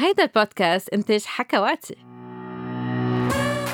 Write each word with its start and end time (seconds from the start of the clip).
هيدا 0.00 0.22
البودكاست 0.22 0.88
إنتاج 0.88 1.24
حكواتي. 1.24 1.96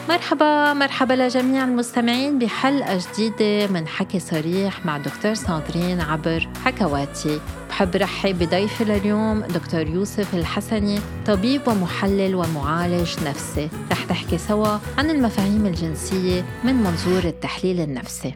مرحبا 0.09 0.73
مرحبا 0.73 1.13
لجميع 1.13 1.65
المستمعين 1.65 2.39
بحلقة 2.39 2.99
جديدة 3.13 3.73
من 3.73 3.89
حكي 3.89 4.21
صريح 4.21 4.87
مع 4.87 4.99
دكتور 4.99 5.35
صادرين 5.35 6.01
عبر 6.01 6.49
حكواتي. 6.65 7.41
بحب 7.69 7.97
رحب 7.97 8.39
بضيفي 8.39 8.85
لليوم 8.85 9.41
دكتور 9.41 9.87
يوسف 9.87 10.35
الحسني 10.35 11.01
طبيب 11.27 11.69
ومحلل 11.69 12.35
ومعالج 12.35 13.25
نفسي. 13.25 13.69
رح 13.93 14.11
نحكي 14.11 14.39
سوا 14.39 14.79
عن 14.99 15.11
المفاهيم 15.11 15.67
الجنسية 15.67 16.45
من 16.65 16.75
منظور 16.75 17.25
التحليل 17.25 17.81
النفسي. 17.81 18.35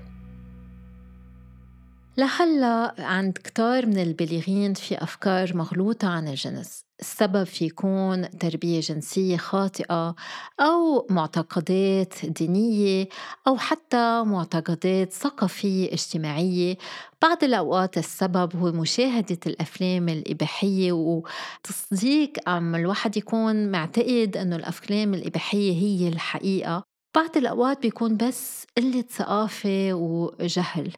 لهلا 2.19 2.95
عند 2.99 3.39
كتار 3.45 3.87
من 3.87 3.99
البالغين 3.99 4.75
في 4.75 5.03
أفكار 5.03 5.57
مغلوطة 5.57 6.09
عن 6.09 6.29
الجنس. 6.29 6.85
السبب 7.01 7.45
في 7.45 7.65
يكون 7.65 8.31
تربية 8.31 8.81
جنسية 8.81 9.37
خاطئة 9.37 10.15
أو 10.61 11.07
معتقدات 11.11 12.27
دينية 12.27 13.09
أو 13.47 13.57
حتى 13.57 14.23
معتقدات 14.27 15.13
ثقافية 15.13 15.93
اجتماعية. 15.93 16.77
بعض 17.23 17.45
الأوقات 17.45 17.99
السبب 17.99 18.57
هو 18.57 18.73
مشاهدة 18.73 19.39
الأفلام 19.47 20.09
الإباحية 20.09 20.93
وتصديق 20.93 22.49
أم 22.49 22.75
الواحد 22.75 23.17
يكون 23.17 23.71
معتقد 23.71 24.37
أنه 24.37 24.57
الأفلام 24.57 25.15
الإباحية 25.15 25.73
هي 25.73 26.09
الحقيقة. 26.09 26.88
بعض 27.15 27.37
الأوقات 27.37 27.83
بيكون 27.83 28.17
بس 28.17 28.67
قلة 28.77 29.03
ثقافة 29.03 29.93
وجهل. 29.95 30.93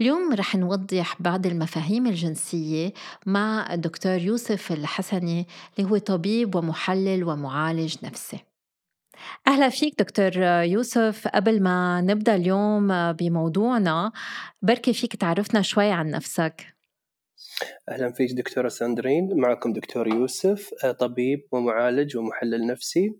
اليوم 0.00 0.32
رح 0.34 0.56
نوضح 0.56 1.22
بعض 1.22 1.46
المفاهيم 1.46 2.06
الجنسية 2.06 2.92
مع 3.26 3.74
الدكتور 3.74 4.18
يوسف 4.18 4.72
الحسني 4.72 5.46
اللي 5.78 5.90
هو 5.90 5.98
طبيب 5.98 6.54
ومحلل 6.54 7.24
ومعالج 7.24 7.96
نفسي. 8.02 8.38
أهلا 9.46 9.68
فيك 9.68 9.98
دكتور 9.98 10.36
يوسف. 10.62 11.28
قبل 11.28 11.62
ما 11.62 12.00
نبدأ 12.00 12.34
اليوم 12.34 13.12
بموضوعنا 13.12 14.12
بركي 14.62 14.92
فيك 14.92 15.16
تعرفنا 15.16 15.62
شوي 15.62 15.90
عن 15.90 16.10
نفسك. 16.10 16.77
أهلا 17.88 18.12
فيك 18.12 18.32
دكتورة 18.32 18.68
ساندرين 18.68 19.36
معكم 19.36 19.72
دكتور 19.72 20.08
يوسف 20.08 20.70
آه، 20.84 20.92
طبيب 20.92 21.48
ومعالج 21.52 22.16
ومحلل 22.16 22.66
نفسي. 22.66 23.14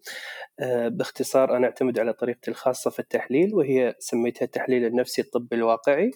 آه، 0.61 0.89
باختصار 0.89 1.57
أنا 1.57 1.67
أعتمد 1.67 1.99
على 1.99 2.13
طريقتي 2.13 2.51
الخاصة 2.51 2.91
في 2.91 2.99
التحليل 2.99 3.55
وهي 3.55 3.95
سميتها 3.99 4.45
التحليل 4.45 4.85
النفسي 4.85 5.23
الطبي 5.23 5.57
الواقعي. 5.57 6.11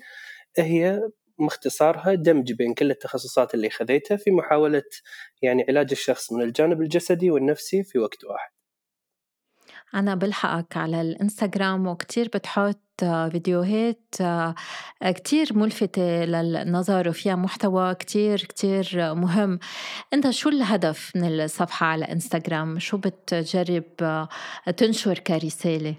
هي 0.58 1.00
مختصارها 1.38 2.14
دمج 2.14 2.52
بين 2.52 2.74
كل 2.74 2.90
التخصصات 2.90 3.54
اللي 3.54 3.70
خذيتها 3.70 4.16
في 4.16 4.30
محاولة 4.30 4.82
يعني 5.42 5.64
علاج 5.68 5.88
الشخص 5.92 6.32
من 6.32 6.42
الجانب 6.42 6.82
الجسدي 6.82 7.30
والنفسي 7.30 7.84
في 7.84 7.98
وقت 7.98 8.24
واحد. 8.24 8.61
أنا 9.94 10.14
بلحقك 10.14 10.76
على 10.76 11.00
الإنستغرام 11.00 11.86
وكتير 11.86 12.28
بتحط 12.34 12.78
فيديوهات 13.30 14.14
كتير 15.04 15.48
ملفتة 15.54 16.24
للنظر 16.24 17.08
وفيها 17.08 17.36
محتوى 17.36 17.94
كتير 17.94 18.38
كتير 18.38 19.14
مهم 19.14 19.58
أنت 20.12 20.30
شو 20.30 20.48
الهدف 20.48 21.12
من 21.16 21.24
الصفحة 21.24 21.86
على 21.86 22.04
إنستغرام؟ 22.04 22.78
شو 22.78 22.96
بتجرب 22.96 23.84
تنشر 24.76 25.18
كرسالة؟ 25.18 25.94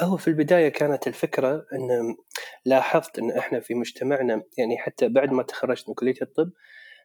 هو 0.00 0.16
في 0.16 0.28
البداية 0.28 0.68
كانت 0.68 1.06
الفكرة 1.06 1.66
أن 1.72 2.16
لاحظت 2.64 3.18
أن 3.18 3.30
إحنا 3.30 3.60
في 3.60 3.74
مجتمعنا 3.74 4.42
يعني 4.58 4.78
حتى 4.78 5.08
بعد 5.08 5.30
ما 5.32 5.42
تخرجت 5.42 5.88
من 5.88 5.94
كلية 5.94 6.14
الطب 6.22 6.50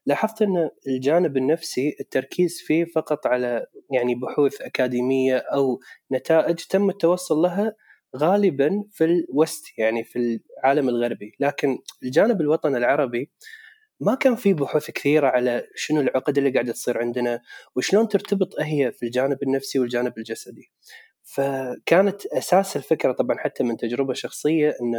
لاحظت 0.05 0.41
إن 0.41 0.69
الجانب 0.87 1.37
النفسي 1.37 1.95
التركيز 1.99 2.61
فيه 2.61 2.85
فقط 2.85 3.27
على 3.27 3.65
يعني 3.91 4.15
بحوث 4.15 4.61
أكاديمية 4.61 5.37
أو 5.37 5.79
نتائج 6.11 6.55
تم 6.55 6.89
التوصل 6.89 7.35
لها 7.35 7.75
غالبا 8.17 8.83
في 8.91 9.03
الوست 9.03 9.65
يعني 9.77 10.03
في 10.03 10.39
العالم 10.59 10.89
الغربي. 10.89 11.31
لكن 11.39 11.77
الجانب 12.03 12.41
الوطني 12.41 12.77
العربي 12.77 13.31
ما 13.99 14.15
كان 14.15 14.35
في 14.35 14.53
بحوث 14.53 14.91
كثيرة 14.91 15.27
على 15.27 15.67
شنو 15.75 16.01
العقد 16.01 16.37
اللي 16.37 16.49
قاعدة 16.49 16.73
تصير 16.73 16.97
عندنا 16.97 17.41
وشلون 17.75 18.07
ترتبط 18.07 18.59
هي 18.59 18.91
في 18.91 19.05
الجانب 19.05 19.37
النفسي 19.43 19.79
والجانب 19.79 20.13
الجسدي. 20.17 20.71
فكانت 21.25 22.25
أساس 22.25 22.77
الفكرة 22.77 23.11
طبعا 23.11 23.37
حتى 23.37 23.63
من 23.63 23.77
تجربة 23.77 24.13
شخصية 24.13 24.69
إن 24.69 24.93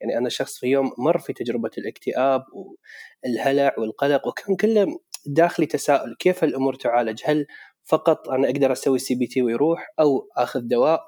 يعني 0.00 0.18
أنا 0.18 0.28
شخص 0.28 0.58
في 0.58 0.66
يوم 0.66 0.92
مر 0.98 1.18
في 1.18 1.32
تجربة 1.32 1.70
الاكتئاب 1.78 2.44
والهلع 3.24 3.74
والقلق 3.78 4.28
وكان 4.28 4.56
كله 4.56 4.86
داخلي 5.26 5.66
تساؤل 5.66 6.16
كيف 6.18 6.44
الأمور 6.44 6.74
تعالج؟ 6.74 7.22
هل 7.24 7.46
فقط 7.84 8.28
أنا 8.28 8.48
أقدر 8.48 8.72
أسوي 8.72 8.98
CBT 8.98 9.42
ويروح 9.42 9.94
أو 10.00 10.28
أخذ 10.36 10.60
دواء 10.60 11.00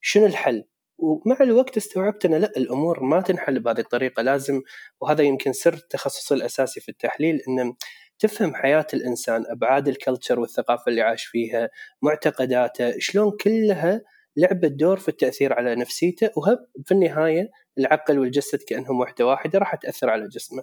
شنو 0.00 0.26
الحل؟ 0.26 0.64
ومع 0.98 1.36
الوقت 1.40 1.76
استوعبت 1.76 2.24
إن 2.24 2.34
لا 2.34 2.52
الأمور 2.56 3.02
ما 3.02 3.20
تنحل 3.20 3.60
بهذه 3.60 3.80
الطريقة 3.80 4.22
لازم 4.22 4.62
وهذا 5.00 5.22
يمكن 5.22 5.52
سر 5.52 5.76
تخصصي 5.76 6.34
الأساسي 6.34 6.80
في 6.80 6.88
التحليل 6.88 7.40
إن 7.48 7.74
تفهم 8.18 8.54
حياة 8.54 8.86
الإنسان 8.94 9.44
أبعاد 9.48 9.88
ال 9.88 9.94
culture 9.94 10.40
والثقافة 10.40 10.84
اللي 10.88 11.02
عاش 11.02 11.24
فيها 11.24 11.70
معتقداته 12.02 12.98
شلون 12.98 13.32
كلها 13.40 14.02
لعبت 14.36 14.72
دور 14.72 14.96
في 14.96 15.08
التأثير 15.08 15.52
على 15.52 15.74
نفسيته 15.74 16.30
وفي 16.36 16.92
النهاية 16.92 17.50
العقل 17.78 18.18
والجسد 18.18 18.58
كأنهم 18.68 19.00
وحدة 19.00 19.26
واحدة 19.26 19.58
راح 19.58 19.74
تأثر 19.74 20.10
على 20.10 20.28
جسمه. 20.28 20.62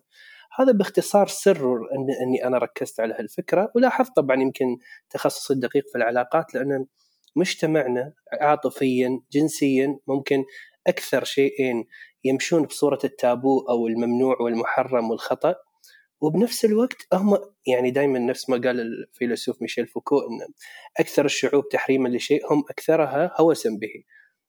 هذا 0.59 0.71
باختصار 0.71 1.27
سر 1.27 1.75
إن 1.75 2.07
إني 2.23 2.47
أنا 2.47 2.57
ركزت 2.57 2.99
على 2.99 3.13
هالفكرة 3.13 3.71
ولاحظت 3.75 4.15
طبعا 4.15 4.41
يمكن 4.41 4.77
تخصصي 5.09 5.53
الدقيق 5.53 5.83
في 5.91 5.97
العلاقات 5.97 6.55
لأن 6.55 6.85
مجتمعنا 7.35 8.13
عاطفيا 8.41 9.21
جنسيا 9.31 9.99
ممكن 10.07 10.43
أكثر 10.87 11.23
شيئين 11.23 11.85
يمشون 12.23 12.63
بصورة 12.63 12.99
التابو 13.03 13.59
أو 13.69 13.87
الممنوع 13.87 14.41
والمحرم 14.41 15.09
والخطأ. 15.09 15.55
وبنفس 16.21 16.65
الوقت 16.65 17.07
هم 17.13 17.37
يعني 17.67 17.91
دائما 17.91 18.19
نفس 18.19 18.49
ما 18.49 18.57
قال 18.57 18.79
الفيلسوف 18.79 19.61
ميشيل 19.61 19.87
فوكو 19.87 20.19
إن 20.19 20.53
أكثر 20.99 21.25
الشعوب 21.25 21.69
تحريما 21.69 22.09
لشيء 22.09 22.53
هم 22.53 22.63
أكثرها 22.69 23.31
هوسا 23.39 23.69
به. 23.69 24.03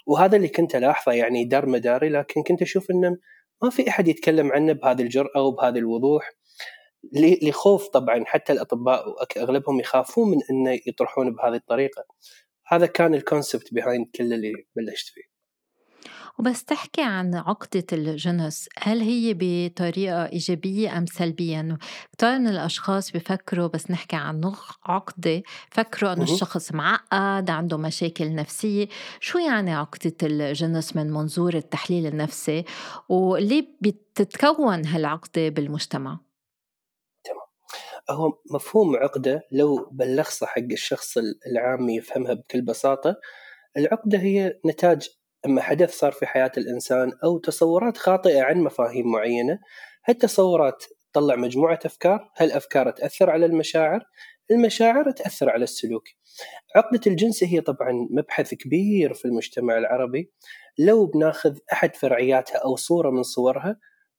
وهذا 0.06 0.36
اللي 0.36 0.48
كنت 0.48 0.76
ألاحظه 0.76 1.12
يعني 1.12 1.44
دار 1.44 1.66
مداري 1.66 2.08
لكن 2.08 2.42
كنت 2.42 2.62
أشوف 2.62 2.90
إنه 2.90 3.16
ما 3.62 3.70
في 3.70 3.88
أحد 3.88 4.08
يتكلم 4.08 4.52
عنه 4.52 4.72
بهذه 4.72 5.02
الجرأة 5.02 5.42
وبهذا 5.42 5.78
الوضوح. 5.78 6.32
لخوف 7.42 7.88
طبعا 7.88 8.24
حتى 8.26 8.52
الأطباء 8.52 9.04
اغلبهم 9.36 9.80
يخافون 9.80 10.30
من 10.30 10.38
إنه 10.50 10.80
يطرحون 10.86 11.34
بهذه 11.34 11.54
الطريقة. 11.54 12.04
هذا 12.66 12.86
كان 12.86 13.14
ال 13.14 13.22
concept 13.22 13.74
behind 13.74 14.06
كل 14.14 14.32
اللي 14.32 14.52
بلشت 14.76 15.08
فيه. 15.08 15.35
وبس 16.38 16.64
تحكي 16.64 17.02
عن 17.02 17.34
عقدة 17.34 17.86
الجنس 17.92 18.68
هل 18.78 19.00
هي 19.00 19.36
بطريقة 19.38 20.26
إيجابية 20.26 20.98
أم 20.98 21.06
سلبية؟ 21.06 21.60
إنه 21.60 21.78
كتير 22.12 22.38
من 22.38 22.48
الأشخاص 22.48 23.12
بفكروا 23.12 23.66
بس 23.66 23.90
نحكي 23.90 24.16
عن 24.16 24.52
عقدة 24.84 25.42
فكروا 25.70 26.12
إنه 26.12 26.22
الشخص 26.22 26.72
معقد 26.72 27.50
عنده 27.50 27.76
مشاكل 27.76 28.34
نفسية 28.34 28.88
شو 29.20 29.38
يعني 29.38 29.74
عقدة 29.74 30.16
الجنس 30.22 30.96
من 30.96 31.10
منظور 31.10 31.54
التحليل 31.54 32.06
النفسي 32.06 32.64
وليه 33.08 33.68
بتتكون 33.80 34.86
هالعقدة 34.86 35.48
بالمجتمع؟ 35.48 36.20
هو 38.10 38.38
مفهوم 38.50 38.96
عقدة 38.96 39.42
لو 39.52 39.88
بلخصه 39.92 40.46
حق 40.46 40.62
الشخص 40.72 41.18
العامي 41.46 41.96
يفهمها 41.96 42.34
بكل 42.34 42.62
بساطة 42.62 43.16
العقدة 43.76 44.18
هي 44.18 44.60
نتاج 44.66 45.08
أما 45.46 45.62
حدث 45.62 45.98
صار 45.98 46.12
في 46.12 46.26
حياة 46.26 46.52
الإنسان 46.58 47.12
أو 47.24 47.38
تصورات 47.38 47.96
خاطئة 47.96 48.42
عن 48.42 48.58
مفاهيم 48.58 49.12
معينة 49.12 49.58
هالتصورات 50.04 50.84
تطلع 51.12 51.36
مجموعة 51.36 51.78
أفكار؟ 51.84 52.30
هالافكار 52.36 52.90
تأثر 52.90 53.30
على 53.30 53.46
المشاعر؟ 53.46 54.04
المشاعر 54.50 55.10
تأثر 55.10 55.50
على 55.50 55.64
السلوك. 55.64 56.04
عقدة 56.76 57.00
الجنس 57.06 57.44
هي 57.44 57.60
طبعا 57.60 58.08
مبحث 58.10 58.54
كبير 58.54 59.14
في 59.14 59.24
المجتمع 59.24 59.78
العربي. 59.78 60.32
لو 60.78 61.06
بناخذ 61.06 61.58
أحد 61.72 61.96
فرعياتها 61.96 62.58
أو 62.58 62.76
صورة 62.76 63.10
من 63.10 63.22
صورها 63.22 63.78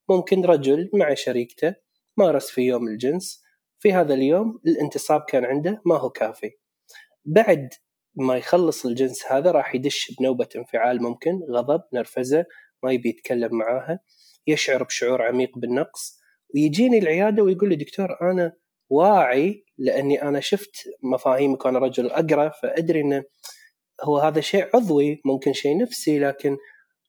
ممكن 0.10 0.46
رجل 0.46 0.90
مع 0.94 1.14
شريكته 1.14 1.76
مارس 2.18 2.50
في 2.50 2.62
يوم 2.62 2.88
الجنس. 2.88 3.44
في 3.80 3.94
هذا 3.94 4.14
اليوم 4.14 4.60
الانتصاب 4.66 5.22
كان 5.22 5.46
عنده 5.46 5.82
ما 5.86 5.98
هو 5.98 6.10
كافي. 6.10 6.52
بعد 7.26 7.70
ما 8.18 8.38
يخلص 8.38 8.86
الجنس 8.86 9.26
هذا 9.32 9.52
راح 9.52 9.76
يدش 9.76 10.16
بنوبة 10.20 10.48
انفعال 10.56 11.04
ممكن 11.04 11.32
غضب 11.52 11.82
نرفزة 11.94 12.46
ما 12.84 12.92
يبي 12.92 13.10
يتكلم 13.10 13.56
معاها 13.58 14.00
يشعر 14.48 14.84
بشعور 14.84 15.22
عميق 15.22 15.58
بالنقص. 15.58 16.20
ويجيني 16.56 16.98
العيادة 16.98 17.44
ويقول 17.44 17.70
لي 17.70 17.76
دكتور 17.76 18.18
أنا 18.22 18.54
واعي 18.90 19.66
لأني 19.78 20.22
أنا 20.22 20.40
شفت 20.40 20.76
مفاهيمك 21.04 21.66
وأنا 21.66 21.80
رجل 21.80 22.12
أقرأ 22.12 22.50
فأدري 22.50 23.02
أنه 23.02 23.24
هو 24.04 24.18
هذا 24.18 24.42
شيء 24.42 24.70
عضوي 24.76 25.22
ممكن 25.26 25.54
شيء 25.54 25.78
نفسي 25.78 26.20
لكن 26.20 26.58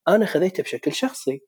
أنا 0.09 0.27
خذيته 0.27 0.63
بشكل 0.63 0.93
شخصي. 0.93 1.41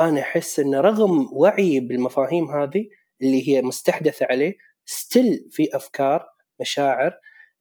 أنا 0.00 0.20
أحس 0.20 0.60
أنه 0.60 0.80
رغم 0.80 1.28
وعي 1.32 1.80
بالمفاهيم 1.80 2.50
هذه 2.50 2.88
اللي 3.22 3.48
هي 3.48 3.62
مستحدثة 3.62 4.26
عليه 4.30 4.54
ستيل 4.84 5.48
في 5.50 5.76
أفكار 5.76 6.26
مشاعر 6.60 7.12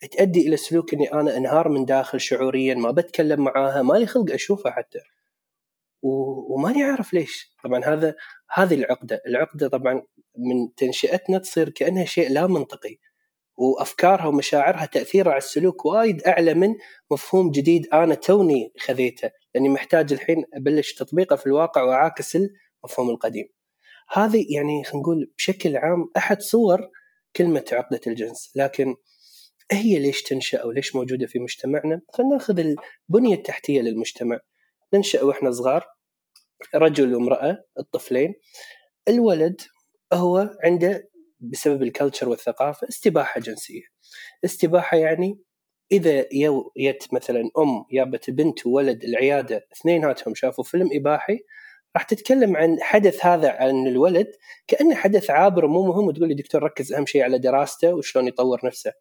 تؤدي 0.07 0.47
إلى 0.47 0.57
سلوك 0.57 0.93
إني 0.93 1.13
أنا 1.13 1.37
أنهار 1.37 1.69
من 1.69 1.85
داخل 1.85 2.19
شعوريا 2.21 2.75
ما 2.75 2.91
بتكلم 2.91 3.43
معاها 3.43 3.81
مالي 3.81 4.05
خلق 4.05 4.33
اشوفها 4.33 4.71
حتى. 4.71 4.99
وماني 6.01 6.83
عارف 6.83 7.13
ليش. 7.13 7.55
طبعا 7.63 7.85
هذا 7.85 8.15
هذه 8.53 8.73
العقدة. 8.73 9.21
العقدة 9.27 9.67
طبعا 9.67 10.01
من 10.37 10.75
تنشئتنا 10.77 11.37
تصير 11.37 11.69
كأنها 11.69 12.05
شيء 12.05 12.31
لا 12.31 12.47
منطقي. 12.47 12.97
وأفكارها 13.57 14.25
ومشاعرها 14.25 14.85
تأثيرها 14.85 15.31
على 15.31 15.37
السلوك 15.37 15.85
وايد 15.85 16.23
أعلى 16.23 16.53
من 16.53 16.75
مفهوم 17.11 17.51
جديد 17.51 17.87
أنا 17.93 18.15
توني 18.15 18.73
خذيته. 18.79 19.31
لأني 19.55 19.69
محتاج 19.69 20.13
الحين 20.13 20.43
أبلش 20.53 20.93
تطبيقه 20.93 21.35
في 21.35 21.47
الواقع 21.47 21.83
وأعاكس 21.83 22.35
المفهوم 22.35 23.09
القديم. 23.09 23.47
هذه 24.09 24.45
يعني 24.49 24.83
خلينا 24.83 24.99
نقول 24.99 25.31
بشكل 25.37 25.77
عام 25.77 26.09
أحد 26.17 26.41
صور 26.41 26.89
كلمة 27.35 27.65
عقدة 27.71 28.01
الجنس، 28.07 28.51
لكن 28.55 28.95
هي 29.71 29.99
ليش 29.99 30.23
تنشأ 30.23 30.57
أو 30.57 30.71
ليش 30.71 30.95
موجودة 30.95 31.27
في 31.27 31.39
مجتمعنا؟ 31.39 32.01
خلينا 32.13 32.33
ناخذ 32.33 32.59
البنيه 33.09 33.35
التحتيه 33.35 33.81
للمجتمع. 33.81 34.39
ننشأ 34.93 35.23
وإحنا 35.23 35.51
صغار 35.51 35.85
رجل 36.75 37.15
وامرأة 37.15 37.63
الطفلين 37.79 38.33
الولد 39.07 39.61
هو 40.13 40.49
عنده 40.63 41.09
بسبب 41.39 41.83
الكلتشر 41.83 42.29
والثقافة 42.29 42.87
استباحة 42.89 43.41
جنسية. 43.41 43.81
استباحة 44.45 44.97
يعني 44.97 45.39
إذا 45.91 46.25
يت 46.77 47.13
مثلا 47.13 47.49
أم 47.57 47.85
جابت 47.93 48.29
بنت 48.29 48.67
وولد 48.67 49.03
العيادة 49.03 49.67
اثنيناتهم 49.73 50.35
شافوا 50.35 50.63
فيلم 50.63 50.89
إباحي 50.93 51.39
راح 51.95 52.03
تتكلم 52.03 52.57
عن 52.57 52.77
حدث 52.81 53.25
هذا 53.25 53.51
عن 53.51 53.87
الولد 53.87 54.27
كأنه 54.67 54.95
حدث 54.95 55.29
عابر 55.29 55.65
ومو 55.65 55.83
مهم 55.83 56.07
وتقول 56.07 56.27
لي 56.27 56.35
دكتور 56.35 56.63
ركز 56.63 56.93
أهم 56.93 57.05
شيء 57.05 57.23
على 57.23 57.39
دراسته 57.39 57.93
وشلون 57.93 58.27
يطور 58.27 58.59
نفسه. 58.65 58.93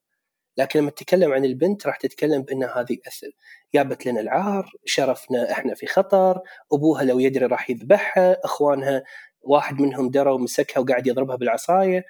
لكن 0.57 0.81
لما 0.81 0.91
تتكلم 0.91 1.33
عن 1.33 1.45
البنت 1.45 1.87
راح 1.87 1.97
تتكلم 1.97 2.43
بأن 2.43 2.65
هذه 2.65 2.99
أثر. 3.07 3.31
جابت 3.75 4.07
لنا 4.07 4.21
العار 4.21 4.73
شرفنا 4.85 5.53
إحنا 5.53 5.75
في 5.75 5.87
خطر 5.87 6.41
أبوها 6.73 7.05
لو 7.05 7.19
يدري 7.19 7.47
راح 7.47 7.71
يذبحها 7.71 8.37
إخوانها 8.45 9.03
واحد 9.43 9.81
منهم 9.81 10.11
درى 10.11 10.31
ومسكها 10.31 10.81
وقاعد 10.81 11.07
يضربها 11.07 11.37
بالعصاية. 11.37 12.05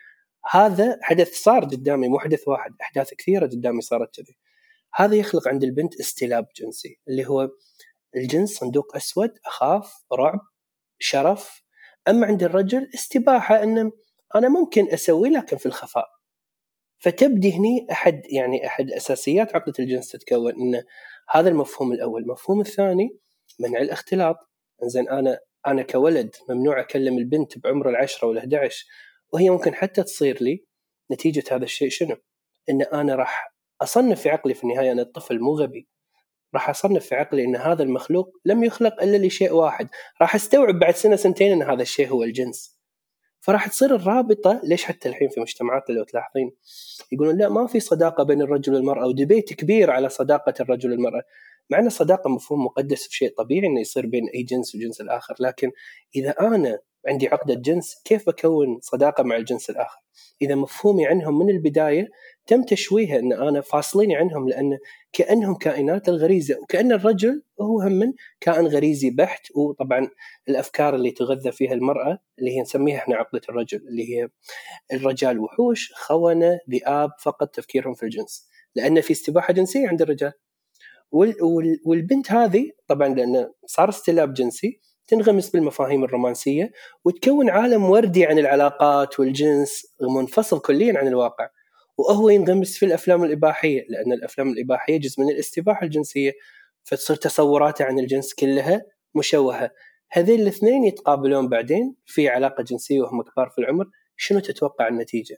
هذا 0.50 0.98
حدث 1.02 1.34
صار 1.34 1.64
قدامي 1.64 2.08
مو 2.08 2.18
حدث 2.18 2.48
واحد 2.48 2.74
أحداث 2.80 3.14
كثيرة 3.14 3.46
قدامي 3.46 3.80
صارت 3.80 4.16
كذي. 4.16 4.36
هذا 4.94 5.14
يخلق 5.14 5.48
عند 5.48 5.64
البنت 5.64 6.00
استلاب 6.00 6.46
جنسي 6.56 7.00
اللي 7.08 7.28
هو 7.28 7.48
الجنس 8.16 8.50
صندوق 8.50 8.96
أسود 8.96 9.30
أخاف 9.46 10.04
رعب 10.12 10.40
شرف. 10.98 11.62
أما 12.08 12.26
عند 12.26 12.42
الرجل 12.42 12.90
استباحة 12.94 13.62
ان 13.62 13.92
أنا 14.34 14.48
ممكن 14.48 14.88
أسوي 14.92 15.30
لكن 15.30 15.56
في 15.56 15.66
الخفاء. 15.66 16.19
فتبدي 17.00 17.52
هني 17.52 17.86
أحد 17.92 18.22
يعني 18.26 18.66
أحد 18.66 18.90
أساسيات 18.90 19.54
عقدة 19.54 19.72
الجنس 19.78 20.08
تتكون 20.08 20.52
إن 20.52 20.82
هذا 21.30 21.48
المفهوم 21.48 21.92
الأول، 21.92 22.22
المفهوم 22.22 22.60
الثاني 22.60 23.18
منع 23.60 23.80
الاختلاط، 23.80 24.36
زين 24.82 25.08
أنا 25.08 25.38
أنا 25.66 25.82
كولد 25.82 26.36
ممنوع 26.48 26.80
أكلم 26.80 27.18
البنت 27.18 27.58
بعمر 27.58 27.88
العشرة 27.88 28.28
ولا 28.28 28.40
11 28.40 28.86
وهي 29.32 29.50
ممكن 29.50 29.74
حتى 29.74 30.02
تصير 30.02 30.38
لي 30.42 30.64
نتيجة 31.12 31.44
هذا 31.50 31.64
الشيء 31.64 31.88
شنو؟ 31.88 32.16
إن 32.70 32.82
أنا 32.82 33.14
راح 33.14 33.54
أصنف 33.82 34.20
في 34.20 34.30
عقلي 34.30 34.54
في 34.54 34.64
النهاية 34.64 34.92
أنا 34.92 35.02
الطفل 35.02 35.40
مو 35.40 35.54
غبي 35.54 35.88
راح 36.54 36.70
أصنف 36.70 37.06
في 37.06 37.14
عقلي 37.14 37.44
إن 37.44 37.56
هذا 37.56 37.82
المخلوق 37.82 38.30
لم 38.44 38.64
يخلق 38.64 39.02
إلا 39.02 39.26
لشيء 39.26 39.52
واحد، 39.52 39.88
راح 40.20 40.34
أستوعب 40.34 40.78
بعد 40.78 40.94
سنة 40.94 41.16
سنتين 41.16 41.52
إن 41.52 41.62
هذا 41.62 41.82
الشيء 41.82 42.08
هو 42.08 42.22
الجنس. 42.22 42.79
فراح 43.40 43.68
تصير 43.68 43.94
الرابطة 43.94 44.60
ليش 44.64 44.84
حتى 44.84 45.08
الحين 45.08 45.28
في 45.28 45.40
مجتمعاتنا 45.40 45.94
لو 45.94 46.04
تلاحظين 46.04 46.52
يقولون 47.12 47.38
لا 47.38 47.48
ما 47.48 47.66
في 47.66 47.80
صداقة 47.80 48.24
بين 48.24 48.42
الرجل 48.42 48.74
والمرأة 48.74 49.06
وديبيت 49.06 49.52
كبير 49.52 49.90
على 49.90 50.08
صداقة 50.08 50.54
الرجل 50.60 50.90
والمرأة 50.90 51.22
مع 51.70 51.78
إن 51.78 51.86
الصداقة 51.86 52.30
مفهوم 52.30 52.64
مقدس 52.64 53.08
في 53.08 53.16
شيء 53.16 53.34
طبيعي 53.38 53.66
إنه 53.66 53.80
يصير 53.80 54.06
بين 54.06 54.28
أي 54.34 54.42
جنس 54.42 54.74
وجنس 54.74 55.00
الآخر 55.00 55.34
لكن 55.40 55.70
إذا 56.16 56.30
أنا 56.40 56.78
عندي 57.08 57.28
عقدة 57.28 57.54
جنس 57.54 58.02
كيف 58.04 58.26
بكون 58.26 58.78
صداقة 58.80 59.22
مع 59.22 59.36
الجنس 59.36 59.70
الآخر؟ 59.70 59.98
إذا 60.42 60.54
مفهومي 60.54 61.06
عنهم 61.06 61.38
من 61.38 61.50
البداية 61.50 62.08
تم 62.50 62.62
تشويهه 62.62 63.18
أن 63.18 63.32
أنا 63.32 63.60
فاصليني 63.60 64.16
عنهم 64.16 64.48
لأن 64.48 64.78
كأنهم 65.12 65.54
كائنات 65.54 66.08
الغريزة 66.08 66.58
وكأن 66.62 66.92
الرجل 66.92 67.42
هو 67.60 67.80
هم 67.80 68.14
كائن 68.40 68.66
غريزي 68.66 69.10
بحت 69.10 69.46
وطبعا 69.56 70.10
الأفكار 70.48 70.94
اللي 70.94 71.10
تغذى 71.10 71.52
فيها 71.52 71.72
المرأة 71.72 72.18
اللي 72.38 72.56
هي 72.56 72.60
نسميها 72.60 72.98
إحنا 72.98 73.16
عقده 73.16 73.40
الرجل 73.48 73.78
اللي 73.88 74.16
هي 74.16 74.28
الرجال 74.92 75.38
وحوش 75.38 75.92
خونة 75.92 76.58
ذئاب 76.70 77.10
فقط 77.22 77.48
تفكيرهم 77.48 77.94
في 77.94 78.02
الجنس 78.02 78.48
لأن 78.74 79.00
في 79.00 79.12
استباحة 79.12 79.52
جنسية 79.52 79.88
عند 79.88 80.02
الرجال. 80.02 80.32
والبنت 81.84 82.32
هذه 82.32 82.70
طبعا 82.86 83.08
لأن 83.08 83.52
صار 83.66 83.88
استلاب 83.88 84.34
جنسي 84.34 84.80
تنغمس 85.06 85.50
بالمفاهيم 85.50 86.04
الرومانسية 86.04 86.72
وتكون 87.04 87.50
عالم 87.50 87.84
وردي 87.84 88.26
عن 88.26 88.38
العلاقات 88.38 89.20
والجنس 89.20 89.96
منفصل 90.00 90.60
كليا 90.60 90.98
عن 90.98 91.08
الواقع. 91.08 91.48
وهو 92.00 92.28
ينغمس 92.28 92.78
في 92.78 92.86
الأفلام 92.86 93.24
الإباحية 93.24 93.86
لأن 93.88 94.12
الأفلام 94.12 94.48
الإباحية 94.48 95.00
جزء 95.00 95.22
من 95.22 95.30
الاستباحة 95.30 95.84
الجنسية 95.84 96.32
فتصير 96.82 97.16
تصوراته 97.16 97.84
عن 97.84 97.98
الجنس 97.98 98.34
كلها 98.34 98.82
مشوهة. 99.14 99.70
هذين 100.10 100.40
الاثنين 100.40 100.84
يتقابلون 100.84 101.48
بعدين 101.48 101.94
في 102.06 102.28
علاقة 102.28 102.62
جنسية 102.62 103.00
وهم 103.00 103.22
كبار 103.22 103.48
في 103.48 103.58
العمر 103.58 103.86
شنو 104.16 104.40
تتوقع 104.40 104.88
النتيجة؟ 104.88 105.36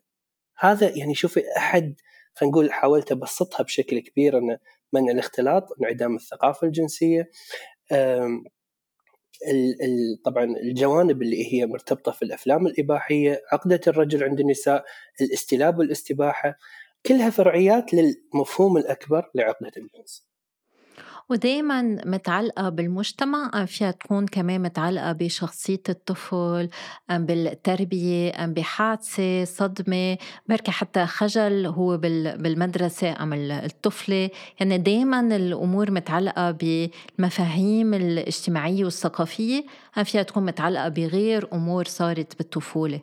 هذا 0.58 0.96
يعني 0.96 1.14
شوفي 1.14 1.42
أحد 1.56 1.94
خلينا 2.34 2.52
نقول 2.52 2.72
حاولت 2.72 3.12
أبسطها 3.12 3.64
بشكل 3.64 3.98
كبير 3.98 4.38
ان 4.38 4.58
منع 4.92 5.12
الاختلاط 5.12 5.68
انعدام 5.80 6.16
الثقافة 6.16 6.66
الجنسية 6.66 7.30
طبعا 10.24 10.44
الجوانب 10.44 11.22
اللي 11.22 11.52
هي 11.54 11.66
مرتبطة 11.66 12.12
في 12.12 12.22
الأفلام 12.22 12.66
الإباحية، 12.66 13.42
عقدة 13.52 13.80
الرجل 13.86 14.24
عند 14.24 14.40
النساء، 14.40 14.84
الاستلاب 15.20 15.78
والاستباحة، 15.78 16.58
كلها 17.06 17.30
فرعيات 17.30 17.90
للمفهوم 17.94 18.76
الأكبر 18.76 19.30
لعقدة 19.34 19.72
الجنس. 19.76 20.31
ودايما 21.30 21.82
متعلقة 22.06 22.68
بالمجتمع 22.68 23.50
أم 23.54 23.66
فيها 23.66 23.90
تكون 23.90 24.26
كمان 24.26 24.62
متعلقة 24.62 25.12
بشخصية 25.12 25.82
الطفل 25.88 26.68
أم 27.10 27.26
بالتربية 27.26 28.44
أم 28.44 28.54
بحادثة 28.54 29.44
صدمة 29.44 30.18
بركي 30.48 30.70
حتى 30.70 31.06
خجل 31.06 31.66
هو 31.66 31.96
بالمدرسة 31.96 33.22
أم 33.22 33.32
الطفلة. 33.32 34.30
يعني 34.60 34.78
دايما 34.78 35.20
الأمور 35.36 35.90
متعلقة 35.90 36.50
بالمفاهيم 36.50 37.94
الاجتماعية 37.94 38.84
والثقافية 38.84 39.64
أم 39.98 40.04
فيها 40.04 40.22
تكون 40.22 40.44
متعلقة 40.44 40.88
بغير 40.88 41.48
أمور 41.52 41.84
صارت 41.84 42.38
بالطفولة. 42.38 43.00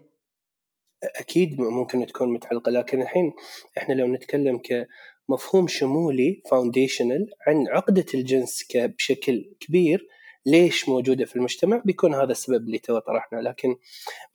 أكيد 1.15 1.62
ممكن 1.62 2.05
تكون 2.05 2.34
متعلقة 2.34 2.72
لكن 2.72 3.01
الحين 3.01 3.34
إحنا 3.77 3.94
لو 3.94 4.08
نتكلم 4.08 4.58
ك 4.58 4.88
مفهوم 5.29 5.67
شمولي 5.67 6.41
foundational 6.51 7.29
عن 7.48 7.67
عقدة 7.67 8.05
الجنس 8.13 8.65
بشكل 8.75 9.51
كبير 9.59 10.07
ليش 10.45 10.89
موجودة 10.89 11.25
في 11.25 11.36
المجتمع؟ 11.36 11.81
بيكون 11.86 12.15
هذا 12.15 12.31
السبب 12.31 12.67
اللي 12.67 12.79
تو 12.79 13.00
طرحنا. 13.00 13.39
لكن 13.39 13.75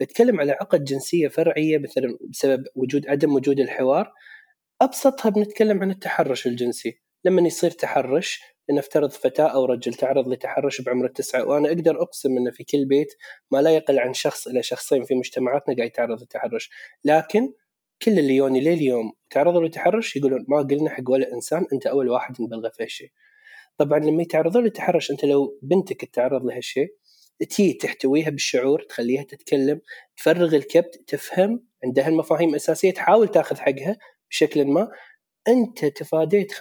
بتكلم 0.00 0.40
على 0.40 0.52
عقد 0.52 0.84
جنسية 0.84 1.28
فرعية 1.28 1.78
مثلا 1.78 2.18
بسبب 2.30 2.64
وجود 2.74 3.08
عدم 3.08 3.34
وجود 3.34 3.60
الحوار 3.60 4.12
أبسطها 4.82 5.30
بنتكلم 5.30 5.82
عن 5.82 5.90
التحرش 5.90 6.46
الجنسي. 6.46 7.00
لما 7.24 7.42
يصير 7.42 7.70
تحرش 7.70 8.40
لنفترض 8.68 9.10
فتاة 9.10 9.46
أو 9.46 9.64
رجل 9.64 9.94
تعرض 9.94 10.28
لتحرش 10.28 10.80
بعمر 10.80 11.06
التسعة 11.06 11.44
وأنا 11.44 11.68
أقدر 11.68 12.02
أقسم 12.02 12.36
أن 12.38 12.50
في 12.50 12.64
كل 12.64 12.84
بيت 12.84 13.14
ما 13.50 13.62
لا 13.62 13.70
يقل 13.70 13.98
عن 13.98 14.14
شخص 14.14 14.46
إلى 14.46 14.62
شخصين 14.62 15.04
في 15.04 15.14
مجتمعاتنا 15.14 15.76
قاعد 15.76 15.88
يتعرض 15.88 16.20
للتحرش. 16.20 16.70
لكن 17.04 17.52
كل 18.04 18.18
اللي 18.18 18.36
يوني 18.36 18.60
لليوم 18.60 19.12
تعرضوا 19.30 19.62
للتحرش 19.62 20.16
يقولون 20.16 20.44
ما 20.48 20.58
قلنا 20.58 20.90
حق 20.90 21.10
ولا 21.10 21.32
إنسان 21.32 21.66
أنت 21.72 21.86
أول 21.86 22.08
واحد 22.08 22.42
نبلغه 22.42 22.68
في 22.68 22.82
هالشيء. 22.82 23.10
طبعا 23.76 23.98
لما 23.98 24.22
يتعرضون 24.22 24.64
للتحرش 24.64 25.10
أنت 25.10 25.24
لو 25.24 25.58
بنتك 25.62 26.04
تتعرض 26.04 26.44
لهالشيء 26.44 26.88
تي 27.50 27.72
تحتويها 27.72 28.30
بالشعور 28.30 28.82
تخليها 28.82 29.22
تتكلم 29.22 29.80
تفرغ 30.16 30.56
الكبت 30.56 31.04
تفهم 31.06 31.66
عندها 31.84 32.08
المفاهيم 32.08 32.48
الأساسية 32.50 32.90
تحاول 32.90 33.28
تاخذ 33.28 33.56
حقها 33.56 33.96
بشكل 34.30 34.64
ما 34.64 34.88
أنت 35.48 35.84
تفاديت 35.84 36.52
75% 36.52 36.56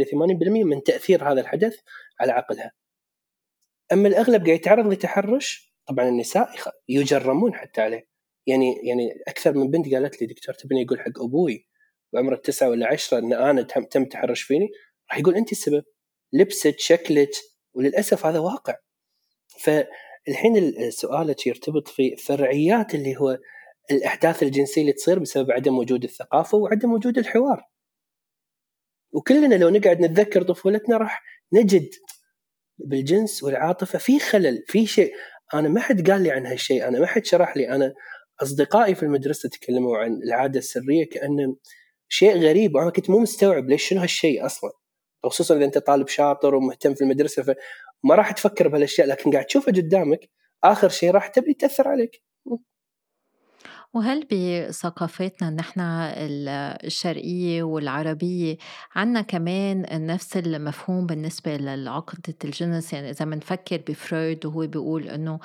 ل 0.00 0.04
80% 0.04 0.64
من 0.64 0.82
تأثير 0.82 1.32
هذا 1.32 1.40
الحدث 1.40 1.76
على 2.20 2.32
عقلها. 2.32 2.72
أما 3.92 4.08
الأغلب 4.08 4.46
قاعد 4.46 4.58
يتعرض 4.58 4.86
لتحرش 4.92 5.74
طبعا 5.86 6.08
النساء 6.08 6.50
يجرمون 6.88 7.54
حتى 7.54 7.80
عليه 7.80 8.17
يعني 8.48 8.80
يعني 8.82 9.08
أكثر 9.28 9.52
من 9.58 9.70
بنت 9.70 9.94
قالت 9.94 10.20
لي 10.20 10.26
دكتور 10.26 10.54
تبني 10.54 10.82
يقول 10.82 11.00
حق 11.00 11.22
أبوي 11.22 11.68
بعمر 12.12 12.32
التسعه 12.32 12.68
ولا 12.68 12.86
عشرة 12.86 13.18
إن 13.18 13.32
أنا 13.32 13.62
تم 13.62 14.04
تحرش 14.04 14.42
فيني؟ 14.42 14.68
راح 15.10 15.18
يقول 15.18 15.34
انت 15.34 15.52
السبب 15.52 15.84
لبست 16.32 16.78
شكلك 16.78 17.30
وللأسف 17.74 18.26
هذا 18.26 18.38
واقع. 18.38 18.74
فالحين 19.60 20.72
سؤالك 20.90 21.46
يرتبط 21.46 21.88
في 21.88 22.16
فرعيات 22.16 22.94
اللي 22.94 23.16
هو 23.16 23.38
الأحداث 23.90 24.42
الجنسية 24.42 24.80
اللي 24.80 24.92
تصير 24.92 25.18
بسبب 25.18 25.50
عدم 25.50 25.78
وجود 25.78 26.04
الثقافة 26.04 26.58
وعدم 26.58 26.92
وجود 26.92 27.18
الحوار. 27.18 27.62
وكلنا 29.12 29.54
لو 29.54 29.68
نقعد 29.68 30.00
نتذكر 30.00 30.42
طفولتنا 30.42 30.96
راح 30.96 31.22
نجد 31.52 31.88
بالجنس 32.78 33.42
والعاطفة 33.42 33.98
في 33.98 34.18
خلل 34.18 34.64
في 34.66 34.86
شيء. 34.86 35.14
أنا 35.54 35.68
ما 35.68 35.80
حد 35.80 36.10
قال 36.10 36.22
لي 36.22 36.30
عن 36.30 36.46
هالشيء 36.46 36.88
أنا 36.88 37.00
ما 37.00 37.06
حد 37.06 37.24
شرح 37.24 37.56
لي 37.56 37.68
أنا 37.68 37.94
أصدقائي 38.42 38.94
في 38.94 39.02
المدرسة 39.02 39.48
تكلموا 39.48 39.98
عن 39.98 40.20
العادة 40.22 40.58
السرية 40.58 41.08
كأنه 41.12 41.56
شيء 42.08 42.38
غريب 42.38 42.74
وأنا 42.74 42.90
كنت 42.90 43.10
مو 43.10 43.18
مستوعب 43.18 43.68
ليش 43.70 43.88
شنو 43.88 44.00
هالشيء 44.00 44.46
أصلا. 44.46 44.70
خصوصا 45.24 45.56
إذا 45.56 45.64
أنت 45.64 45.78
طالب 45.78 46.08
شاطر 46.08 46.54
ومهتم 46.54 46.94
في 46.94 47.00
المدرسة 47.04 47.42
فما 47.42 48.14
راح 48.14 48.32
تفكر 48.32 48.68
بهالأشياء 48.68 49.06
لكن 49.08 49.30
قاعد 49.32 49.44
تشوفها 49.46 49.74
قدامك 49.74 50.30
آخر 50.64 50.88
شيء 50.88 51.10
راح 51.10 51.26
تبي 51.28 51.54
تأثر 51.54 51.88
عليك. 51.88 52.22
وهل 53.94 54.26
بثقافتنا 54.32 55.50
نحن 55.50 55.80
الشرقية 56.84 57.62
والعربية 57.62 58.56
عنا 58.94 59.20
كمان 59.20 60.06
نفس 60.06 60.36
المفهوم 60.36 61.06
بالنسبة 61.06 61.56
لعقدة 61.56 62.34
الجنس 62.44 62.92
يعني 62.92 63.10
إذا 63.10 63.24
بنفكر 63.24 63.80
بفرويد 63.88 64.46
وهو 64.46 64.66
بيقول 64.66 65.08
إنه 65.08 65.38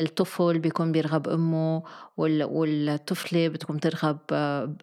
الطفل 0.00 0.58
بيكون 0.58 0.92
بيرغب 0.92 1.28
أمه 1.28 1.82
والطفلة 2.16 3.48
بتكون 3.48 3.80
ترغب 3.80 4.18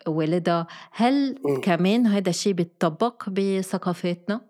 والدها 0.08 0.68
هل 0.92 1.36
كمان 1.64 2.08
هذا 2.08 2.30
الشيء 2.30 2.54
بيتطبق 2.54 3.30
بثقافتنا؟ 3.30 4.42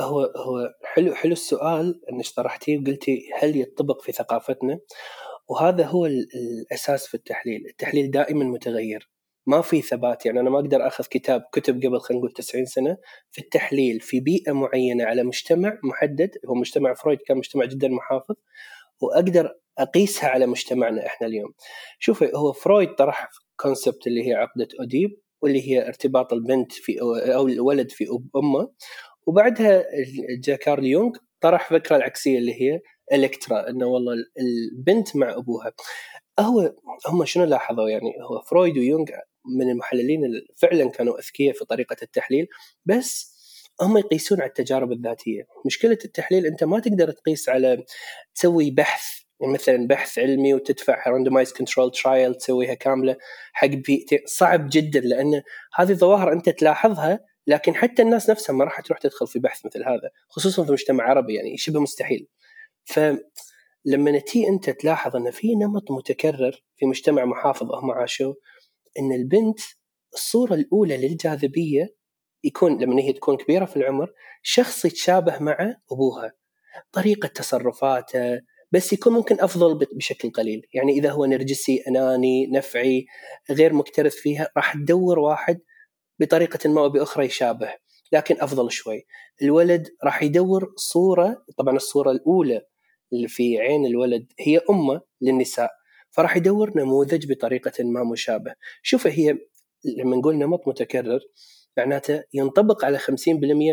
هو 0.00 0.20
هو 0.20 0.68
حلو 0.84 1.14
حلو 1.14 1.32
السؤال 1.32 2.00
إنك 2.12 2.24
طرحتيه 2.36 2.78
وقلتي 2.78 3.30
هل 3.40 3.60
يطبق 3.60 4.02
في 4.02 4.12
ثقافتنا؟ 4.12 4.78
وهذا 5.48 5.84
هو 5.84 6.06
الأساس 6.06 7.06
في 7.06 7.14
التحليل، 7.14 7.66
التحليل 7.66 8.10
دائما 8.10 8.44
متغير. 8.44 9.10
ما 9.46 9.60
في 9.60 9.82
ثبات. 9.82 10.26
يعني 10.26 10.40
أنا 10.40 10.50
ما 10.50 10.58
أقدر 10.58 10.86
أخذ 10.86 11.04
كتاب 11.04 11.44
كتب 11.52 11.82
قبل 11.82 12.00
خلينا 12.00 12.20
نقول 12.20 12.32
90 12.32 12.64
سنة 12.64 12.96
في 13.30 13.40
التحليل 13.40 14.00
في 14.00 14.20
بيئة 14.20 14.52
معينة 14.52 15.04
على 15.04 15.22
مجتمع 15.22 15.78
محدد. 15.82 16.30
هو 16.48 16.54
مجتمع 16.54 16.94
فرويد 16.94 17.18
كان 17.26 17.36
مجتمع 17.36 17.64
جدا 17.64 17.88
محافظ. 17.88 18.34
وأقدر 19.00 19.54
أقيسها 19.78 20.28
على 20.28 20.46
مجتمعنا 20.46 21.06
إحنا 21.06 21.26
اليوم. 21.26 21.52
شوفي 21.98 22.30
هو 22.34 22.52
فرويد 22.52 22.94
طرح 22.94 23.28
concept 23.56 24.06
اللي 24.06 24.28
هي 24.28 24.34
عقدة 24.34 24.68
أوديب 24.80 25.10
واللي 25.42 25.70
هي 25.70 25.88
ارتباط 25.88 26.32
البنت 26.32 26.72
في 26.72 27.00
أو 27.34 27.48
الولد 27.48 27.90
في 27.90 28.06
أمه. 28.36 28.70
وبعدها 29.26 29.84
جاء 30.44 30.56
كارل 30.56 30.86
يونغ 30.86 31.12
طرح 31.40 31.70
فكرة 31.70 31.96
العكسية 31.96 32.38
اللي 32.38 32.62
هي 32.62 32.80
إلكترا 33.12 33.68
إنه 33.70 33.86
والله 33.86 34.14
البنت 34.40 35.16
مع 35.16 35.36
أبوها. 35.36 35.72
هو 36.40 36.74
هم 37.08 37.24
شنو 37.24 37.44
لاحظوا؟ 37.44 37.88
يعني 37.88 38.12
هو 38.22 38.40
فرويد 38.40 38.78
ويونغ 38.78 39.06
من 39.58 39.70
المحللين 39.70 40.24
اللي 40.24 40.46
فعلا 40.56 40.90
كانوا 40.90 41.18
أذكياء 41.18 41.54
في 41.54 41.64
طريقة 41.64 41.96
التحليل 42.02 42.46
بس 42.86 43.34
هم 43.80 43.98
يقيسون 43.98 44.40
على 44.40 44.48
التجارب 44.48 44.92
الذاتية. 44.92 45.46
مشكلة 45.66 45.98
التحليل 46.04 46.46
أنت 46.46 46.64
ما 46.64 46.80
تقدر 46.80 47.10
تقيس 47.10 47.48
على 47.48 47.84
تسوي 48.34 48.70
بحث 48.70 49.24
يعني 49.40 49.52
مثلا 49.52 49.86
بحث 49.86 50.18
علمي 50.18 50.54
وتدفع 50.54 51.08
randomized 51.08 51.52
control 51.52 51.90
trial 51.90 52.34
تسويها 52.34 52.74
كاملة 52.74 53.16
حق 53.52 53.66
بيئتين. 53.66 54.18
صعب 54.26 54.68
جدا 54.72 55.00
لأن 55.00 55.42
هذه 55.74 55.92
ظواهر 55.92 56.32
أنت 56.32 56.48
تلاحظها 56.48 57.20
لكن 57.46 57.74
حتى 57.74 58.02
الناس 58.02 58.30
نفسها 58.30 58.54
ما 58.54 58.64
راح 58.64 58.80
تروح 58.80 58.98
تدخل 58.98 59.26
في 59.26 59.38
بحث 59.38 59.66
مثل 59.66 59.84
هذا 59.84 60.10
خصوصا 60.28 60.64
في 60.64 60.72
مجتمع 60.72 61.04
عربي 61.04 61.34
يعني 61.34 61.56
شبه 61.56 61.80
مستحيل. 61.80 62.28
فلما 62.84 64.18
تي 64.18 64.48
أنت 64.48 64.70
تلاحظ 64.70 65.16
أن 65.16 65.30
في 65.30 65.54
نمط 65.54 65.90
متكرر 65.90 66.64
في 66.76 66.86
مجتمع 66.86 67.24
محافظ 67.24 67.72
هم 67.72 67.90
عاشوا 67.90 68.34
أن 68.98 69.12
البنت 69.12 69.58
الصورة 70.14 70.54
الأولى 70.54 70.96
للجاذبية 70.96 71.94
يكون 72.44 72.82
لما 72.82 73.02
هي 73.02 73.12
تكون 73.12 73.36
كبيرة 73.36 73.64
في 73.64 73.76
العمر 73.76 74.12
شخص 74.42 74.84
يتشابه 74.84 75.38
مع 75.38 75.76
أبوها 75.92 76.32
طريقة 76.92 77.26
تصرفاته 77.26 78.40
بس 78.72 78.92
يكون 78.92 79.12
ممكن 79.12 79.40
أفضل 79.40 79.86
بشكل 79.92 80.30
قليل. 80.30 80.66
يعني 80.74 80.92
إذا 80.92 81.10
هو 81.10 81.24
نرجسي 81.24 81.82
أناني 81.88 82.46
نفعي 82.46 83.06
غير 83.50 83.72
مكترث 83.72 84.14
فيها 84.14 84.48
راح 84.56 84.74
تدور 84.74 85.18
واحد 85.18 85.60
بطريقة 86.20 86.70
ما 86.70 86.80
أو 86.80 86.88
بأخرى 86.88 87.24
يشابه 87.24 87.74
لكن 88.12 88.36
أفضل 88.40 88.70
شوي. 88.70 89.06
الولد 89.42 89.88
راح 90.04 90.22
يدور 90.22 90.72
صورة 90.76 91.44
طبعا 91.58 91.76
الصورة 91.76 92.10
الأولى 92.10 92.62
اللي 93.14 93.28
في 93.28 93.58
عين 93.60 93.86
الولد 93.86 94.32
هي 94.40 94.60
أمة 94.70 95.00
للنساء 95.20 95.70
فراح 96.10 96.36
يدور 96.36 96.78
نموذج 96.78 97.32
بطريقة 97.32 97.84
ما 97.84 98.04
مشابه. 98.04 98.54
شوف 98.82 99.06
هي 99.06 99.38
لما 99.98 100.16
نقول 100.16 100.36
نمط 100.38 100.68
متكرر 100.68 101.20
معناته 101.76 102.24
ينطبق 102.34 102.84
على 102.84 102.98
50% 102.98 103.04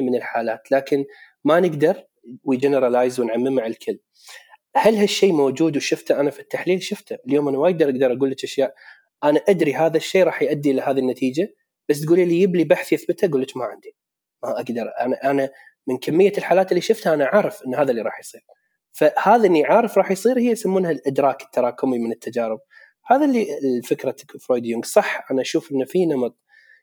من 0.02 0.16
الحالات 0.16 0.72
لكن 0.72 1.06
ما 1.44 1.60
نقدر 1.60 2.04
وجنرالايز 2.44 3.20
ونعممه 3.20 3.62
على 3.62 3.72
الكل. 3.72 4.00
هل 4.76 4.96
هالشيء 4.96 5.34
موجود 5.34 5.78
وشفته 5.78 6.20
أنا 6.20 6.30
في 6.32 6.40
التحليل؟ 6.40 6.84
شفته. 6.84 7.18
اليوم 7.28 7.48
أنا 7.48 7.58
وايد 7.58 7.82
أقدر 7.82 8.14
أقول 8.14 8.32
لك 8.32 8.44
أشياء. 8.44 8.74
أنا 9.24 9.42
أدري 9.50 9.74
هذا 9.74 9.98
الشيء 9.98 10.24
راح 10.24 10.42
يؤدي 10.42 10.72
إلى 10.72 10.82
هذه 10.82 11.00
النتيجة 11.00 11.56
بس 11.90 12.02
تقولي 12.02 12.26
لي 12.26 12.36
يجيب 12.36 12.56
لي 12.56 12.64
بحث 12.64 12.94
يثبته 12.94 13.26
أقول 13.26 13.42
لك 13.42 13.58
ما 13.58 13.66
عندي. 13.66 13.96
ما 14.44 14.52
أقدر. 14.52 14.92
أنا 15.02 15.32
أنا 15.32 15.50
من 15.88 15.98
كمية 15.98 16.34
الحالات 16.38 16.72
اللي 16.72 16.82
شفتها 16.82 17.14
أنا 17.14 17.26
عارف 17.26 17.62
إن 17.68 17.76
هذا 17.76 17.92
اللي 17.92 18.02
راح 18.02 18.20
يصير. 18.20 18.42
فهذا 18.92 19.48
اني 19.48 19.66
عارف 19.66 19.98
راح 19.98 20.12
يصير 20.12 20.40
هي 20.40 20.48
يسمونها 20.48 20.92
الإدراك 20.92 21.42
التراكمي 21.42 22.00
من 22.00 22.12
التجارب. 22.12 22.60
هذا 23.06 23.26
اللي 23.26 23.46
فكره 23.86 24.16
فرويد 24.42 24.66
يونغ. 24.66 24.84
صح 24.84 25.32
أنا 25.32 25.42
أشوف 25.42 25.72
انه 25.72 25.86
في 25.86 26.06
نمط 26.06 26.38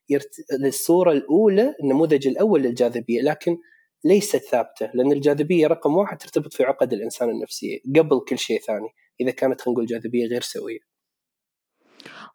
يرت... 0.08 0.34
للصورة 0.60 1.12
الأولى 1.12 1.74
النموذج 1.82 2.26
الأول 2.26 2.62
للجاذبية 2.62 3.22
لكن 3.22 3.56
ليست 4.04 4.36
ثابتة 4.36 4.90
لأن 4.94 5.12
الجاذبية 5.12 5.66
رقم 5.66 5.96
واحد 5.96 6.18
ترتبط 6.18 6.54
في 6.54 6.64
عقد 6.64 6.92
الإنسان 6.92 7.30
النفسية 7.30 7.78
قبل 7.96 8.20
كل 8.28 8.38
شيء 8.38 8.60
ثاني 8.60 8.88
إذا 9.20 9.30
كانت 9.30 9.60
خلينا 9.60 9.72
نقول 9.72 9.86
جاذبية 9.86 10.26
غير 10.26 10.42
سوية. 10.42 10.78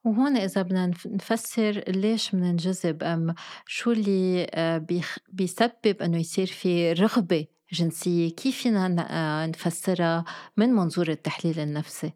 وهون 0.05 0.37
إذا 0.37 0.61
بدنا 0.61 0.91
نفسر 1.05 1.83
ليش 1.87 2.31
بننجذب 2.35 3.03
أم 3.03 3.35
شو 3.67 3.91
اللي 3.91 4.47
آه، 4.53 4.85
بيسبب 5.29 6.01
إنه 6.01 6.19
يصير 6.19 6.45
في 6.47 6.93
رغبة 6.93 7.47
جنسية 7.73 8.35
كيف 8.35 8.57
فينا 8.57 9.07
آه، 9.09 9.45
نفسرها 9.45 10.25
من 10.57 10.69
منظور 10.69 11.09
التحليل 11.09 11.59
النفسي؟ 11.59 12.13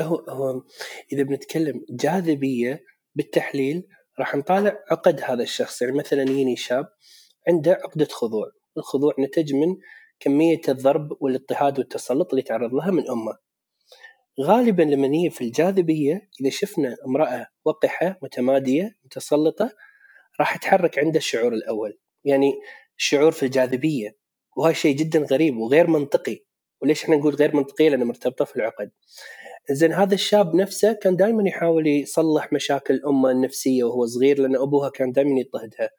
هو 0.00 0.16
هو 0.16 0.62
إذا 1.12 1.22
بنتكلم 1.22 1.84
جاذبية 1.90 2.84
بالتحليل 3.14 3.86
راح 4.18 4.34
نطالع 4.34 4.78
عقد 4.90 5.20
هذا 5.20 5.42
الشخص. 5.42 5.82
يعني 5.82 5.98
مثلا 5.98 6.22
يجيني 6.22 6.56
شاب 6.56 6.86
عنده 7.48 7.72
عقدة 7.72 8.08
خضوع. 8.10 8.46
الخضوع 8.76 9.14
نتج 9.18 9.54
من 9.54 9.76
كمية 10.20 10.60
الضرب 10.68 11.08
والاضطهاد 11.20 11.78
والتسلط 11.78 12.30
اللي 12.30 12.42
تعرض 12.42 12.74
لها 12.74 12.90
من 12.90 13.10
أمه. 13.10 13.36
غالبا 14.40 14.82
لما 14.82 15.08
هي 15.14 15.30
في 15.30 15.44
الجاذبية 15.44 16.28
إذا 16.40 16.50
شفنا 16.50 16.96
امرأة 17.06 17.46
وقحة 17.64 18.18
متمادية 18.22 18.94
متسلطة 19.04 19.70
راح 20.40 20.56
تحرك 20.56 20.98
عنده 20.98 21.18
الشعور 21.18 21.52
الأول. 21.52 21.98
يعني 22.24 22.52
الشعور 22.98 23.32
في 23.32 23.42
الجاذبية. 23.42 24.25
وهذا 24.56 24.74
شيء 24.74 24.96
جدا 24.96 25.26
غريب 25.30 25.56
وغير 25.56 25.86
منطقي. 25.86 26.44
وليش 26.82 27.04
إحنا 27.04 27.16
نقول 27.16 27.34
غير 27.34 27.56
منطقية؟ 27.56 27.88
لأنه 27.88 28.04
مرتبطة 28.04 28.44
في 28.44 28.56
العقد. 28.56 28.90
زين 29.70 29.92
هذا 29.92 30.14
الشاب 30.14 30.54
نفسه 30.54 30.92
كان 30.92 31.16
دائما 31.16 31.48
يحاول 31.48 31.86
يصلح 31.86 32.52
مشاكل 32.52 33.00
امه 33.06 33.30
النفسية 33.30 33.84
وهو 33.84 34.06
صغير 34.06 34.40
لأن 34.40 34.56
أبوها 34.56 34.90
كان 34.90 35.12
دائما 35.12 35.40
يضطهدها. 35.40 35.90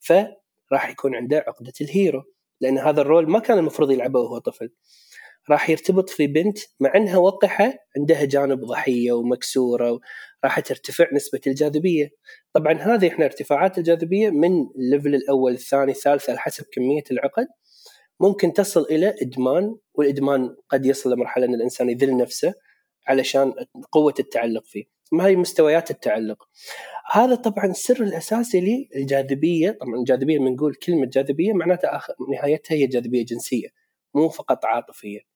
فراح 0.00 0.90
يكون 0.90 1.14
عنده 1.14 1.44
عقدة 1.46 1.72
ال 1.80 1.88
hero 1.88 2.22
لأن 2.60 2.78
هذا 2.78 3.00
ال 3.00 3.06
role 3.06 3.30
ما 3.30 3.38
كان 3.38 3.58
المفروض 3.58 3.90
يلعبه 3.90 4.20
وهو 4.20 4.38
طفل. 4.38 4.70
راح 5.50 5.70
يرتبط 5.70 6.10
في 6.10 6.26
بنت 6.26 6.58
مع 6.80 6.92
انها 6.96 7.16
وقحة 7.16 7.74
عندها 7.96 8.24
جانب 8.24 8.64
ضحية 8.64 9.12
ومكسورة 9.12 10.00
راح 10.44 10.60
ترتفع 10.60 11.06
نسبة 11.12 11.40
الجاذبية. 11.46 12.10
طبعا 12.52 12.72
هذه 12.72 13.08
إحنا 13.08 13.24
ارتفاعات 13.24 13.78
الجاذبية 13.78 14.30
من 14.30 14.66
ال 14.76 14.82
level 14.82 15.14
الأول 15.14 15.52
الثاني 15.52 15.92
الثالث 15.92 16.30
على 16.30 16.38
حسب 16.38 16.64
كمية 16.72 17.04
العقد 17.10 17.46
ممكن 18.20 18.52
تصل 18.52 18.82
إلى 18.82 19.14
إدمان 19.22 19.76
والإدمان 19.94 20.56
قد 20.68 20.86
يصل 20.86 21.12
لمرحله 21.12 21.46
إن 21.46 21.54
الإنسان 21.54 21.90
يذل 21.90 22.16
نفسه 22.16 22.54
علشان 23.06 23.54
قوة 23.92 24.14
التعلق 24.18 24.64
فيه. 24.66 24.84
ما 25.12 25.26
هي 25.26 25.36
مستويات 25.36 25.90
التعلق. 25.90 26.48
هذا 27.12 27.34
طبعا 27.34 27.66
السر 27.66 28.02
الأساسي 28.02 28.88
للجاذبية. 28.94 29.70
طبعا 29.80 29.94
الجاذبية 29.94 30.38
من 30.38 30.52
نقول 30.52 30.74
كلمة 30.74 31.06
جاذبية 31.06 31.52
معناتها 31.52 32.02
نهايتها 32.32 32.74
هي 32.74 32.86
جاذبية 32.86 33.24
جنسية 33.24 33.68
مو 34.14 34.28
فقط 34.28 34.64
عاطفية. 34.64 35.29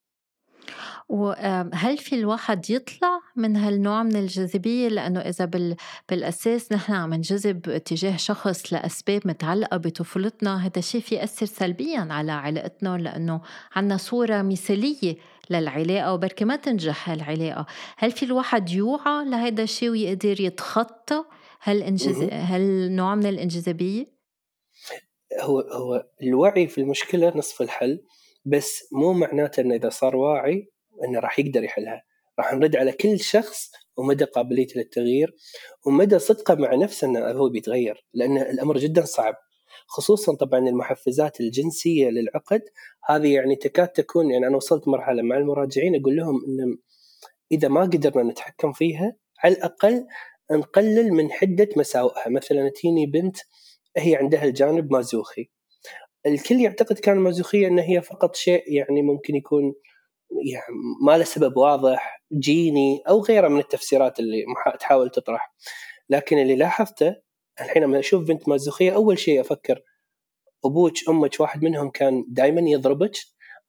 وهل 1.09 1.99
في 1.99 2.15
الواحد 2.15 2.71
يطلع 2.71 3.21
من 3.37 3.57
هالنوع 3.57 4.03
من 4.03 4.17
الجاذبية؟ 4.17 4.89
لأنه 4.89 5.21
إذا 5.21 5.45
بال... 5.45 5.77
بالأساس 6.09 6.73
نحن 6.73 6.93
عم 6.93 7.15
نجذب 7.15 7.79
تجاه 7.79 8.17
شخص 8.17 8.73
لأسباب 8.73 9.23
متعلقة 9.25 9.77
بطفولتنا 9.77 10.67
هذا 10.67 10.79
الشيء 10.79 11.01
في 11.01 11.15
يأثر 11.15 11.47
سلبيا 11.47 12.09
على 12.11 12.33
علاقتنا 12.33 12.97
لأنه 12.99 13.41
عنا 13.77 13.97
صورة 13.97 14.43
مثالية 14.43 15.17
للعلاقة 15.51 16.15
وبركي 16.15 16.45
ما 16.45 16.57
تنجح 16.57 17.11
هالعلاقة. 17.11 17.67
هل 17.97 18.11
في 18.11 18.25
الواحد 18.25 18.71
يوعى 18.71 19.25
لهيدا 19.25 19.63
الشيء 19.63 19.91
ويقدر 19.91 20.41
يتخطى 20.41 21.25
هالانجز... 21.63 22.23
هالنوع 22.33 23.15
من 23.15 23.27
الانجذابية؟ 23.27 24.15
هو 25.41 25.61
هو 25.61 26.07
الوعي 26.23 26.67
في 26.67 26.79
المشكلة 26.79 27.33
نصف 27.37 27.63
الحل. 27.63 28.01
بس 28.45 28.89
مو 28.93 29.13
معناته 29.13 29.61
إنه 29.61 29.75
إذا 29.75 29.89
صار 29.89 30.17
واعي 30.17 30.69
إنه 31.05 31.21
راح 31.21 31.39
يقدر 31.39 31.65
يحلها. 31.65 32.03
راح 32.39 32.55
نرد 32.55 32.77
على 32.77 32.93
كل 32.93 33.21
شخص 33.21 33.71
ومدى 33.97 34.25
قابليته 34.25 34.79
للتغيير 34.81 35.35
ومدى 35.87 36.19
صدقه 36.19 36.55
مع 36.55 36.75
نفسه 36.75 37.07
إنه 37.07 37.21
هو 37.21 37.49
بيتغير 37.49 38.07
لأن 38.15 38.39
الأمر 38.39 38.79
جدا 38.79 39.05
صعب. 39.05 39.35
خصوصا 39.87 40.35
طبعا 40.35 40.61
المحفزات 40.61 41.41
الجنسية 41.41 42.09
للعقد 42.09 42.63
هذه 43.05 43.35
يعني 43.35 43.57
تكاد 43.57 43.89
تكون 43.89 44.31
يعني 44.31 44.47
أنا 44.47 44.57
وصلت 44.57 44.89
مرحلة 44.89 45.23
مع 45.23 45.37
المراجعين 45.37 46.01
أقول 46.01 46.17
لهم 46.17 46.45
إن 46.45 46.79
إذا 47.53 47.69
ما 47.69 47.81
قدرنا 47.81 48.31
نتحكم 48.31 48.73
فيها 48.73 49.17
على 49.45 49.55
الأقل 49.55 50.07
نقلل 50.51 51.13
من 51.13 51.33
حدة 51.33 51.69
مساوئها. 51.77 52.29
مثلا 52.29 52.69
تيني 52.69 53.07
بنت 53.07 53.37
هي 53.97 54.17
عندها 54.17 54.45
الجانب 54.45 54.93
مازوخي. 54.93 55.51
الكل 56.27 56.61
يعتقد 56.61 56.99
كان 56.99 57.17
المازوخيه 57.17 57.67
إن 57.67 57.79
هي 57.79 58.03
فقط 58.03 58.37
شيء 58.37 58.63
يعني 58.67 59.03
ممكن 59.03 59.35
يكون 59.37 59.75
يعني 60.53 60.75
ما 61.07 61.19
له 61.19 61.25
سبب 61.25 61.57
واضح 61.57 62.23
جيني 62.33 63.03
أو 63.09 63.21
غيره 63.23 63.49
من 63.49 63.61
التفسيرات 63.61 64.21
اللي 64.21 64.45
تحاول 64.81 65.11
تطرح. 65.11 65.55
لكن 66.11 66.39
اللي 66.39 66.57
لاحظته 66.57 67.17
الحين 67.61 67.83
لما 67.83 67.99
أشوف 67.99 68.29
بنت 68.29 68.49
مازوخية 68.49 68.95
أول 68.95 69.19
شيء 69.19 69.41
أفكر 69.41 69.83
أبوك 70.65 70.93
أمك 71.09 71.41
واحد 71.41 71.65
منهم 71.65 71.91
كان 71.91 72.25
دائما 72.29 72.61
يضربك 72.71 73.13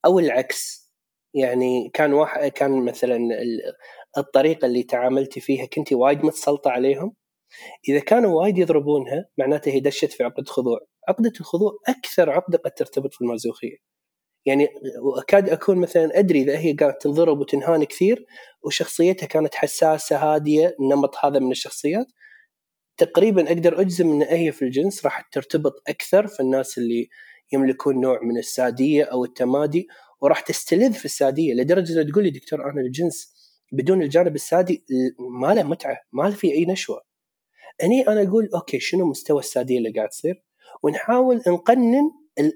أو 0.06 0.20
العكس. 0.20 0.92
يعني 1.34 1.92
كان 1.94 2.14
واحد 2.14 2.48
كان 2.52 2.86
مثلا 2.86 3.20
الطريقة 4.18 4.66
اللي 4.66 4.84
تعاملتي 4.84 5.40
فيها 5.40 5.66
كنت 5.66 5.94
وايد 5.94 6.26
متسلطة 6.26 6.72
عليهم؟ 6.72 7.16
إذا 7.90 8.00
كانوا 8.00 8.42
وايد 8.42 8.58
يضربونها 8.58 9.26
معناته 9.38 9.72
هي 9.72 9.80
دشت 9.80 10.12
في 10.12 10.24
عقدة 10.24 10.46
خضوع. 10.46 10.80
عقدة 11.10 11.32
الخضوع 11.40 11.72
أكثر 11.88 12.30
عقدة 12.30 12.58
قد 12.58 12.72
ترتبط 12.72 13.14
في 13.14 13.22
المازوخية. 13.22 13.78
يعني 14.46 14.68
أكاد 15.18 15.50
أكون 15.50 15.78
مثلا 15.78 16.20
أدري 16.20 16.42
إذا 16.42 16.58
هي 16.60 16.74
قاعدة 16.74 16.98
تنضرب 17.02 17.40
وتنهان 17.40 17.84
كثير 17.84 18.26
وشخصيتها 18.64 19.28
كانت 19.28 19.56
حساسة 19.56 20.18
هادية 20.18 20.76
النمط 20.80 21.16
هذا 21.26 21.40
من 21.40 21.52
الشخصيات 21.52 22.08
تقريبا 22.98 23.48
أقدر 23.48 23.82
أجزم 23.82 24.12
إن 24.12 24.22
هي 24.22 24.52
في 24.52 24.62
الجنس 24.62 25.06
راح 25.06 25.22
ترتبط 25.32 25.74
أكثر 25.88 26.28
في 26.28 26.40
الناس 26.40 26.78
اللي 26.78 27.10
يملكون 27.54 28.02
نوع 28.02 28.20
من 28.24 28.38
السادية 28.38 29.04
أو 29.04 29.26
التمادي 29.26 29.88
وراح 30.22 30.40
تستلذ 30.40 30.94
في 30.94 31.06
السادية 31.06 31.54
لدرجة 31.54 31.94
إنه 31.94 32.12
تقول 32.12 32.24
لي 32.24 32.30
دكتور 32.30 32.72
أنا 32.72 32.82
الجنس 32.82 33.36
بدون 33.72 34.02
الجانب 34.02 34.36
السادي 34.36 34.86
ما 35.40 35.54
له 35.54 35.64
متعة 35.64 35.98
ما 36.14 36.32
في 36.32 36.52
أي 36.52 36.66
نشوة. 36.66 37.02
هني 37.82 38.08
أنا 38.08 38.24
أقول 38.24 38.50
أوكي 38.56 38.80
شنو 38.80 39.06
مستوى 39.06 39.40
السادية 39.40 39.78
اللي 39.78 39.92
قاعد 39.92 40.10
تصير؟ 40.10 40.44
ونحاول 40.84 41.42
نقنن 41.48 42.12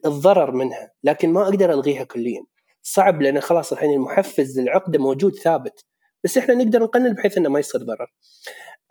الضرر 0.06 0.52
منها 0.52 0.92
لكن 1.04 1.30
ما 1.34 1.44
أقدر 1.44 1.74
ألغيها 1.74 2.04
كليا. 2.04 2.44
صعب 2.82 3.22
لأن 3.22 3.42
خلاص 3.42 3.72
الحين 3.72 3.94
المحفز 3.94 4.60
للعقده 4.60 5.00
موجود 5.00 5.36
ثابت. 5.36 5.86
بس 6.24 6.38
إحنا 6.38 6.54
نقدر 6.54 6.84
نقنن 6.84 7.14
بحيث 7.14 7.38
إنه 7.38 7.50
ما 7.50 7.60
يصير 7.60 7.82
ضرر. 7.82 8.14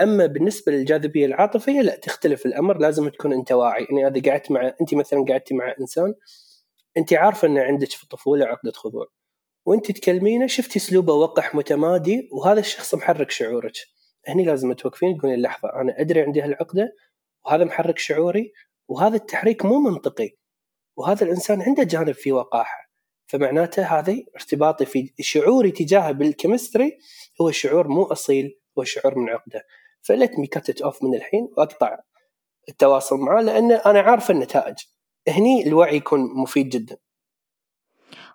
أما 0.00 0.26
بالنسبة 0.26 0.72
للجاذبية 0.72 1.26
العاطفية 1.26 1.80
لا 1.80 1.96
تختلف 1.96 2.46
الأمر. 2.46 2.78
لازم 2.78 3.08
تكون 3.08 3.32
أنت 3.32 3.52
واعي. 3.52 3.86
يعني 3.90 4.18
إذا 4.18 4.30
قعدت 4.30 4.50
مع 4.50 4.74
أنت 4.80 4.94
مثلا 4.94 5.24
قعدتي 5.28 5.54
مع 5.54 5.74
إنسان 5.80 6.14
أنت 6.96 7.12
عارفة 7.12 7.48
ان 7.48 7.58
عندك 7.58 7.90
في 7.90 8.02
الطفوله 8.02 8.46
عقدة 8.46 8.72
خضوع. 8.72 9.06
وأنت 9.66 9.92
تكلمينه 9.92 10.46
شفتي 10.46 10.78
أسلوبه 10.78 11.12
وقح 11.14 11.54
متمادي 11.54 12.28
وهذا 12.32 12.60
الشخص 12.60 12.94
محرك 12.94 13.30
شعورك. 13.30 13.72
هني 14.28 14.44
لازم 14.44 14.72
توقفين 14.72 15.18
تقولين 15.18 15.42
لحظة 15.42 15.68
أنا 15.80 16.00
أدري 16.00 16.22
عندي 16.22 16.42
هالعقدة 16.42 16.92
وهذا 17.46 17.64
محرك 17.64 17.98
شعوري 17.98 18.52
وهذا 18.88 19.16
التحريك 19.16 19.64
مو 19.64 19.78
منطقي. 19.80 20.30
وهذا 20.96 21.24
الإنسان 21.24 21.62
عنده 21.62 21.82
جانب 21.82 22.12
فيه 22.12 22.32
وقاحة. 22.32 22.88
فمعناته 23.26 23.98
هذا 23.98 24.16
ارتباطي 24.34 24.86
في 24.86 25.12
شعوري 25.20 25.70
تجاهه 25.70 26.12
بال 26.12 26.28
chemistry 26.28 26.98
هو 27.40 27.50
شعور 27.50 27.88
مو 27.88 28.02
أصيل 28.02 28.58
هو 28.78 28.84
شعور 28.84 29.18
من 29.18 29.28
عقدة. 29.28 29.66
ف 30.02 30.11
let 30.11 30.38
me 30.38 30.46
cut 30.46 30.80
off 30.80 31.02
من 31.02 31.14
الحين 31.14 31.48
وأقطع 31.56 31.98
التواصل 32.68 33.16
معه 33.16 33.40
لأن 33.40 33.72
أنا 33.72 34.00
عارف 34.00 34.30
النتائج. 34.30 34.76
هني 35.28 35.66
الوعي 35.66 35.96
يكون 35.96 36.20
مفيد 36.42 36.68
جدا. 36.68 36.96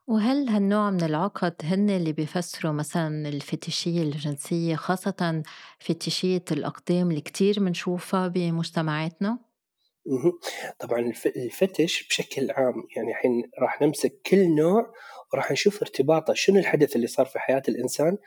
وهل 0.08 0.50
هالنوع 0.50 0.90
من 0.90 1.04
العقد 1.04 1.56
هن 1.64 1.90
اللي 1.90 2.12
بيفسروا 2.12 2.72
مثلا 2.74 3.30
الفتشية 3.30 4.02
الجنسية 4.02 4.76
خاصة 4.76 5.44
فتشية 5.80 6.44
الأقدام 6.52 7.10
اللي 7.10 7.22
كتير 7.22 7.60
بنشوفها 7.60 8.28
بمجتمعاتنا؟ 8.28 9.40
طبعا 10.80 11.00
الفتش 11.36 12.08
بشكل 12.08 12.52
عام 12.52 12.74
يعني 12.96 13.12
الحين 13.12 13.52
راح 13.60 13.82
نمسك 13.82 14.22
كل 14.26 14.56
نوع 14.56 14.94
وراح 15.34 15.52
نشوف 15.52 15.82
ارتباطه 15.82 16.34
شنو 16.34 16.60
الحدث 16.60 16.96
اللي 16.96 17.08
صار 17.08 17.26
في 17.26 17.40
حياة 17.40 17.64
الإنسان 17.70 18.18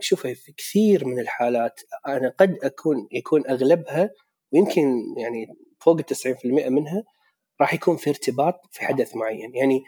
شوفي 0.00 0.34
في 0.34 0.52
كثير 0.52 1.04
من 1.04 1.18
الحالات 1.18 1.80
أنا 2.06 2.34
قد 2.38 2.58
أكون 2.62 3.08
يكون 3.12 3.46
أغلبها 3.46 4.10
ويمكن 4.52 4.82
يعني 5.18 5.46
فوق 5.80 6.12
في 6.12 6.44
المئة 6.44 6.68
منها 6.68 7.04
راح 7.60 7.74
يكون 7.74 7.96
في 7.96 8.10
ارتباط 8.10 8.60
في 8.70 8.84
حدث 8.84 9.16
معين 9.16 9.54
يعني 9.54 9.82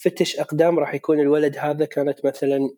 فتش 0.00 0.40
أقدام 0.40 0.78
راح 0.78 0.94
يكون 0.94 1.20
الولد 1.20 1.58
هذا 1.58 1.84
كانت 1.84 2.26
مثلا 2.26 2.70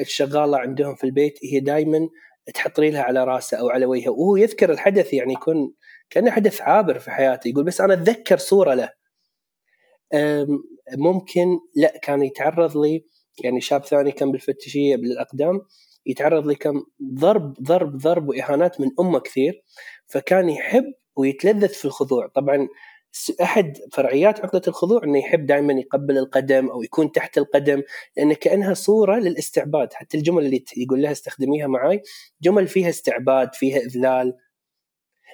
الشغالة 0.00 0.58
عندهم 0.58 0.94
في 0.94 1.04
البيت 1.04 1.38
هي 1.42 1.60
دائما 1.60 2.08
تحط 2.54 2.80
ريلها 2.80 3.02
على 3.02 3.24
راسه 3.24 3.56
أو 3.56 3.68
على 3.68 3.86
وجهه 3.86 4.10
وهو 4.10 4.36
يذكر 4.36 4.72
الحدث 4.72 5.12
يعني 5.12 5.32
يكون 5.32 5.72
كأنه 6.10 6.30
حدث 6.30 6.60
عابر 6.60 6.98
في 6.98 7.10
حياته 7.10 7.48
يقول 7.48 7.64
بس 7.64 7.80
أنا 7.80 7.94
أتذكر 7.94 8.38
صورة 8.38 8.74
له. 8.74 8.90
ممكن 10.96 11.58
لا 11.76 11.98
كان 12.02 12.22
يتعرض 12.22 12.76
لي 12.76 13.04
يعني 13.44 13.60
شاب 13.60 13.84
ثاني 13.84 14.12
كان 14.12 14.32
بالفتشية 14.32 14.96
بالأقدام 14.96 15.60
يتعرض 16.06 16.46
لكم 16.46 16.82
ضرب 17.14 17.54
ضرب 17.62 17.96
ضرب 17.96 18.28
وإهانات 18.28 18.80
من 18.80 18.88
أمه 19.00 19.18
كثير 19.18 19.62
فكان 20.06 20.48
يحب 20.48 20.84
ويتلذذ 21.16 21.68
في 21.68 21.84
الخضوع. 21.84 22.26
طبعا 22.26 22.68
أحد 23.42 23.78
فرعيات 23.92 24.40
عقدة 24.40 24.62
الخضوع 24.68 25.04
إنه 25.04 25.18
يحب 25.18 25.46
دائما 25.46 25.72
يقبل 25.72 26.18
القدم 26.18 26.70
أو 26.70 26.82
يكون 26.82 27.12
تحت 27.12 27.38
القدم 27.38 27.82
لأن 28.16 28.32
كأنها 28.32 28.74
صورة 28.74 29.18
للاستعباد. 29.18 29.92
حتى 29.92 30.16
الجمل 30.16 30.44
اللي 30.44 30.64
يقول 30.76 31.02
لها 31.02 31.12
استخدميها 31.12 31.66
معي 31.66 32.02
جمل 32.42 32.66
فيها 32.66 32.88
استعباد 32.88 33.54
فيها 33.54 33.78
إذلال. 33.78 34.36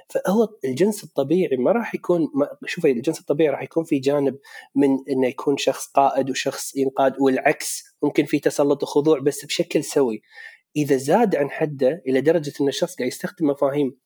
فهو 0.09 0.49
الجنس 0.65 1.05
الطبيعي 1.05 1.57
ما 1.57 1.73
راح 1.73 1.95
يكون 1.95 2.29
شوفي 2.67 2.91
الجنس 2.91 3.21
الطبيعي 3.21 3.51
راح 3.51 3.63
يكون 3.63 3.85
في 3.85 3.99
جانب 3.99 4.39
من 4.75 4.89
إنه 5.11 5.29
يكون 5.29 5.57
شخص 5.57 5.87
قائد 5.87 6.31
وشخص 6.31 6.77
ينقاد 6.77 7.15
والعكس 7.21 7.83
ممكن 8.03 8.25
في 8.25 8.39
تسلط 8.39 8.83
وخضوع 8.83 9.19
بس 9.19 9.45
بشكل 9.45 9.85
سوي. 9.85 10.23
إذا 10.77 10.97
زاد 10.97 11.37
عن 11.37 11.51
حده 11.51 12.03
إلى 12.07 12.21
درجة 12.21 12.53
إن 12.61 12.69
الشخص 12.69 12.97
قاعد 12.97 13.09
يستخدم 13.09 13.47
مفاهيم 13.47 13.97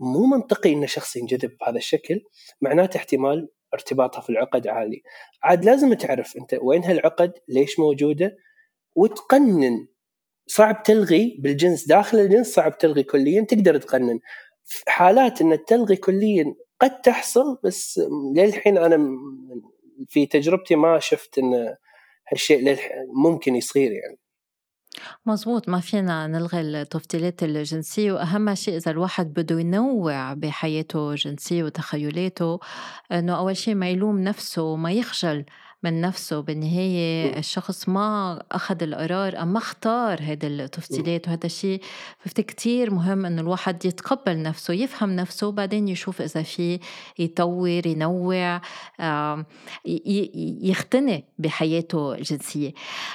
مو 0.00 0.26
منطقي 0.26 0.72
إن 0.72 0.86
شخص 0.86 1.16
ينجذب 1.16 1.56
بهذا 1.60 1.76
الشكل 1.76 2.20
معناته 2.60 2.96
احتمال 2.96 3.48
ارتباطها 3.74 4.20
في 4.20 4.30
العقد 4.30 4.66
عالي. 4.66 5.02
عاد 5.42 5.64
لازم 5.64 5.94
تعرف 5.94 6.36
أنت 6.36 6.58
وين 6.62 6.84
هالعقد 6.84 7.32
ليش 7.48 7.78
موجودة 7.78 8.36
وتقنن. 8.94 9.86
صعب 10.46 10.82
تلغي 10.82 11.36
بالجنس 11.40 11.86
داخل 11.86 12.18
الجنس 12.18 12.54
صعب 12.54 12.78
تلغي 12.78 13.02
كليا 13.02 13.42
تقدر 13.42 13.76
تقنن. 13.76 14.20
حالات 14.88 15.40
إن 15.40 15.64
تلغي 15.64 15.96
كليا 15.96 16.54
قد 16.80 17.00
تحصل 17.00 17.58
بس 17.64 18.00
للحين 18.36 18.78
أنا 18.78 19.08
في 20.08 20.26
تجربتي 20.26 20.76
ما 20.76 20.98
شفت 20.98 21.38
إن 21.38 21.76
هالشيء 22.32 22.78
ممكن 23.24 23.54
يصير 23.54 23.92
يعني. 23.92 24.18
مزبوط 25.26 25.68
ما 25.68 25.80
فينا 25.80 26.26
نلغي 26.26 26.60
التفضيلات 26.60 27.42
الجنسية 27.42 28.12
وأهم 28.12 28.54
شيء 28.54 28.76
إذا 28.76 28.90
الواحد 28.90 29.34
بده 29.34 29.60
ينوع 29.60 30.34
بحياته 30.34 31.10
الجنسية 31.10 31.64
وتخيلاته 31.64 32.60
إنه 33.12 33.38
أول 33.38 33.56
شيء 33.56 33.74
ما 33.74 33.88
يلوم 33.88 34.18
نفسه 34.20 34.62
وما 34.62 34.92
يخجل. 34.92 35.44
من 35.82 36.00
نفسه 36.00 36.40
بالنهاية 36.40 37.38
الشخص 37.38 37.88
ما 37.88 38.42
أخذ 38.52 38.82
القرار 38.82 39.42
أم 39.42 39.52
ما 39.52 39.58
اختار 39.58 40.22
هيدي 40.22 40.46
التفصيلات 40.46 41.28
وهذا 41.28 41.46
الشيء 41.46 41.80
بفتكر 42.24 42.46
كتير 42.46 42.94
مهم 42.94 43.26
إنه 43.26 43.42
الواحد 43.42 43.84
يتقبل 43.84 44.42
نفسه 44.42 44.74
يفهم 44.74 45.16
نفسه 45.16 45.46
وبعدين 45.46 45.88
يشوف 45.88 46.22
إذا 46.22 46.42
في 46.42 46.80
يطور 47.18 47.86
ينوع 47.86 48.60
يختني 50.62 51.24
بحياته 51.38 52.14
الجنسية. 52.14 52.72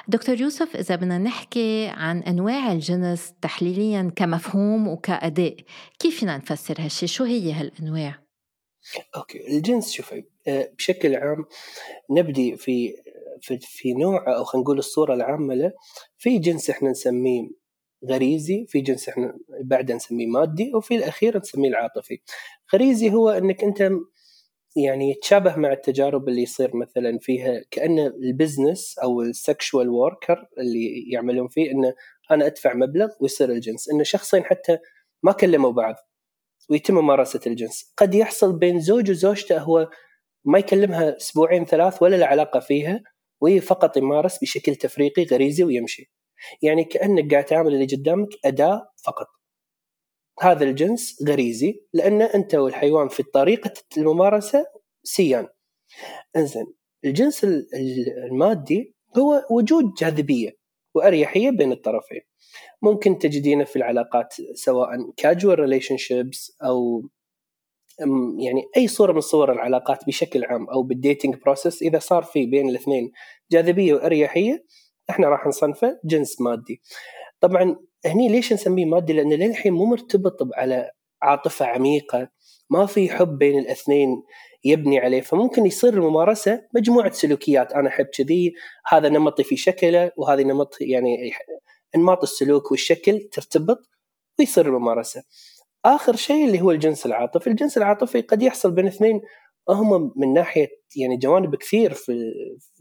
دكتور 0.08 0.42
يوسف 0.42 0.76
إذا 0.76 0.96
بدنا 0.96 1.18
نحكي 1.18 1.88
عن 1.88 2.20
أنواع 2.20 2.72
الجنس 2.72 3.34
تحليليا 3.42 4.12
كمفهوم 4.16 4.88
وكأداء 4.88 5.56
كيف 6.00 6.20
فينا 6.20 6.38
نفسر 6.38 6.76
هالشيء 6.80 7.10
شو 7.10 7.24
هي 7.24 7.54
هالأنواع؟ 7.54 8.21
Okay. 9.16 9.48
الجنس 9.48 9.92
شوفي 9.92 10.24
آه، 10.48 10.72
بشكل 10.78 11.16
عام 11.16 11.46
نبدي 12.10 12.58
في 12.58 12.96
في, 13.42 13.60
في 13.60 13.94
نوع 13.94 14.36
أو 14.38 14.44
خلينا 14.44 14.64
نقول 14.64 14.78
الصورة 14.80 15.14
العامة 15.14 15.54
له 15.54 15.72
في 16.18 16.40
جنس 16.40 16.70
إحنا 16.70 16.90
نسميه 16.90 17.50
غريزي 18.10 18.66
في 18.70 18.82
جنس 18.82 19.10
إحنا 19.10 19.38
بعد 19.64 19.92
نسميه 19.92 20.28
مادي 20.28 20.72
وفي 20.76 20.96
الأخير 20.96 21.38
نسميه 21.38 21.70
العاطفي. 21.70 22.20
غريزي 22.74 23.10
هو 23.14 23.30
إنك 23.30 23.64
أنت 23.64 23.92
يعني 24.76 25.12
يتشابه 25.12 25.56
مع 25.56 25.72
التجارب 25.74 26.30
اللي 26.30 26.42
يصير 26.42 26.76
مثلا 26.76 27.20
فيها 27.22 27.62
كأن 27.72 28.00
ال 28.00 28.10
business 28.10 28.98
أو 29.04 29.22
ال 29.22 29.31
sexual 29.31 29.90
worker 29.90 30.48
اللي 30.58 31.12
يعملون 31.12 31.48
فيه 31.48 31.72
إنه 31.72 31.94
أنا 32.32 32.46
أدفع 32.46 32.74
مبلغ 32.74 33.10
ويصير 33.22 33.50
الجنس. 33.52 33.90
انه 33.90 34.04
شخصين 34.04 34.44
حتى 34.44 34.78
ما 35.24 35.32
كلموا 35.32 35.72
بعض. 35.72 35.96
ويتم 36.72 36.96
ممارسة 36.96 37.40
الجنس. 37.48 37.94
قد 37.98 38.16
يحصل 38.16 38.60
بين 38.60 38.80
زوج 38.80 39.12
وزوجته 39.12 39.58
هو 39.58 39.90
ما 40.46 40.60
يكلمها 40.60 41.18
أسبوعين 41.18 41.66
ثلاث 41.66 42.02
ولا 42.02 42.16
له 42.16 42.26
علاقة 42.26 42.60
فيها 42.60 43.04
وهي 43.42 43.62
فقط 43.62 43.98
يمارس 43.98 44.40
بشكل 44.42 44.76
تفريقي 44.76 45.24
غريزي 45.24 45.64
ويمشي. 45.64 46.12
يعني 46.62 46.84
كأنك 46.84 47.32
قاعد 47.32 47.46
تعامل 47.46 47.74
اللي 47.74 47.86
قدامك 47.86 48.30
أداة 48.46 48.92
فقط. 49.06 49.28
هذا 50.42 50.64
الجنس 50.64 51.24
غريزي 51.28 51.74
لأن 51.94 52.22
أنت 52.22 52.56
والحيوان 52.56 53.08
في 53.08 53.24
طريقة 53.24 53.74
الممارسة 53.98 54.66
سيان. 55.04 55.48
إنزين 56.36 56.74
الجنس 57.06 57.46
المادي 58.32 58.96
هو 59.18 59.46
وجود 59.52 59.94
جاذبية. 60.00 60.61
وأريحية 60.96 61.50
بين 61.50 61.72
الطرفين. 61.72 62.22
ممكن 62.82 63.18
تجدينه 63.18 63.64
في 63.64 63.76
العلاقات 63.76 64.34
سواء 64.54 64.90
casual 65.18 65.60
relationships 65.60 66.58
أو 66.64 67.10
يعني 68.40 68.64
أي 68.78 68.88
صورة 68.88 69.14
من 69.14 69.22
صور 69.22 69.52
العلاقات 69.52 70.06
بشكل 70.08 70.44
عام 70.46 70.70
أو 70.70 70.84
بال 70.84 70.97
dating 70.97 71.36
process 71.36 71.82
إذا 71.82 72.00
صار 72.00 72.24
في 72.24 72.46
بين 72.46 72.70
الاثنين 72.70 73.12
جاذبية 73.52 73.94
وأريحية 73.94 74.66
إحنا 75.10 75.30
راح 75.30 75.48
نصنفه 75.48 76.00
جنس 76.06 76.42
مادي. 76.42 76.82
طبعا 77.40 77.76
هني 78.06 78.30
ليش 78.30 78.54
نسميه 78.54 78.86
مادي؟ 78.86 79.14
لأن 79.14 79.34
للحين 79.34 79.74
مو 79.74 79.86
مرتبط 79.86 80.38
على 80.56 80.92
عاطفة 81.22 81.66
عميقة 81.66 82.30
ما 82.72 82.86
في 82.86 83.10
حب 83.10 83.38
بين 83.38 83.60
الاثنين 83.60 84.24
يبني 84.64 85.00
عليه. 85.00 85.22
فممكن 85.22 85.66
يصير 85.66 85.94
الممارسة 85.94 86.62
مجموعة 86.76 87.12
سلوكيات. 87.12 87.74
أنا 87.74 87.90
أحب 87.90 88.06
كذي 88.06 88.54
هذا 88.88 89.10
نمطي 89.10 89.44
في 89.44 89.58
شكله 89.58 90.12
وهذا 90.18 90.44
نمط 90.44 90.78
يعني 90.82 91.32
أنماط 91.96 92.24
السلوك 92.24 92.72
والشكل 92.72 93.20
ترتبط 93.32 93.90
ويصير 94.40 94.66
الممارسة. 94.66 95.24
آخر 95.86 96.16
شيء 96.16 96.46
اللي 96.46 96.62
هو 96.62 96.72
الجنس 96.72 97.06
العاطفي. 97.06 97.48
الجنس 97.50 97.78
العاطفي 97.78 98.22
قد 98.22 98.42
يحصل 98.42 98.72
بين 98.72 98.88
اثنين 98.88 99.22
هم 99.70 100.14
من 100.16 100.34
ناحية 100.34 100.68
يعني 100.96 101.18
جوانب 101.18 101.56
كثير 101.56 101.94
في 101.94 102.12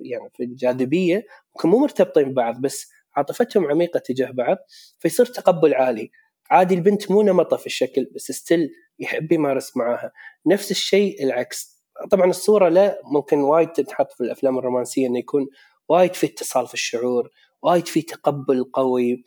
يعني 0.01 0.31
في 0.35 0.43
الجاذبية 0.43 1.25
ممكن 1.55 1.69
مو 1.69 1.79
مرتبطين 1.79 2.31
ببعض 2.31 2.61
بس 2.61 2.91
عاطفتهم 3.17 3.67
عميقة 3.67 4.01
تجاه 4.01 4.31
بعض 4.31 4.57
فيصير 4.99 5.27
تقبل 5.27 5.75
عالي. 5.75 6.11
عادي 6.51 6.75
البنت 6.75 7.11
مو 7.11 7.23
نمطة 7.23 7.57
في 7.57 7.67
الشكل 7.67 8.11
بس 8.15 8.33
ستيل 8.33 8.71
يحب 9.01 9.33
يمارس 9.33 9.77
معاها. 9.77 10.13
نفس 10.47 10.71
الشيء 10.71 11.25
العكس. 11.25 11.85
طبعا 12.11 12.31
الصورة 12.31 12.69
لا 12.69 13.01
ممكن 13.05 13.39
وايد 13.39 13.69
تنحط 13.69 14.13
في 14.13 14.21
الأفلام 14.21 14.59
الرومانسية 14.59 15.07
إنه 15.07 15.19
يكون 15.19 15.49
وايد 15.89 16.15
في 16.15 16.27
اتصال 16.27 16.67
في 16.67 16.75
الشعور 16.75 17.31
وايد 17.63 17.87
في 17.89 18.03
تقبل 18.03 18.65
قوي. 18.65 19.23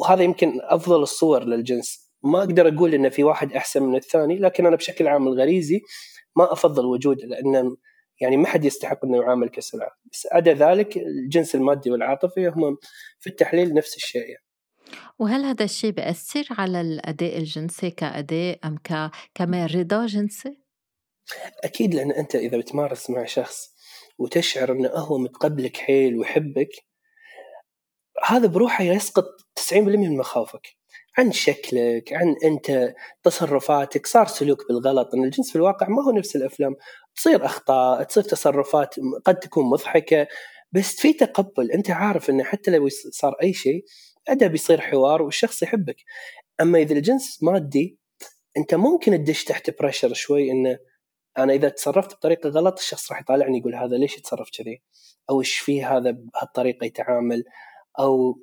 وهذا 0.00 0.22
يمكن 0.22 0.60
أفضل 0.62 1.02
الصور 1.02 1.44
للجنس. 1.44 2.08
ما 2.22 2.38
أقدر 2.38 2.68
أقول 2.68 2.94
إن 2.94 3.08
في 3.08 3.24
واحد 3.24 3.52
أحسن 3.52 3.82
من 3.82 3.96
الثاني 3.96 4.38
لكن 4.38 4.66
أنا 4.66 4.76
بشكل 4.76 5.08
عام 5.08 5.28
الغريزي 5.28 5.80
ما 6.36 6.52
أفضل 6.52 6.86
وجوده 6.86 7.26
لأن 7.26 7.76
يعني 8.20 8.36
ما 8.36 8.46
حد 8.46 8.64
يستحق 8.64 9.04
إنه 9.04 9.22
يعامل 9.22 9.48
كسلعة. 9.48 9.90
بس 10.12 10.28
عدا 10.32 10.54
ذلك 10.54 10.96
الجنس 10.96 11.54
المادي 11.54 11.90
والعاطفي 11.90 12.48
هم 12.48 12.76
في 13.20 13.30
التحليل 13.30 13.74
نفس 13.74 13.96
الشيء 13.96 14.22
يعني. 14.22 14.47
وهل 15.18 15.44
هذا 15.44 15.64
الشيء 15.64 15.90
بيأثر 15.90 16.46
على 16.50 16.80
الأداء 16.80 17.38
الجنسي 17.38 17.90
كأداء 17.90 18.58
أم 18.64 18.76
ك... 18.76 19.10
كمان 19.34 19.66
رضا 19.66 20.06
جنسي؟ 20.06 20.58
أكيد 21.64 21.94
لأن 21.94 22.10
أنت 22.12 22.34
إذا 22.34 22.58
بتمارس 22.58 23.10
مع 23.10 23.24
شخص 23.24 23.74
وتشعر 24.18 24.72
أنه 24.72 24.88
هو 24.88 25.18
متقبلك 25.18 25.76
حيل 25.76 26.16
ويحبك 26.16 26.70
هذا 28.24 28.46
بروحه 28.46 28.84
يسقط 28.84 29.24
90% 29.60 29.72
من 29.76 30.16
مخاوفك 30.16 30.78
عن 31.18 31.32
شكلك 31.32 32.12
عن 32.12 32.34
أنت 32.44 32.94
تصرفاتك 33.22 34.06
صار 34.06 34.26
سلوك 34.26 34.68
بالغلط 34.68 35.14
إن 35.14 35.24
الجنس 35.24 35.50
في 35.50 35.56
الواقع 35.56 35.88
ما 35.88 36.02
هو 36.02 36.10
نفس 36.10 36.36
الأفلام 36.36 36.76
تصير 37.16 37.44
أخطاء 37.44 38.02
تصير 38.02 38.22
تصرفات 38.22 38.94
قد 39.24 39.38
تكون 39.38 39.64
مضحكة 39.64 40.26
بس 40.72 40.96
في 40.96 41.12
تقبل 41.12 41.72
أنت 41.72 41.90
عارف 41.90 42.30
إنه 42.30 42.44
حتى 42.44 42.70
لو 42.70 42.88
صار 43.12 43.34
أي 43.42 43.52
شيء 43.52 43.84
ادى 44.28 44.48
بيصير 44.48 44.80
حوار 44.80 45.22
والشخص 45.22 45.62
يحبك. 45.62 45.96
أما 46.60 46.78
إذا 46.78 46.94
الجنس 46.94 47.42
مادي 47.42 47.98
أنت 48.56 48.74
ممكن 48.74 49.12
تدش 49.12 49.44
تحت 49.44 49.80
بريشر 49.80 50.14
شوي 50.14 50.50
إنه 50.50 50.78
أنا 51.38 51.52
إذا 51.52 51.68
تصرفت 51.68 52.14
بطريقة 52.14 52.48
غلط 52.48 52.78
الشخص 52.78 53.12
راح 53.12 53.20
يطالعني 53.20 53.58
يقول 53.58 53.74
هذا 53.74 53.96
ليش 53.96 54.18
يتصرف 54.18 54.50
كذي؟ 54.58 54.82
أو 55.30 55.40
إيش 55.40 55.58
فيه 55.58 55.96
هذا 55.96 56.10
بهالطريقة 56.10 56.84
يتعامل؟ 56.84 57.44
أو 57.98 58.38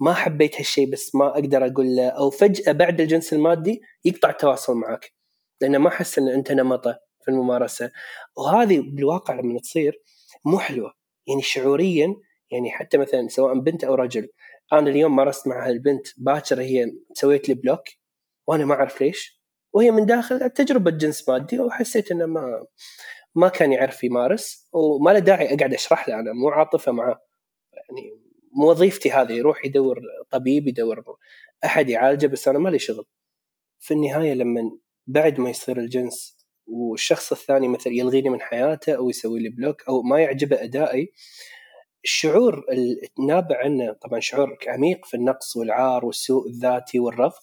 ما 0.00 0.14
حبيت 0.14 0.56
هالشيء 0.56 0.90
بس 0.90 1.14
ما 1.14 1.28
أقدر 1.28 1.66
أقول 1.66 1.96
له. 1.96 2.08
أو 2.08 2.30
فجأة 2.30 2.72
بعد 2.72 3.00
الجنس 3.00 3.32
المادي 3.32 3.80
يقطع 4.04 4.30
التواصل 4.30 4.76
معك 4.76 5.12
لأنه 5.60 5.78
ما 5.78 5.90
حس 5.90 6.18
إن 6.18 6.28
أنت 6.28 6.52
نمطه 6.52 6.98
في 7.24 7.30
الممارسة. 7.30 7.90
وهذه 8.36 8.80
بالواقع 8.80 9.34
لما 9.34 9.60
تصير 9.60 10.02
مو 10.44 10.58
حلوة. 10.58 10.92
يعني 11.28 11.42
شعوريا 11.42 12.16
يعني 12.50 12.70
حتى 12.70 12.98
مثلا 12.98 13.28
سواء 13.28 13.58
بنت 13.58 13.84
أو 13.84 13.94
رجل 13.94 14.28
أنا 14.72 14.90
اليوم 14.90 15.16
مارست 15.16 15.48
مع 15.48 15.68
هالبنت 15.68 16.06
باكر 16.16 16.60
هي 16.60 16.92
سويت 17.14 17.48
لي 17.48 17.54
block 17.54 17.84
وأنا 18.46 18.64
ما 18.64 18.74
أعرف 18.74 19.00
ليش. 19.00 19.42
وهي 19.72 19.90
من 19.90 20.06
داخل 20.06 20.50
تجربة 20.50 20.90
جنس 20.90 21.28
مادي 21.28 21.60
وحسيت 21.60 22.10
إنه 22.10 22.26
ما 22.26 22.66
ما 23.34 23.48
كان 23.48 23.72
يعرف 23.72 24.04
يمارس 24.04 24.68
وما 24.72 25.10
له 25.10 25.18
داعي 25.18 25.54
أقعد 25.54 25.74
أشرح 25.74 26.08
له 26.08 26.14
أنا 26.20 26.32
مو 26.32 26.48
عاطفة 26.48 26.92
معه. 26.92 27.20
يعني 27.72 28.10
مو 28.52 28.70
وظيفتي 28.70 29.10
هذه 29.10 29.32
يروح 29.32 29.64
يدور 29.64 30.00
طبيب 30.30 30.68
يدور 30.68 31.04
أحد 31.64 31.88
يعالجه 31.88 32.26
بس 32.26 32.48
أنا 32.48 32.58
مالي 32.58 32.78
شغل. 32.78 33.04
في 33.80 33.94
النهاية 33.94 34.34
لما 34.34 34.78
بعد 35.06 35.40
ما 35.40 35.50
يصير 35.50 35.78
الجنس 35.78 36.36
والشخص 36.66 37.32
الثاني 37.32 37.68
مثلا 37.68 37.92
يلغيني 37.92 38.30
من 38.30 38.40
حياته 38.40 38.96
أو 38.96 39.10
يسوي 39.10 39.40
لي 39.40 39.48
block 39.48 39.88
أو 39.88 40.02
ما 40.02 40.20
يعجبه 40.20 40.64
أدائي 40.64 41.12
الشعور 42.06 42.64
النابع 43.18 43.58
عنه 43.58 43.92
طبعا 43.92 44.20
شعور 44.20 44.56
عميق 44.68 45.04
في 45.06 45.16
النقص 45.16 45.56
والعار 45.56 46.04
والسوء 46.04 46.48
الذاتي 46.48 46.98
والرفض 46.98 47.42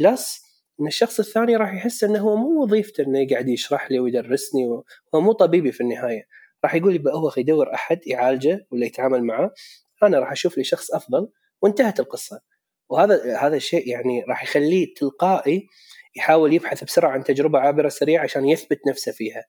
بلس 0.00 0.42
إن 0.80 0.86
الشخص 0.86 1.20
الثاني 1.20 1.56
راح 1.56 1.74
يحس 1.74 2.04
إنه 2.04 2.18
هو 2.18 2.36
مو 2.36 2.62
وظيفته 2.62 3.02
إنه 3.02 3.18
يقعد 3.18 3.48
يشرح 3.48 3.90
لي 3.90 4.00
ويدرسني 4.00 4.66
وهو 4.66 5.20
مو 5.20 5.32
طبيبي 5.32 5.72
في 5.72 5.80
النهاية. 5.80 6.26
راح 6.64 6.74
يقول 6.74 6.94
يبقى 6.94 7.14
هو 7.14 7.32
يدور 7.36 7.74
أحد 7.74 8.00
يعالجه 8.06 8.66
ولا 8.70 8.86
يتعامل 8.86 9.24
معه 9.24 9.50
أنا 10.02 10.18
راح 10.18 10.32
أشوف 10.32 10.58
لي 10.58 10.64
شخص 10.64 10.94
أفضل 10.94 11.28
وانتهت 11.62 12.00
القصة. 12.00 12.40
وهذا 12.88 13.36
هذا 13.36 13.56
الشيء 13.56 13.88
يعني 13.88 14.24
راح 14.28 14.42
يخليه 14.42 14.94
تلقائي 14.94 15.66
يحاول 16.16 16.52
يبحث 16.52 16.84
بسرعة 16.84 17.10
عن 17.10 17.24
تجربة 17.24 17.58
عابرة 17.58 17.88
سريعة 17.88 18.22
عشان 18.22 18.48
يثبت 18.48 18.80
نفسه 18.88 19.12
فيها. 19.12 19.44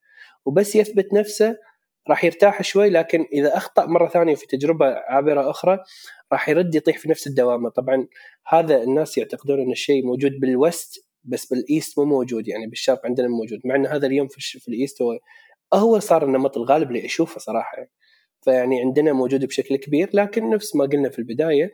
وبس 0.45 0.75
يثبت 0.75 1.13
نفسه 1.13 1.57
راح 2.09 2.23
يرتاح 2.23 2.61
شوي 2.61 2.89
لكن 2.89 3.25
إذا 3.33 3.57
أخطأ 3.57 3.85
مرة 3.85 4.07
ثانية 4.07 4.35
في 4.35 4.47
تجربة 4.47 4.85
عابرة 4.85 5.49
أخرى 5.49 5.79
راح 6.31 6.49
يرد 6.49 6.75
يطيح 6.75 6.97
في 6.97 7.09
نفس 7.09 7.27
الدوامة 7.27 7.69
طبعا 7.69 8.07
هذا 8.47 8.83
الناس 8.83 9.17
يعتقدون 9.17 9.61
إن 9.61 9.71
الشيء 9.71 10.05
موجود 10.05 10.31
بال 10.39 10.62
West 10.62 11.07
بس 11.23 11.45
بال 11.45 11.63
East 11.63 11.99
مو 11.99 12.05
موجود 12.05 12.47
يعني 12.47 12.67
بالشرق 12.67 13.05
عندنا 13.05 13.27
موجود 13.27 13.59
مع 13.65 13.75
إن 13.75 13.85
هذا 13.85 14.07
اليوم 14.07 14.27
في, 14.27 14.59
في 14.59 14.67
ال 14.67 14.74
East 14.74 15.01
هو 15.01 15.19
هو 15.73 15.99
صار 15.99 16.25
النمط 16.25 16.57
الغالب 16.57 16.87
اللي 16.87 17.05
أشوفه 17.05 17.39
صراحة 17.39 17.77
يعني. 17.77 17.91
فيعني 18.41 18.81
عندنا 18.81 19.13
موجوده 19.13 19.47
بشكل 19.47 19.75
كبير 19.75 20.09
لكن 20.13 20.49
نفس 20.49 20.75
ما 20.75 20.85
قلنا 20.85 21.09
في 21.09 21.19
البداية 21.19 21.71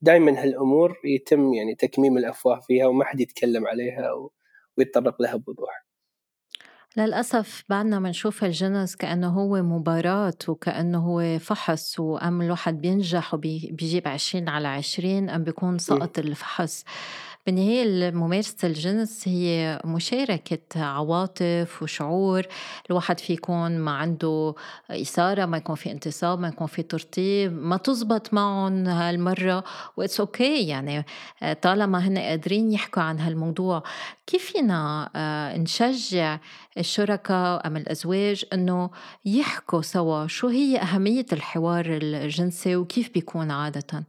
دائما 0.00 0.42
هالأمور 0.42 0.96
يتم 1.04 1.54
يعني 1.54 1.74
تكميم 1.74 2.18
الأفواه 2.18 2.60
فيها 2.60 2.86
وما 2.86 3.04
حد 3.04 3.20
يتكلم 3.20 3.66
عليها 3.66 4.12
ويتطرق 4.78 5.22
لها 5.22 5.36
بوضوح. 5.36 5.87
للأسف 6.98 7.64
بعدنا 7.68 8.00
بنشوف 8.00 8.44
الجنس 8.44 8.96
كأنه 8.96 9.28
هو 9.28 9.62
مباراة 9.62 10.34
وكأنه 10.48 10.98
هو 10.98 11.38
فحص 11.38 12.00
وأم 12.00 12.42
الواحد 12.42 12.80
بينجح 12.80 13.34
وبيجيب 13.34 14.08
عشرين 14.08 14.48
على 14.48 14.68
عشرين 14.68 15.30
أم 15.30 15.44
بيكون 15.44 15.78
سقط 15.78 16.18
الفحص. 16.18 16.84
بالنهاية 17.48 18.10
ممارسة 18.10 18.68
الجنس 18.68 19.28
هي 19.28 19.80
مشاركة 19.84 20.84
عواطف 20.84 21.82
وشعور 21.82 22.46
الواحد 22.90 23.20
في 23.20 23.32
يكون 23.32 23.78
ما 23.78 23.90
عنده 23.90 24.54
إثارة 24.90 25.46
ما 25.46 25.56
يكون 25.56 25.74
في 25.74 25.92
انتصاب 25.92 26.38
ما 26.38 26.48
يكون 26.48 26.66
في 26.66 26.82
ترطيب 26.82 27.52
ما 27.52 27.76
تزبط 27.76 28.34
معهم 28.34 28.86
هالمرة 28.86 29.64
وإتس 29.96 30.20
أوكي 30.20 30.58
okay 30.58 30.68
يعني 30.68 31.04
طالما 31.62 31.98
هن 31.98 32.18
قادرين 32.18 32.72
يحكوا 32.72 33.02
عن 33.02 33.18
هالموضوع 33.18 33.82
كيف 34.26 34.52
فينا 34.52 35.10
آه، 35.16 35.56
نشجع 35.56 36.38
الشركاء 36.78 37.66
أم 37.66 37.76
الأزواج 37.76 38.44
إنه 38.52 38.90
يحكوا 39.24 39.82
سوا 39.82 40.26
شو 40.26 40.48
هي 40.48 40.78
أهمية 40.78 41.26
الحوار 41.32 41.86
الجنسي 41.86 42.76
وكيف 42.76 43.12
بيكون 43.14 43.50
عادةً؟ 43.50 44.04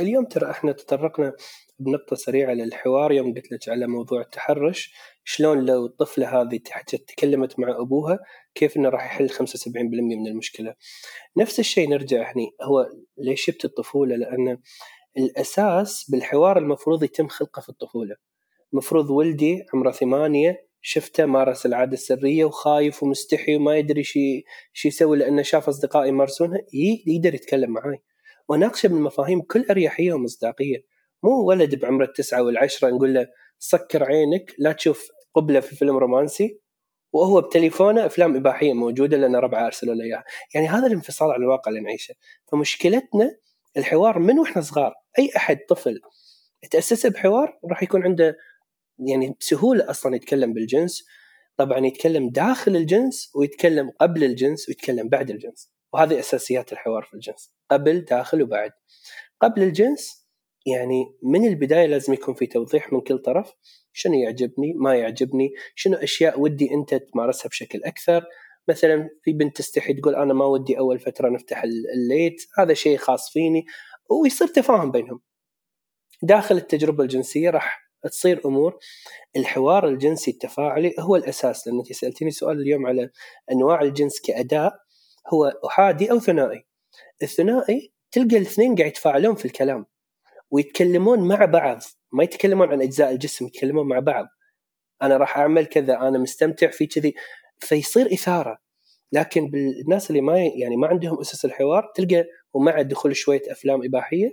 اليوم 0.00 0.24
ترى 0.24 0.50
إحنا 0.50 0.72
تطرقنا 0.72 1.32
بنقطة 1.80 2.16
سريعة 2.16 2.52
للحوار 2.52 3.12
يوم 3.12 3.34
قلت 3.34 3.52
لك 3.52 3.68
على 3.68 3.86
موضوع 3.86 4.20
التحرش 4.20 4.94
شلون 5.24 5.66
لو 5.66 5.86
الطفلة 5.86 6.40
هذه 6.40 6.60
تكلمت 7.08 7.58
مع 7.58 7.80
أبوها 7.80 8.18
كيف 8.54 8.76
إنه 8.76 8.88
راح 8.88 9.04
يحل 9.04 9.30
75% 9.30 9.36
من 9.76 10.26
المشكلة؟ 10.26 10.74
نفس 11.36 11.60
الشيء 11.60 11.88
نرجع 11.88 12.32
هني 12.32 12.50
هو 12.62 12.86
ليش 13.18 13.50
جبت 13.50 13.64
الطفولة؟ 13.64 14.16
لأن 14.16 14.58
الأساس 15.18 16.10
بالحوار 16.10 16.58
المفروض 16.58 17.02
يتم 17.02 17.28
خلقه 17.28 17.60
في 17.60 17.68
الطفولة. 17.68 18.16
المفروض 18.72 19.10
ولدي 19.10 19.64
عمره 19.74 19.90
ثمانية 19.90 20.70
شفته 20.82 21.26
مارس 21.26 21.66
العادة 21.66 21.92
السرية 21.92 22.44
وخايف 22.44 23.02
ومستحي 23.02 23.56
وما 23.56 23.76
يدري 23.76 24.04
شي 24.04 24.44
شي 24.72 24.88
يسوي 24.88 25.18
لأنه 25.18 25.42
شاف 25.42 25.68
أصدقائي 25.68 26.08
يمارسونها 26.08 26.60
يقدر 27.06 27.34
يتكلم 27.34 27.70
معاي. 27.70 28.02
وناقشه 28.48 28.86
بالمفاهيم 28.88 29.40
بكل 29.40 29.66
أريحية 29.70 30.12
ومصداقية. 30.12 30.89
مو 31.22 31.44
ولد 31.44 31.74
بعمر 31.74 32.04
التسعة 32.04 32.42
والعشرة 32.42 32.88
نقول 32.88 33.14
له 33.14 33.26
سكر 33.58 34.04
عينك 34.04 34.54
لا 34.58 34.72
تشوف 34.72 35.08
قبلة 35.34 35.60
في 35.60 35.76
فيلم 35.76 35.96
رومانسي 35.96 36.60
وهو 37.12 37.40
بتليفونه 37.40 38.06
أفلام 38.06 38.36
إباحية 38.36 38.72
موجودة 38.72 39.16
لأن 39.16 39.36
ربعه 39.36 39.66
أرسلوا 39.66 39.94
له 39.94 40.04
إياها، 40.04 40.24
يعني 40.54 40.68
هذا 40.68 40.86
الانفصال 40.86 41.30
عن 41.30 41.42
الواقع 41.42 41.70
اللي 41.70 41.80
نعيشه، 41.80 42.14
فمشكلتنا 42.52 43.36
الحوار 43.76 44.18
من 44.18 44.38
وإحنا 44.38 44.62
صغار، 44.62 44.94
أي 45.18 45.30
أحد 45.36 45.58
طفل 45.68 46.00
تاسس 46.70 47.06
بحوار 47.06 47.58
راح 47.70 47.82
يكون 47.82 48.02
عنده 48.02 48.36
يعني 49.08 49.36
بسهوله 49.40 49.90
أصلا 49.90 50.16
يتكلم 50.16 50.52
بالجنس، 50.52 51.04
طبعا 51.56 51.86
يتكلم 51.86 52.30
داخل 52.30 52.76
الجنس 52.76 53.32
ويتكلم 53.34 53.90
قبل 54.00 54.24
الجنس 54.24 54.68
ويتكلم 54.68 55.08
بعد 55.08 55.30
الجنس، 55.30 55.72
وهذه 55.92 56.18
أساسيات 56.18 56.72
الحوار 56.72 57.02
في 57.02 57.14
الجنس. 57.14 57.54
قبل 57.70 58.00
داخل 58.00 58.42
وبعد. 58.42 58.70
قبل 59.40 59.62
الجنس 59.62 60.19
يعني 60.66 61.14
من 61.22 61.46
البداية 61.46 61.86
لازم 61.86 62.12
يكون 62.12 62.34
في 62.34 62.46
توضيح 62.46 62.92
من 62.92 63.00
كل 63.00 63.18
طرف. 63.18 63.52
شنو 63.92 64.14
يعجبني؟ 64.14 64.74
ما 64.76 64.94
يعجبني؟ 64.94 65.50
شنو 65.74 65.96
أشياء 65.96 66.40
ودي 66.40 66.74
أنت 66.74 66.94
تمارسها 66.94 67.48
بشكل 67.48 67.84
أكثر؟ 67.84 68.24
مثلا 68.68 69.08
في 69.22 69.32
بنت 69.32 69.56
تستحي 69.56 69.94
تقول 69.94 70.14
أنا 70.14 70.34
ما 70.34 70.44
ودي 70.44 70.78
أول 70.78 70.98
فترة 70.98 71.28
نفتح 71.28 71.62
الليت 71.94 72.42
هذا 72.58 72.74
شيء 72.74 72.96
خاص 72.96 73.30
فيني. 73.32 73.64
ويصير 74.10 74.48
تفاهم 74.48 74.90
بينهم. 74.90 75.20
داخل 76.22 76.56
التجربة 76.56 77.04
الجنسية 77.04 77.50
راح 77.50 77.90
تصير 78.10 78.40
أمور. 78.46 78.78
الحوار 79.36 79.88
الجنسي 79.88 80.30
التفاعلي 80.30 80.94
هو 80.98 81.16
الأساس. 81.16 81.66
لأن 81.66 81.78
أنت 81.78 81.92
سالتني 81.92 82.30
سؤال 82.30 82.60
اليوم 82.60 82.86
على 82.86 83.10
أنواع 83.52 83.82
الجنس 83.82 84.20
كأداء 84.20 84.72
هو 85.32 85.52
أحادي 85.66 86.10
أو 86.10 86.18
ثنائي. 86.18 86.66
الثنائي 87.22 87.92
تلقى 88.12 88.36
الاثنين 88.36 88.76
قاعد 88.76 88.88
يتفاعلون 88.88 89.34
في 89.34 89.44
الكلام. 89.44 89.86
ويتكلمون 90.50 91.28
مع 91.28 91.44
بعض. 91.44 91.78
ما 92.12 92.24
يتكلمون 92.24 92.68
عن 92.68 92.82
أجزاء 92.82 93.12
الجسم 93.12 93.46
يتكلمون 93.46 93.88
مع 93.88 93.98
بعض. 93.98 94.26
أنا 95.02 95.16
راح 95.16 95.38
أعمل 95.38 95.66
كذا 95.66 95.94
أنا 96.00 96.18
مستمتع 96.18 96.70
في 96.70 96.86
كذي. 96.86 97.14
فيصير 97.60 98.14
إثارة. 98.14 98.58
لكن 99.12 99.50
بالناس 99.50 100.10
اللي 100.10 100.20
ما 100.20 100.38
يعني 100.38 100.76
ما 100.76 100.86
عندهم 100.86 101.20
أسس 101.20 101.44
الحوار 101.44 101.92
تلقى 101.94 102.24
ومع 102.54 102.82
دخول 102.82 103.16
شوية 103.16 103.42
أفلام 103.48 103.84
إباحية 103.84 104.30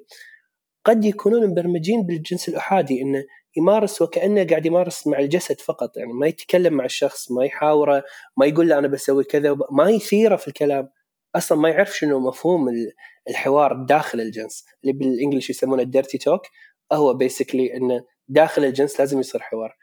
قد 0.85 1.05
يكونون 1.05 1.47
مبرمجين 1.47 2.03
بالجنس 2.03 2.49
الأحادي. 2.49 3.01
انه 3.01 3.23
يمارس 3.57 4.01
وكأنه 4.01 4.43
قاعد 4.47 4.65
يمارس 4.65 5.07
مع 5.07 5.19
الجسد 5.19 5.59
فقط. 5.61 5.97
يعني 5.97 6.13
ما 6.13 6.27
يتكلم 6.27 6.73
مع 6.73 6.85
الشخص 6.85 7.31
ما 7.31 7.45
يحاوره 7.45 8.03
ما 8.37 8.45
يقول 8.45 8.69
له 8.69 8.77
أنا 8.77 8.87
بسوي 8.87 9.23
كذا 9.23 9.57
ما 9.71 9.89
يثيره 9.89 10.35
في 10.35 10.47
الكلام. 10.47 10.89
أصلا 11.35 11.57
ما 11.57 11.69
يعرف 11.69 11.97
شنو 11.97 12.19
مفهوم 12.19 12.69
الحوار 13.29 13.85
داخل 13.85 14.21
الجنس 14.21 14.65
اللي 14.83 14.93
بال 14.93 15.06
English 15.06 15.49
يسمونه 15.49 15.83
ال 15.83 15.89
dirty 15.89 16.17
talk 16.17 16.41
هو 16.93 17.13
basically 17.13 17.77
إنه 17.77 18.05
داخل 18.27 18.65
الجنس 18.65 18.99
لازم 18.99 19.19
يصير 19.19 19.41
حوار. 19.41 19.77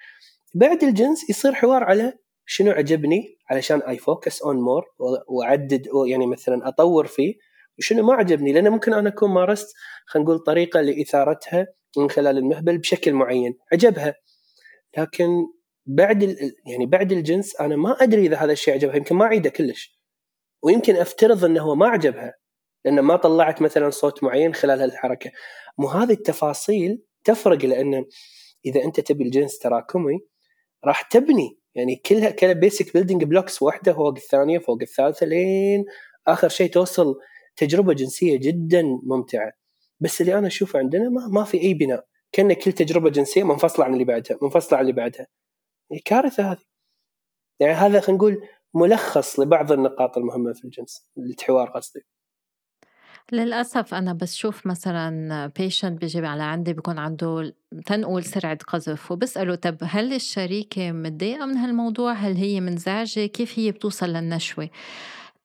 بعد 0.54 0.84
الجنس 0.84 1.30
يصير 1.30 1.54
حوار 1.54 1.84
على 1.84 2.12
شنو 2.46 2.70
عجبني 2.70 3.38
علشان 3.50 3.82
I 3.82 3.98
focus 3.98 4.42
on 4.42 4.56
more 4.56 4.84
وأعدد 5.28 5.86
يعني 6.06 6.26
مثلا 6.26 6.68
أطور 6.68 7.06
فيه 7.06 7.34
وشنو 7.78 8.02
ما 8.02 8.14
عجبني 8.14 8.52
لأن 8.52 8.68
ممكن 8.68 8.92
أنا 8.92 9.08
أكون 9.08 9.30
مارست 9.30 9.74
خلينا 10.06 10.28
نقول 10.28 10.38
طريقة 10.38 10.80
لإثارتها 10.80 11.66
من 11.96 12.10
خلال 12.10 12.38
المهبل 12.38 12.78
بشكل 12.78 13.12
معين 13.12 13.54
عجبها. 13.72 14.14
لكن 14.98 15.28
بعد 15.86 16.22
يعني 16.66 16.86
بعد 16.86 17.12
الجنس 17.12 17.60
أنا 17.60 17.76
ما 17.76 18.02
أدري 18.02 18.26
إذا 18.26 18.36
هذا 18.36 18.52
الشيء 18.52 18.74
عجبها 18.74 18.96
يمكن 18.96 19.16
ما 19.16 19.24
أعيده 19.24 19.50
كلش. 19.50 19.98
ويمكن 20.64 20.96
أفترض 20.96 21.44
انه 21.44 21.62
هو 21.62 21.74
ما 21.74 21.88
عجبها 21.88 22.34
لأن 22.84 23.00
ما 23.00 23.16
طلعت 23.16 23.62
مثلا 23.62 23.90
صوت 23.90 24.24
معين 24.24 24.54
خلال 24.54 24.80
هالحركة. 24.80 25.30
مو 25.78 25.88
هذه 25.88 26.12
التفاصيل 26.12 27.02
تفرق 27.24 27.64
لأن 27.64 28.04
إذا 28.66 28.84
أنت 28.84 29.00
تبي 29.00 29.24
الجنس 29.24 29.58
تراكمي 29.58 30.20
راح 30.84 31.02
تبني. 31.02 31.58
يعني 31.74 31.96
كلها 31.96 32.30
كلها 32.30 32.52
basic 32.52 32.92
building 32.94 33.24
blocks 33.24 33.62
واحدة 33.62 33.92
فوق 33.92 34.14
الثانية 34.16 34.58
فوق 34.58 34.78
الثالثة 34.82 35.26
لين 35.26 35.84
آخر 36.26 36.48
شيء 36.48 36.70
توصل 36.70 37.14
تجربة 37.56 37.94
جنسية 37.94 38.36
جدا 38.36 38.82
ممتعة. 38.82 39.52
بس 40.00 40.20
اللي 40.20 40.38
أنا 40.38 40.46
أشوفه 40.46 40.78
عندنا 40.78 41.08
ما, 41.08 41.28
ما 41.28 41.44
في 41.44 41.62
أي 41.62 41.74
بناء. 41.74 42.06
كأن 42.32 42.52
كل 42.52 42.72
تجربة 42.72 43.10
جنسية 43.10 43.42
منفصلة 43.42 43.84
عن 43.84 43.92
اللي 43.92 44.04
بعدها 44.04 44.38
منفصلة 44.42 44.78
عن 44.78 44.82
اللي 44.82 44.92
بعدها. 44.92 45.26
كارثة 46.04 46.52
هذه. 46.52 46.64
يعني 47.60 47.72
هذا 47.72 48.00
خلينا 48.00 48.18
نقول 48.18 48.48
ملخص 48.74 49.40
لبعض 49.40 49.72
النقاط 49.72 50.18
المهمة 50.18 50.52
في 50.52 50.64
الجنس 50.64 51.06
الحوار 51.18 51.70
قصدي. 51.70 52.00
للأسف 53.32 53.94
أنا 53.94 54.12
بس 54.12 54.34
شوف 54.36 54.66
مثلا 54.66 55.46
بيشنت 55.46 56.00
بيجي 56.00 56.26
على 56.26 56.42
عندي 56.42 56.72
بيكون 56.72 56.98
عنده 56.98 57.54
تنقول 57.86 58.24
سرعة 58.24 58.58
قذف 58.66 59.12
وبسأله 59.12 59.54
طب 59.54 59.76
هل 59.82 60.12
الشريكة 60.12 60.92
متضايقة 60.92 61.46
من 61.46 61.56
هالموضوع؟ 61.56 62.12
هل 62.12 62.36
هي 62.36 62.60
منزعجة؟ 62.60 63.26
كيف 63.26 63.58
هي 63.58 63.70
بتوصل 63.70 64.06
للنشوة؟ 64.06 64.70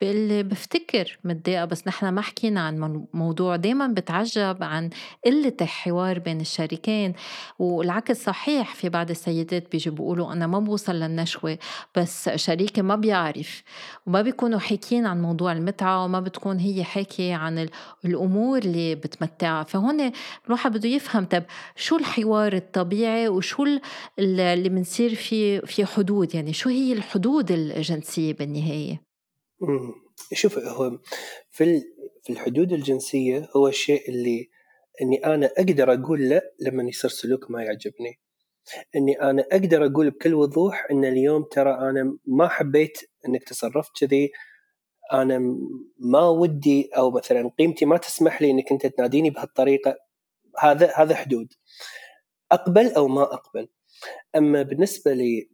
اللي 0.03 0.43
بفتكر 0.43 1.19
متضايقة 1.23 1.65
بس 1.65 1.87
نحن 1.87 2.09
ما 2.09 2.21
حكينا 2.21 2.61
عن 2.61 3.05
موضوع 3.13 3.55
دايما 3.55 3.87
بتعجب 3.87 4.57
عن 4.63 4.89
قلة 5.25 5.53
الحوار 5.61 6.19
بين 6.19 6.41
الشريكين 6.41 7.13
والعكس 7.59 8.23
صحيح 8.23 8.75
في 8.75 8.89
بعض 8.89 9.09
السيدات 9.09 9.71
بيجي 9.71 9.89
بيقولوا 9.89 10.33
أنا 10.33 10.47
ما 10.47 10.59
بوصل 10.59 10.95
للنشوة 10.95 11.57
بس 11.97 12.29
شريكي 12.29 12.81
ما 12.81 12.95
بيعرف 12.95 13.63
وما 14.07 14.21
بيكونوا 14.21 14.59
حاكيين 14.59 15.05
عن 15.05 15.21
موضوع 15.21 15.51
المتعة 15.51 16.03
وما 16.03 16.19
بتكون 16.19 16.59
هي 16.59 16.83
حاكي 16.83 17.31
عن 17.31 17.69
الأمور 18.05 18.57
اللي 18.57 18.95
بتمتعها. 18.95 19.63
فهون 19.63 20.11
الواحد 20.45 20.71
بده 20.77 20.89
يفهم 20.89 21.25
طب 21.25 21.43
شو 21.75 21.97
الحوار 21.97 22.53
الطبيعي 22.53 23.27
وشو 23.29 23.65
اللي 24.19 24.69
بنصير 24.69 25.15
في 25.15 25.61
في 25.61 25.85
حدود؟ 25.85 26.35
يعني 26.35 26.53
شو 26.53 26.69
هي 26.69 26.93
الحدود 26.93 27.51
الجنسية 27.51 28.33
بالنهاية؟ 28.33 29.08
شوف 30.33 30.59
هو 30.59 30.99
في 31.51 31.81
في 32.23 32.29
الحدود 32.29 32.73
الجنسية 32.73 33.49
هو 33.55 33.67
الشيء 33.67 34.09
اللي 34.09 34.49
إني 35.01 35.25
أنا 35.25 35.51
أقدر 35.57 35.93
أقول 35.93 36.29
لا 36.29 36.41
لما 36.61 36.83
يصير 36.83 37.09
سلوك 37.09 37.51
ما 37.51 37.63
يعجبني. 37.63 38.19
إني 38.95 39.21
أنا 39.21 39.45
أقدر 39.51 39.85
أقول 39.85 40.09
بكل 40.09 40.33
وضوح 40.33 40.87
إن 40.91 41.05
اليوم 41.05 41.43
ترى 41.43 41.71
أنا 41.89 42.17
ما 42.25 42.47
حبيت 42.47 42.97
إنك 43.27 43.43
تصرفت 43.43 43.91
كذي 43.99 44.31
أنا 45.13 45.39
ما 45.99 46.29
ودي 46.29 46.89
أو 46.97 47.11
مثلا 47.11 47.51
قيمتي 47.59 47.85
ما 47.85 47.97
تسمح 47.97 48.41
لي 48.41 48.51
إنك 48.51 48.71
أنت 48.71 48.87
تناديني 48.87 49.29
بهالطريقة. 49.29 49.95
هذا 50.59 50.93
هذا 50.95 51.15
حدود. 51.15 51.53
أقبل 52.51 52.91
أو 52.91 53.07
ما 53.07 53.23
أقبل. 53.23 53.67
أما 54.35 54.61
بالنسبة 54.61 55.13
لي 55.13 55.49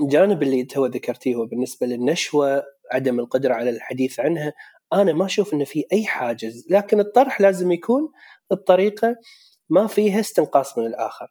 الجانب 0.00 0.42
اللي 0.42 0.64
تو 0.64 0.86
ذكرتيه 0.86 1.34
هو 1.34 1.46
بالنسبة 1.46 1.86
للنشوة 1.86 2.64
عدم 2.92 3.20
القدرة 3.20 3.54
على 3.54 3.70
الحديث 3.70 4.20
عنها 4.20 4.52
أنا 4.92 5.12
ما 5.12 5.26
أشوف 5.26 5.54
إنه 5.54 5.64
في 5.64 5.84
أي 5.92 6.04
حاجز 6.04 6.66
لكن 6.70 7.00
الطرح 7.00 7.40
لازم 7.40 7.72
يكون 7.72 8.08
بطريقة 8.50 9.16
ما 9.70 9.86
فيها 9.86 10.20
استنقاص 10.20 10.78
من 10.78 10.86
الآخر. 10.86 11.26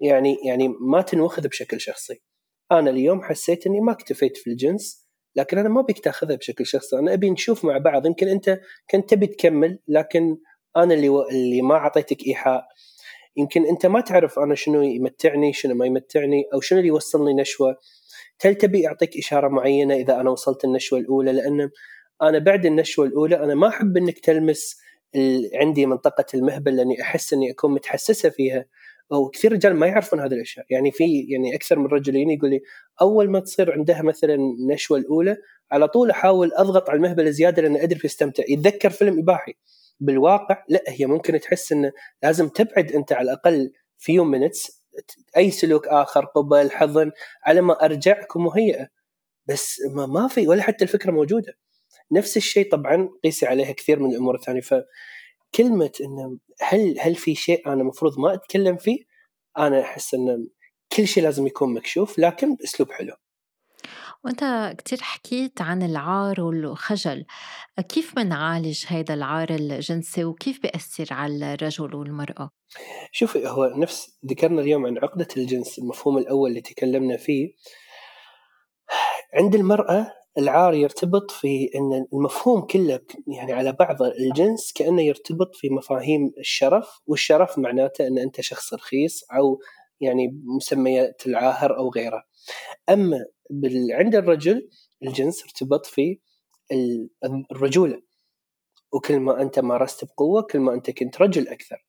يعني 0.00 0.36
يعني 0.46 0.68
ما 0.68 1.02
تنوخذ 1.02 1.48
بشكل 1.48 1.80
شخصي. 1.80 2.22
أنا 2.72 2.90
اليوم 2.90 3.22
حسيت 3.22 3.66
إني 3.66 3.80
ما 3.80 3.92
اكتفيت 3.92 4.36
في 4.36 4.50
الجنس 4.50 5.04
لكن 5.36 5.58
أنا 5.58 5.68
ما 5.68 5.82
بيك 5.82 5.98
تأخذها 5.98 6.36
بشكل 6.36 6.66
شخصي 6.66 6.98
أنا 6.98 7.12
أبي 7.12 7.30
نشوف 7.30 7.64
مع 7.64 7.78
بعض. 7.78 8.06
يمكن 8.06 8.28
أنت 8.28 8.60
كنت 8.90 9.10
تبي 9.10 9.26
تكمل 9.26 9.78
لكن 9.88 10.36
أنا 10.76 10.94
اللي 10.94 11.08
و... 11.08 11.22
اللي 11.28 11.62
ما 11.62 11.74
أعطيتك 11.74 12.26
إيحاء. 12.26 12.64
يمكن 13.36 13.66
أنت 13.66 13.86
ما 13.86 14.00
تعرف 14.00 14.38
أنا 14.38 14.54
شنو 14.54 14.82
يمتعني 14.82 15.52
شنو 15.52 15.74
ما 15.74 15.86
يمتعني 15.86 16.44
أو 16.54 16.60
شنو 16.60 16.78
اللي 16.78 16.88
يوصلني 16.88 17.34
نشوة. 17.34 17.76
هل 18.40 18.54
تبي 18.54 18.86
أعطيك 18.86 19.18
إشارة 19.18 19.48
معينة 19.48 19.94
إذا 19.94 20.20
أنا 20.20 20.30
وصلت 20.30 20.64
النشوة 20.64 20.98
الأولى؟ 20.98 21.32
لأن 21.32 21.70
أنا 22.22 22.38
بعد 22.38 22.66
النشوة 22.66 23.06
الأولى 23.06 23.36
أنا 23.36 23.54
ما 23.54 23.68
أحب 23.68 23.96
إنك 23.96 24.18
تلمس 24.18 24.76
عندي 25.54 25.86
منطقة 25.86 26.24
المهبل 26.34 26.76
لأني 26.76 27.02
أحس 27.02 27.32
إني 27.32 27.50
أكون 27.50 27.74
متحسسة 27.74 28.28
فيها. 28.28 28.64
وكثير 29.10 29.52
رجال 29.52 29.76
ما 29.76 29.86
يعرفون 29.86 30.20
هذه 30.20 30.32
الأشياء. 30.32 30.66
يعني 30.70 30.92
في 30.92 31.26
يعني 31.28 31.54
أكثر 31.54 31.78
من 31.78 31.86
رجل 31.86 32.16
يقول 32.16 32.50
لي 32.50 32.60
أول 33.00 33.30
ما 33.30 33.40
تصير 33.40 33.72
عندها 33.72 34.02
مثلا 34.02 34.34
النشوه 34.34 34.98
الأولى 34.98 35.36
على 35.72 35.88
طول 35.88 36.10
أحاول 36.10 36.52
أضغط 36.54 36.90
على 36.90 36.96
المهبل 36.96 37.32
زيادة 37.32 37.62
لأن 37.62 37.76
أدري 37.76 38.00
يستمتع 38.04 38.44
يتذكر 38.48 38.90
فيلم 38.90 39.18
إباحي. 39.18 39.54
بالواقع 40.00 40.64
لا 40.68 40.82
هي 40.88 41.06
ممكن 41.06 41.40
تحس 41.40 41.72
إنه 41.72 41.92
لازم 42.22 42.48
تبعد 42.48 42.92
أنت 42.92 43.12
على 43.12 43.24
الأقل 43.24 43.72
few 43.98 44.24
minutes 44.24 44.83
أي 45.36 45.50
سلوك 45.50 45.88
آخر 45.88 46.24
قبل 46.24 46.70
حضن 46.70 47.10
على 47.44 47.60
ما 47.60 47.84
ارجع 47.84 48.20
اكون 48.22 48.44
مهيئة 48.44 48.88
بس 49.46 49.80
ما, 49.90 50.06
ما 50.06 50.28
في 50.28 50.48
ولا 50.48 50.62
حتى 50.62 50.84
الفكرة 50.84 51.10
موجودة 51.10 51.58
نفس 52.12 52.36
الشيء 52.36 52.70
طبعا 52.70 53.08
قيسي 53.24 53.46
عليها 53.46 53.72
كثير 53.72 54.00
من 54.00 54.10
الأمور 54.10 54.34
الثانية 54.34 54.60
فكلمة 54.60 55.92
إنه 56.00 56.38
هل 56.60 56.96
هل 57.00 57.14
في 57.14 57.34
شيء 57.34 57.66
أنا 57.66 57.82
المفروض 57.82 58.18
ما 58.18 58.34
أتكلم 58.34 58.76
فيه؟ 58.76 58.98
أنا 59.58 59.80
أحس 59.80 60.14
إنه 60.14 60.38
كل 60.96 61.06
شيء 61.06 61.22
لازم 61.22 61.46
يكون 61.46 61.74
مكشوف 61.74 62.18
لكن 62.18 62.54
باسلوب 62.54 62.92
حلو. 62.92 63.14
وأنت 64.24 64.74
كتير 64.78 64.98
حكيت 65.02 65.60
عن 65.60 65.82
العار 65.82 66.40
والخجل 66.40 67.24
كيف 67.88 68.14
بنعالج 68.14 68.84
هذا 68.88 69.14
العار 69.14 69.50
الجنسي 69.50 70.24
وكيف 70.24 70.62
بيأثر 70.62 71.14
على 71.14 71.54
الرجل 71.54 71.94
والمرأة؟ 71.94 72.50
شوفي 73.12 73.48
هو 73.48 73.64
نفس 73.76 74.18
ذكرنا 74.26 74.62
اليوم 74.62 74.86
عن 74.86 74.98
عقدة 74.98 75.28
الجنس 75.36 75.78
المفهوم 75.78 76.18
الأول 76.18 76.50
اللي 76.50 76.60
تكلمنا 76.60 77.16
فيه 77.16 77.54
عند 79.34 79.54
المرأة 79.54 80.12
العار 80.38 80.74
يرتبط 80.74 81.30
في 81.30 81.70
إن 81.74 82.06
المفهوم 82.12 82.60
كله 82.60 83.00
يعني 83.26 83.52
على 83.52 83.72
بعض 83.72 84.02
الجنس 84.02 84.72
كأنه 84.72 85.02
يرتبط 85.02 85.56
في 85.56 85.68
مفاهيم 85.70 86.32
الشرف 86.38 87.00
والشرف 87.06 87.58
معناته 87.58 88.06
إن 88.06 88.18
أنت 88.18 88.40
شخص 88.40 88.74
رخيص 88.74 89.24
أو 89.32 89.60
يعني 90.00 90.40
مسميات 90.44 91.26
العاهر 91.26 91.76
أو 91.76 91.90
غيره. 91.90 92.22
أما 92.88 93.24
عند 93.92 94.14
الرجل 94.14 94.68
الجنس 95.02 95.42
ارتبط 95.42 95.86
في 95.86 96.20
الرجولة 97.52 98.02
وكل 98.92 99.20
ما 99.20 99.42
أنت 99.42 99.58
مارست 99.58 100.04
بقوة 100.04 100.42
كل 100.42 100.58
ما 100.58 100.74
أنت 100.74 100.90
كنت 100.90 101.22
رجل 101.22 101.48
أكثر. 101.48 101.84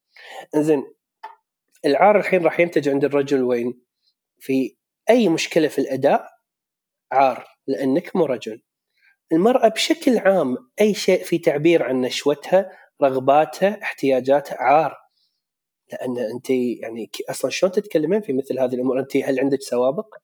زين 0.56 0.84
العار 1.86 2.20
الحين 2.20 2.44
راح 2.44 2.60
ينتج 2.60 2.90
عند 2.90 3.06
الرجل 3.06 3.44
وين؟ 3.44 3.82
في 4.40 4.76
أي 5.10 5.30
مشكلة 5.30 5.68
في 5.68 5.80
الأداء 5.80 6.30
عار 7.12 7.48
لأنك 7.68 8.16
مو 8.16 8.26
رجل. 8.26 8.62
المرأة 9.32 9.68
بشكل 9.68 10.18
عام 10.18 10.58
أي 10.82 10.94
شيء 10.94 11.24
في 11.24 11.38
تعبير 11.38 11.84
عن 11.84 12.02
نشوتها، 12.02 12.72
رغباتها، 13.04 13.82
احتياجاتها 13.84 14.56
عار. 14.56 14.98
لأن 15.92 16.18
أنت 16.18 16.50
يعني 16.50 17.10
أصلا 17.30 17.52
شلون 17.52 17.72
تتكلمين 17.72 18.22
في 18.22 18.34
مثل 18.34 18.60
هذه 18.60 18.76
الأمور؟ 18.76 19.00
أنت 19.00 19.18
هل 19.18 19.40
عندك 19.40 19.62
سوابق؟ 19.62 20.16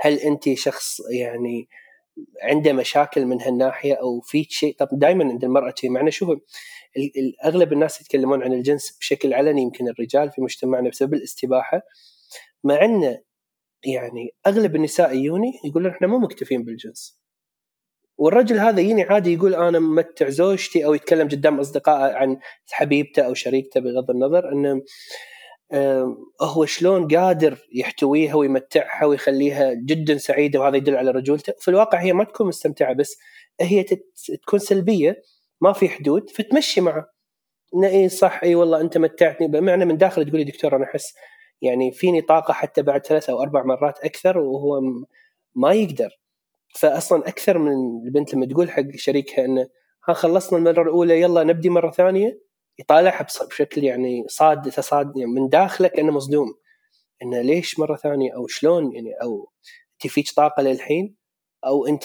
هل 0.00 0.18
أنت 0.18 0.54
شخص 0.54 1.00
يعني 1.10 1.68
عنده 2.42 2.72
مشاكل 2.72 3.26
من 3.26 3.42
هالناحية 3.42 3.94
أو 3.94 4.20
في 4.20 4.46
شيء. 4.50 4.76
طب 4.78 4.88
دائما 4.92 5.24
عند 5.24 5.44
المرأة 5.44 5.74
شيء 5.76 5.90
معنا 5.90 6.10
شوف 6.10 6.38
أغلب 7.44 7.72
الناس 7.72 8.00
يتكلمون 8.00 8.42
عن 8.42 8.52
الجنس 8.52 8.98
بشكل 8.98 9.34
علني 9.34 9.62
يمكن 9.62 9.88
الرجال 9.88 10.30
في 10.30 10.40
مجتمعنا 10.40 10.90
بسبب 10.90 11.14
الاستباحة. 11.14 11.82
مع 12.64 12.84
إن 12.84 13.18
يعني 13.84 14.30
أغلب 14.46 14.76
النساء 14.76 15.16
يجوني 15.16 15.52
يقولون 15.64 15.90
إحنا 15.90 16.06
مو 16.06 16.18
مكتفين 16.18 16.64
بالجنس. 16.64 17.20
والرجل 18.18 18.58
هذا 18.58 18.80
يجيني 18.80 19.02
عادي 19.02 19.34
يقول 19.34 19.54
أنا 19.54 19.78
ممتع 19.78 20.28
زوجتي 20.28 20.84
أو 20.84 20.94
يتكلم 20.94 21.28
قدام 21.28 21.60
أصدقائه 21.60 22.14
عن 22.14 22.38
حبيبته 22.70 23.22
أو 23.22 23.34
شريكته 23.34 23.80
بغض 23.80 24.10
النظر 24.10 24.52
إنه 24.52 24.82
هو 26.42 26.64
شلون 26.66 27.08
قادر 27.16 27.58
يحتويها 27.72 28.34
ويمتعها 28.34 29.04
ويخليها 29.04 29.74
جدا 29.74 30.18
سعيدة 30.18 30.60
وهذا 30.60 30.76
يدل 30.76 30.96
على 30.96 31.10
رجولته؟ 31.10 31.52
في 31.58 31.68
الواقع 31.68 32.00
هي 32.00 32.12
ما 32.12 32.24
تكون 32.24 32.46
مستمتعة 32.46 32.92
بس 32.92 33.16
هي 33.60 33.84
تكون 34.42 34.58
سلبية 34.58 35.22
ما 35.60 35.72
في 35.72 35.88
حدود 35.88 36.30
فتمشي 36.30 36.80
معه 36.80 37.06
إنه 37.74 37.88
اي 37.88 38.08
صح 38.08 38.40
اي 38.42 38.54
والله 38.54 38.80
أنت 38.80 38.98
متعتني. 38.98 39.48
بمعنى 39.48 39.84
من 39.84 39.96
داخل 39.96 40.28
تقولي 40.28 40.44
دكتور 40.44 40.76
أنا 40.76 40.84
أحس 40.84 41.14
يعني 41.62 41.92
فيني 41.92 42.22
طاقة 42.22 42.52
حتى 42.52 42.82
بعد 42.82 43.06
ثلاث 43.06 43.30
أو 43.30 43.42
أربع 43.42 43.64
مرات 43.64 43.98
أكثر 43.98 44.38
وهو 44.38 44.80
ما 45.54 45.72
يقدر. 45.72 46.10
فاصلا 46.74 47.28
أكثر 47.28 47.58
من 47.58 47.72
البنت 48.06 48.34
لما 48.34 48.46
تقول 48.46 48.70
حق 48.70 48.96
شريكها 48.96 49.44
إنه 49.44 49.68
ها 50.08 50.12
خلصنا 50.12 50.58
المرة 50.58 50.82
الأولى 50.82 51.20
يلا 51.20 51.44
نبدي 51.44 51.70
مرة 51.70 51.90
ثانية. 51.90 52.45
يطالعها 52.78 53.26
بشكل 53.50 53.84
يعني 53.84 54.24
صاد 54.28 54.70
تصاد 54.70 55.16
يعني 55.16 55.30
من 55.30 55.48
داخله 55.48 55.88
كأنه 55.88 56.12
مصدوم. 56.12 56.54
إنه 57.22 57.40
ليش 57.40 57.78
مرة 57.78 57.96
ثانية؟ 57.96 58.34
أو 58.34 58.46
شلون؟ 58.46 58.94
يعني 58.94 59.12
أو 59.22 59.50
أنت 59.94 60.12
فيك 60.12 60.30
طاقة 60.36 60.62
للحين؟ 60.62 61.16
أو 61.66 61.86
انت 61.86 62.04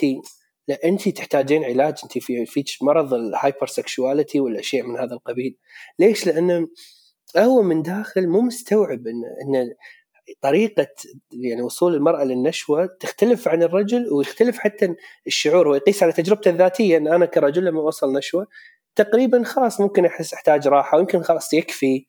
لا 0.68 0.80
أنت 0.86 1.10
تحتاجين 1.10 1.64
علاج. 1.64 1.96
أنت 2.04 2.18
في 2.18 2.46
فيك 2.46 2.68
مرض 2.82 3.14
ال 3.14 3.68
hypersexuality 3.68 4.40
ولا 4.40 4.62
شيء 4.62 4.84
من 4.84 5.00
هذا 5.00 5.14
القبيل. 5.14 5.58
ليش؟ 6.00 6.28
لأنه 6.28 6.68
هو 7.38 7.62
من 7.62 7.82
داخل 7.82 8.28
مو 8.28 8.42
مستوعب 8.42 9.08
ان 9.08 9.24
إن 9.56 9.74
طريقة 10.42 10.88
يعني 11.32 11.62
وصول 11.62 11.96
المرأة 11.96 12.24
للنشوة 12.24 12.86
تختلف 13.00 13.48
عن 13.48 13.64
الرجل 13.64 14.14
ويختلف 14.14 14.58
حتى 14.58 14.96
الشعور 15.28 15.70
هو 15.70 15.76
يقيس 15.76 16.04
على 16.04 16.12
تجربته 16.12 16.50
الذاتية. 16.50 16.98
إن 16.98 17.08
أنا 17.08 17.26
كرجل 17.26 17.66
لما 17.66 17.80
أوصل 17.82 18.14
نشوة 18.14 18.48
تقريبا 18.96 19.44
خلاص 19.44 19.82
ممكن 19.82 20.06
أحس 20.06 20.34
أحتاج 20.34 20.68
راحة 20.68 20.98
ويمكن 20.98 21.24
خلاص 21.24 21.54
يكفي. 21.54 22.08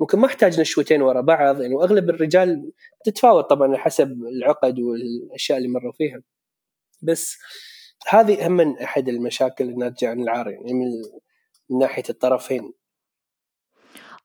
ممكن 0.00 0.18
ما 0.18 0.26
أحتاج 0.26 0.60
نشوتين 0.60 1.02
ورا 1.02 1.20
بعض 1.20 1.62
يعني 1.62 1.74
وأغلب 1.74 2.10
الرجال 2.10 2.72
تتفاوت 3.04 3.50
طبعا 3.50 3.76
حسب 3.76 4.12
العقد 4.12 4.78
والأشياء 4.78 5.58
اللي 5.58 5.68
مروا 5.68 5.92
فيها. 5.92 6.22
بس 7.02 7.38
هذه 8.08 8.46
هم 8.46 8.52
من 8.52 8.78
أحد 8.78 9.08
المشاكل 9.08 9.64
الناتجه 9.64 10.10
عن 10.10 10.20
العار 10.20 10.50
يعني 10.50 10.72
من 10.72 10.90
ناحية 11.78 12.04
الطرفين. 12.10 12.72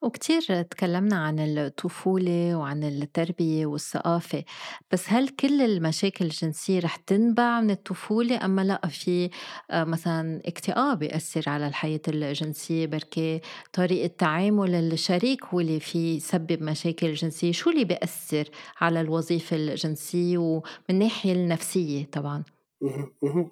وكتير 0.02 0.62
تكلمنا 0.62 1.16
عن 1.16 1.38
الطفولة 1.38 2.54
وعن 2.56 2.84
التربية 2.84 3.66
والثقافة 3.66 4.44
بس 4.92 5.04
هل 5.08 5.28
كل 5.28 5.62
المشاكل 5.62 6.24
الجنسية 6.24 6.80
رح 6.80 6.96
تنبع 6.96 7.60
من 7.60 7.70
الطفولة 7.70 8.44
أما 8.44 8.62
لا 8.62 8.88
في 8.88 9.30
آه، 9.70 9.84
مثلا 9.84 10.42
اكتئاب 10.46 11.02
يأثر 11.02 11.44
على 11.46 11.66
الحياة 11.66 12.00
الجنسية؟ 12.08 12.86
بركي 12.86 13.40
طريقة 13.72 14.10
تعامل 14.18 14.74
الشريك 14.74 15.44
هو 15.44 15.60
اللي 15.60 15.80
في 15.80 16.16
يسبب 16.16 16.62
مشاكل 16.62 17.14
جنسية 17.14 17.52
شو 17.52 17.70
اللي 17.70 17.84
بيأثر 17.84 18.48
على 18.80 19.00
الوظيفة 19.00 19.56
الجنسية 19.56 20.38
ومن 20.38 20.62
الناحية 20.90 21.32
النفسية 21.32 22.04
طبعا؟ 22.12 22.42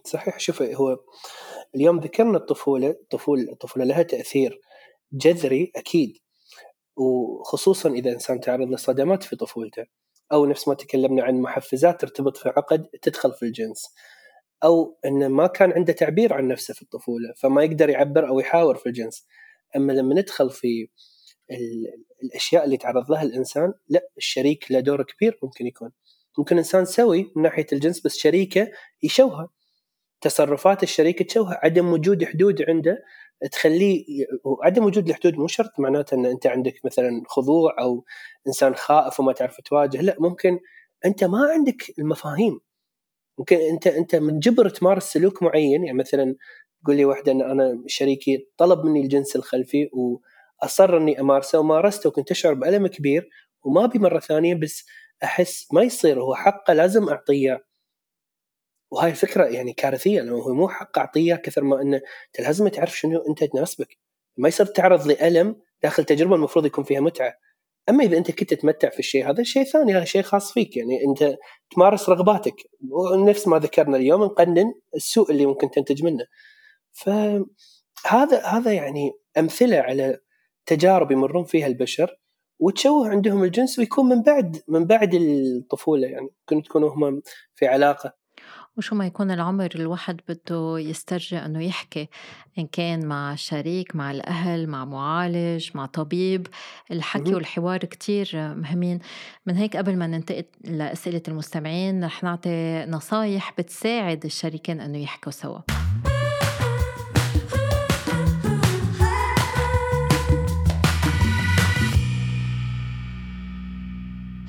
صحيح. 0.04 0.38
شوفي 0.40 0.76
هو 0.76 0.98
اليوم 1.74 2.00
ذكرنا 2.00 2.38
الطفولة 2.38 2.90
الطفولة 2.90 3.52
الطفولة 3.52 3.84
لها 3.84 4.02
تأثير 4.02 4.60
جذري 5.12 5.72
أكيد. 5.76 6.27
وخصوصا 6.98 7.90
إذا 7.90 8.12
إنسان 8.12 8.40
تعرض 8.40 8.68
لصدمات 8.68 9.22
في 9.22 9.36
طفولته 9.36 9.86
أو 10.32 10.46
نفس 10.46 10.68
ما 10.68 10.74
تكلمنا 10.74 11.24
عن 11.24 11.40
محفزات 11.40 12.00
ترتبط 12.00 12.36
في 12.36 12.48
عقد 12.48 12.86
تدخل 13.02 13.32
في 13.32 13.42
الجنس 13.42 13.94
أو 14.64 14.98
أنه 15.04 15.28
ما 15.28 15.46
كان 15.46 15.72
عنده 15.72 15.92
تعبير 15.92 16.34
عن 16.34 16.48
نفسه 16.48 16.74
في 16.74 16.82
الطفولة 16.82 17.34
فما 17.36 17.62
يقدر 17.62 17.90
يعبر 17.90 18.28
أو 18.28 18.40
يحاور 18.40 18.74
في 18.76 18.86
الجنس. 18.86 19.26
أما 19.76 19.92
لما 19.92 20.14
ندخل 20.14 20.50
في 20.50 20.88
الأشياء 22.22 22.64
اللي 22.64 22.76
تعرض 22.76 23.10
لها 23.10 23.22
الإنسان 23.22 23.72
لا 23.88 24.08
الشريك 24.16 24.72
له 24.72 24.80
دور 24.80 25.02
كبير 25.02 25.38
ممكن 25.42 25.66
يكون. 25.66 25.90
ممكن 26.38 26.58
إنسان 26.58 26.84
سوي 26.84 27.32
من 27.36 27.42
ناحية 27.42 27.66
الجنس 27.72 28.00
بس 28.00 28.16
شريكه 28.16 28.70
يشوهه 29.02 29.50
تصرفات 30.20 30.82
الشريك 30.82 31.22
تشوه 31.22 31.58
عدم 31.62 31.92
وجود 31.92 32.24
حدود 32.24 32.62
عنده 32.68 32.98
تخليه 33.52 34.04
عدم 34.62 34.84
وجود 34.84 35.08
الحدود 35.08 35.34
مو 35.34 35.46
شرط 35.46 35.80
معناته 35.80 36.14
إن 36.14 36.26
أنت 36.26 36.46
عندك 36.46 36.74
مثلا 36.84 37.22
خضوع 37.28 37.76
أو 37.80 38.04
إنسان 38.46 38.74
خائف 38.74 39.20
وما 39.20 39.32
تعرف 39.32 39.60
تواجه 39.60 40.00
لا 40.02 40.16
ممكن 40.20 40.58
أنت 41.06 41.24
ما 41.24 41.38
عندك 41.52 41.82
المفاهيم. 41.98 42.60
ممكن 43.38 43.56
أنت 43.56 43.86
أنت 43.86 44.16
منجبر 44.16 44.68
تمارس 44.68 45.04
سلوك 45.12 45.42
معين 45.42 45.84
يعني 45.84 45.98
مثلا 45.98 46.36
تقول 46.84 46.96
لي 46.96 47.04
واحدة 47.04 47.32
إن 47.32 47.42
أنا 47.42 47.84
شريكي 47.86 48.48
طلب 48.58 48.84
مني 48.86 49.00
الجنس 49.00 49.36
الخلفي 49.36 49.90
وأصر 49.92 50.96
إني 50.96 51.20
أمارسه 51.20 51.58
ومارسته 51.60 52.08
وكنت 52.08 52.30
أشعر 52.30 52.54
بألم 52.54 52.86
كبير 52.86 53.28
وما 53.64 53.84
أبي 53.84 53.98
مرة 53.98 54.18
ثانية 54.20 54.54
بس 54.54 54.86
أحس 55.24 55.68
ما 55.72 55.82
يصير 55.82 56.22
هو 56.22 56.34
حقه 56.34 56.74
لازم 56.74 57.08
أعطيه. 57.08 57.67
وهاي 58.90 59.10
الفكرة 59.10 59.44
يعني 59.44 59.72
كارثية 59.72 60.20
لأنه 60.20 60.36
هو 60.36 60.54
مو 60.54 60.68
حق 60.68 60.98
أعطيه 60.98 61.34
كثر 61.34 61.64
ما 61.64 61.82
إنه 61.82 61.96
أنت 61.96 62.46
لازم 62.46 62.68
تعرف 62.68 62.98
شنو 62.98 63.18
أنت 63.28 63.44
تناسبك. 63.44 63.98
ما 64.36 64.48
يصير 64.48 64.66
تعرض 64.66 65.06
لألم 65.06 65.56
داخل 65.82 66.04
تجربة 66.04 66.34
المفروض 66.34 66.66
يكون 66.66 66.84
فيها 66.84 67.00
متعة. 67.00 67.34
أما 67.88 68.04
إذا 68.04 68.18
أنت 68.18 68.30
كنت 68.30 68.54
تتمتع 68.54 68.88
في 68.90 68.98
الشيء 68.98 69.30
هذا 69.30 69.42
شيء 69.42 69.64
ثاني 69.64 69.94
هذا 69.94 70.04
شيء 70.04 70.22
خاص 70.22 70.52
فيك. 70.52 70.76
يعني 70.76 71.04
أنت 71.08 71.36
تمارس 71.70 72.08
رغباتك. 72.08 72.54
ونفس 72.90 73.48
ما 73.48 73.58
ذكرنا 73.58 73.96
اليوم 73.96 74.24
نقنن 74.24 74.74
السوء 74.94 75.30
اللي 75.30 75.46
ممكن 75.46 75.70
تنتج 75.70 76.04
منه. 76.04 76.24
فهذا 76.92 78.42
هذا 78.44 78.72
يعني 78.72 79.12
أمثلة 79.38 79.76
على 79.78 80.18
تجارب 80.66 81.10
يمرون 81.10 81.44
فيها 81.44 81.66
البشر 81.66 82.20
وتشوه 82.58 83.08
عندهم 83.08 83.44
الجنس 83.44 83.78
ويكون 83.78 84.08
من 84.08 84.22
بعد 84.22 84.62
من 84.68 84.84
بعد 84.86 85.14
الطفولة 85.14 86.08
يعني. 86.08 86.28
ممكن 86.40 86.62
تكونوا 86.62 86.90
هم 86.90 87.22
في 87.54 87.66
علاقة. 87.66 88.18
وشو 88.78 88.94
ما 88.94 89.06
يكون 89.06 89.30
العمر 89.30 89.68
الواحد 89.74 90.20
بده 90.28 90.78
يسترجع 90.78 91.46
إنه 91.46 91.62
يحكي 91.64 92.08
إن 92.58 92.66
كان 92.66 93.06
مع 93.06 93.34
شريك 93.34 93.96
مع 93.96 94.10
الأهل 94.10 94.66
مع 94.66 94.84
معالج 94.84 95.70
مع 95.74 95.86
طبيب 95.86 96.46
الحكي 96.90 97.34
والحوار 97.34 97.78
كتير 97.78 98.30
مهمين. 98.34 98.98
من 99.46 99.56
هيك 99.56 99.76
قبل 99.76 99.96
ما 99.96 100.06
ننتقل 100.06 100.44
لأسئلة 100.64 101.22
المستمعين 101.28 102.04
رح 102.04 102.22
نعطي 102.22 102.84
نصايح 102.88 103.54
بتساعد 103.58 104.24
الشريكين 104.24 104.80
إنه 104.80 104.98
يحكوا 104.98 105.32
سوا. 105.32 105.77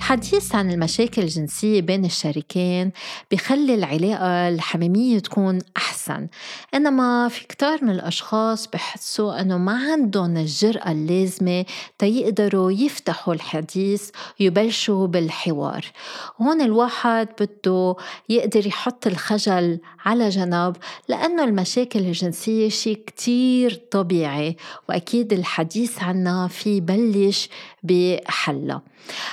الحديث 0.10 0.56
عن 0.56 0.72
المشاكل 0.72 1.22
الجنسية 1.22 1.82
بين 1.82 2.06
الشريكين 2.06 2.92
بخلي 3.32 3.76
العلاقة 3.76 4.50
الحميمية 4.50 5.20
تكون 5.20 5.60
أحسن. 5.78 6.28
إنما 6.74 7.28
في 7.28 7.48
كتار 7.48 7.84
من 7.84 7.90
الأشخاص 7.90 8.68
بحسوا 8.68 9.42
أنه 9.42 9.58
ما 9.58 9.92
عندهم 9.92 10.38
الجرأة 10.38 10.92
اللازمة 10.92 11.66
تيقدروا 11.98 12.72
يفتحوا 12.72 13.34
الحديث 13.34 14.10
ويبلشوا 14.40 15.08
بالحوار. 15.08 15.86
هون 16.42 16.62
الواحد 16.62 17.28
بده 17.40 17.96
يقدر 18.30 18.68
يحط 18.68 19.08
الخجل 19.08 19.80
على 20.06 20.30
جنب 20.30 20.76
لأنه 21.08 21.44
المشاكل 21.44 22.00
الجنسية 22.00 22.70
شيء 22.70 23.04
كتير 23.08 23.82
طبيعي 23.92 24.58
وأكيد 24.90 25.34
الحديث 25.34 26.04
عنها 26.04 26.48
في 26.48 26.82
بلش 26.82 27.50
بحلها 27.84 28.82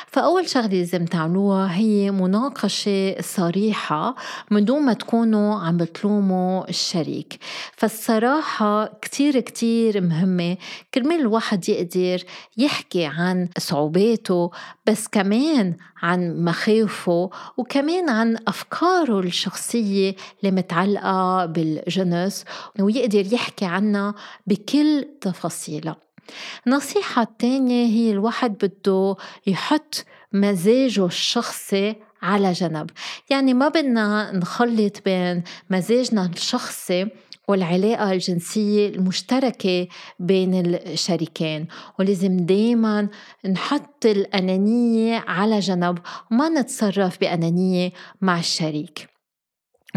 فأول 0.06 0.48
شغلة 0.48 0.66
لازم 0.66 1.04
تعملوها 1.04 1.74
هي 1.76 2.10
مناقشة 2.10 3.20
صريحة 3.20 4.14
من 4.50 4.64
دون 4.64 4.82
ما 4.82 4.92
تكونوا 4.92 5.54
عم 5.60 5.76
بتلوموا 5.76 6.68
الشريك. 6.68 7.38
فالصراحة 7.72 8.86
كتير 9.02 9.40
كتير 9.40 10.00
مهمة 10.00 10.56
كرمال 10.94 11.20
الواحد 11.20 11.68
يقدر 11.68 12.24
يحكي 12.56 13.04
عن 13.04 13.48
صعوباته 13.58 14.50
بس 14.86 15.08
كمان 15.08 15.76
عن 16.02 16.44
مخاوفه 16.44 17.30
وكمان 17.56 18.10
عن 18.10 18.36
أفكاره 18.48 19.20
الشخصية 19.20 20.14
اللي 20.40 20.50
متعلقة 20.50 21.46
بالجنس 21.46 22.44
ويقدر 22.80 23.34
يحكي 23.34 23.64
عنها 23.64 24.14
بكل 24.46 25.06
تفاصيلها. 25.20 26.05
النصيحة 26.66 27.22
الثانية 27.22 27.86
هي 27.86 28.10
الواحد 28.10 28.54
بده 28.64 29.16
يحط 29.46 30.04
مزاجه 30.32 31.06
الشخصي 31.06 31.94
على 32.22 32.52
جنب. 32.52 32.90
يعني 33.30 33.54
ما 33.54 33.68
بدنا 33.68 34.32
نخلط 34.32 35.02
بين 35.04 35.42
مزاجنا 35.70 36.30
الشخصي 36.36 37.08
والعلاقة 37.48 38.12
الجنسية 38.12 38.88
المشتركة 38.88 39.88
بين 40.20 40.66
الشريكين 40.74 41.66
ولازم 41.98 42.36
دايما 42.36 43.08
نحط 43.48 44.06
الأنانية 44.06 45.24
على 45.28 45.58
جنب 45.58 45.98
وما 46.30 46.48
نتصرف 46.48 47.20
بأنانية 47.20 47.92
مع 48.20 48.38
الشريك. 48.38 49.15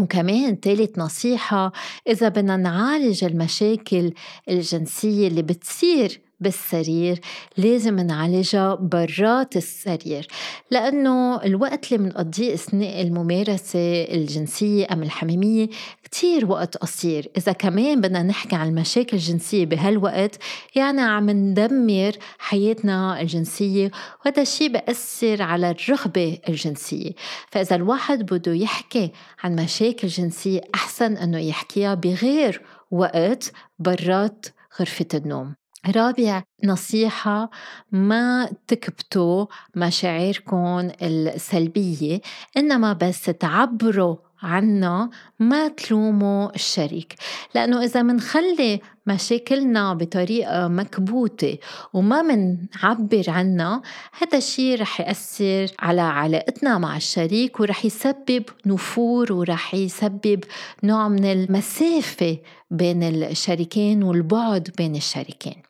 وكمان 0.02 0.56
ثالث 0.56 1.00
نصيحة 1.00 1.72
إذا 2.08 2.30
بدنا 2.30 2.58
نعالج 2.58 3.24
المشاكل 3.24 4.14
الجنسية 4.50 5.28
اللي 5.28 5.42
بتصير 5.42 6.22
بالسرير 6.40 7.20
لازم 7.58 8.00
نعالجها 8.00 8.76
برات 8.76 9.58
السرير 9.58 10.28
لأنه 10.72 11.44
الوقت 11.44 11.92
اللي 11.92 12.04
بنقضيه 12.04 12.54
أثناء 12.54 13.02
الممارسة 13.02 14.04
الجنسية 14.04 14.88
أم 14.92 15.04
الحميمية 15.04 15.70
كتير 16.04 16.46
وقت 16.52 16.78
قصير. 16.78 17.32
إذا 17.38 17.52
كمان 17.52 18.02
بدنا 18.02 18.24
نحكي 18.24 18.56
عن 18.56 18.68
المشاكل 18.68 19.18
الجنسية 19.18 19.66
بهالوقت 19.66 20.38
يعني 20.76 21.02
عم 21.02 21.30
ندمر 21.30 22.12
حياتنا 22.38 23.22
الجنسية 23.22 23.92
وهذا 24.26 24.42
الشيء 24.42 24.72
بأثر 24.72 25.42
على 25.42 25.70
الرغبة 25.70 26.40
الجنسية. 26.50 27.12
فإذا 27.52 27.76
الواحد 27.76 28.34
بده 28.34 28.54
يحكي 28.54 29.12
عن 29.44 29.56
مشاكل 29.56 30.08
جنسية 30.08 30.62
أحسن 30.76 31.18
أنه 31.18 31.40
يحكيها 31.40 31.94
بغير 31.94 32.62
وقت 32.92 33.52
برات 33.80 34.46
غرفة 34.80 35.08
النوم. 35.14 35.59
رابع 35.88 36.44
نصيحة 36.64 37.50
ما 37.92 38.50
تكبتوا 38.68 39.46
مشاعركم 39.76 40.92
السلبية 41.02 42.22
إنما 42.58 42.94
بس 42.94 43.22
تعبروا 43.22 44.16
عنا 44.42 45.10
ما 45.40 45.68
تلوموا 45.68 46.56
الشريك. 46.56 47.16
لأنه 47.56 47.84
إذا 47.84 48.02
منخلي 48.02 48.80
مشاكلنا 49.08 49.94
بطريقة 49.94 50.68
مكبوتة 50.68 51.58
وما 51.94 52.22
منعبر 52.22 53.24
عنها 53.28 53.82
هذا 54.22 54.38
الشيء 54.38 54.82
رح 54.82 55.02
يأثر 55.02 55.68
على 55.80 56.02
علاقتنا 56.02 56.78
مع 56.78 56.98
الشريك 56.98 57.60
ورح 57.60 57.86
يسبب 57.86 58.44
نفور 58.66 59.34
ورح 59.34 59.76
يسبب 59.76 60.44
نوع 60.84 61.08
من 61.08 61.26
المسافة 61.26 62.38
بين 62.72 63.04
الشريكين 63.04 64.04
والبعد 64.04 64.70
بين 64.78 64.96
الشريكين. 64.96 65.69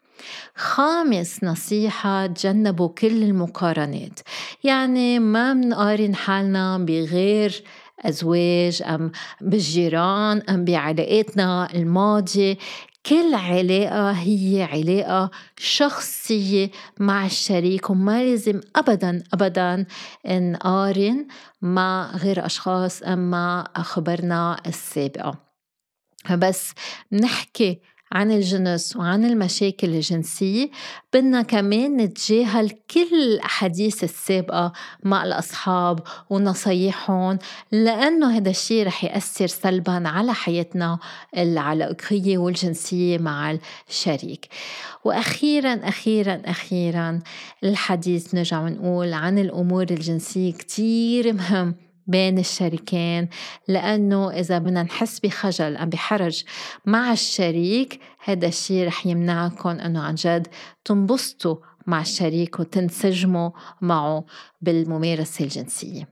خامس 0.56 1.44
نصيحة 1.44 2.28
تجنبوا 2.28 2.88
كل 2.88 3.24
المقارنات. 3.24 4.20
يعني 4.64 5.20
ما 5.20 5.54
منقارن 5.54 6.16
حالنا 6.16 6.78
بغير 6.78 7.64
أزواج 8.00 8.82
أم 8.86 9.12
بالجيران 9.42 10.42
أم 10.50 10.66
بعلاقاتنا 10.66 11.68
الماضية. 11.76 12.58
كل 13.06 13.34
علاقة 13.34 14.12
هي 14.12 14.68
علاقة 14.72 15.32
شخصية 15.58 16.72
مع 17.00 17.26
الشريك 17.26 17.90
وما 17.90 18.24
لازم 18.24 18.62
أبدا 18.76 19.24
أبدا 19.34 19.86
نقارن 20.28 21.28
مع 21.62 22.12
غير 22.16 22.46
أشخاص 22.46 23.04
أم 23.04 23.32
مع 23.32 23.68
خبرنا 23.76 24.58
السابقة. 24.68 25.36
بس 26.32 26.74
نحكي 27.12 27.80
عن 28.12 28.32
الجنس 28.32 28.96
وعن 28.96 29.26
المشاكل 29.26 29.88
الجنسية 29.88 30.70
بدنا 31.14 31.42
كمان 31.42 31.98
نتجاهل 31.98 32.70
كل 32.70 33.14
الأحاديث 33.14 34.04
السابقة 34.04 34.74
مع 35.04 35.24
الأصحاب 35.24 36.00
ونصايحهم 36.30 37.40
لأنه 37.72 38.38
هذا 38.38 38.50
الشيء 38.50 38.86
رح 38.86 39.04
يأثر 39.04 39.48
سلبا 39.48 40.10
على 40.10 40.34
حياتنا 40.34 41.00
العلاقية 41.38 42.38
والجنسية 42.38 43.18
مع 43.18 43.58
الشريك. 43.90 44.48
وأخيرا 45.04 45.74
أخيرا 45.84 46.42
أخيرا 46.46 47.20
الحديث 47.64 48.36
نرجع 48.36 48.60
ونقول 48.60 49.14
عن 49.14 49.40
الأمور 49.40 49.84
الجنسية 49.84 50.54
كتير 50.54 51.34
مهم. 51.34 51.89
بين 52.10 52.40
الشريكين 52.40 53.30
لأنه 53.68 54.32
إذا 54.32 54.58
بدنا 54.58 54.84
نحس 54.84 55.20
بخجل 55.20 55.78
أم 55.78 55.90
بحرج 55.90 56.44
مع 56.86 57.12
الشريك 57.12 58.00
هذا 58.24 58.48
الشيء 58.48 58.88
رح 58.88 59.06
يمنعكم 59.06 59.70
أنه 59.70 60.02
عن 60.02 60.16
جد 60.16 60.48
تنبسطوا 60.86 61.56
مع 61.88 62.02
الشريك 62.02 62.60
وتنسجموا 62.60 63.50
معه 63.82 64.26
بالممارسة 64.62 65.44
الجنسية. 65.44 66.10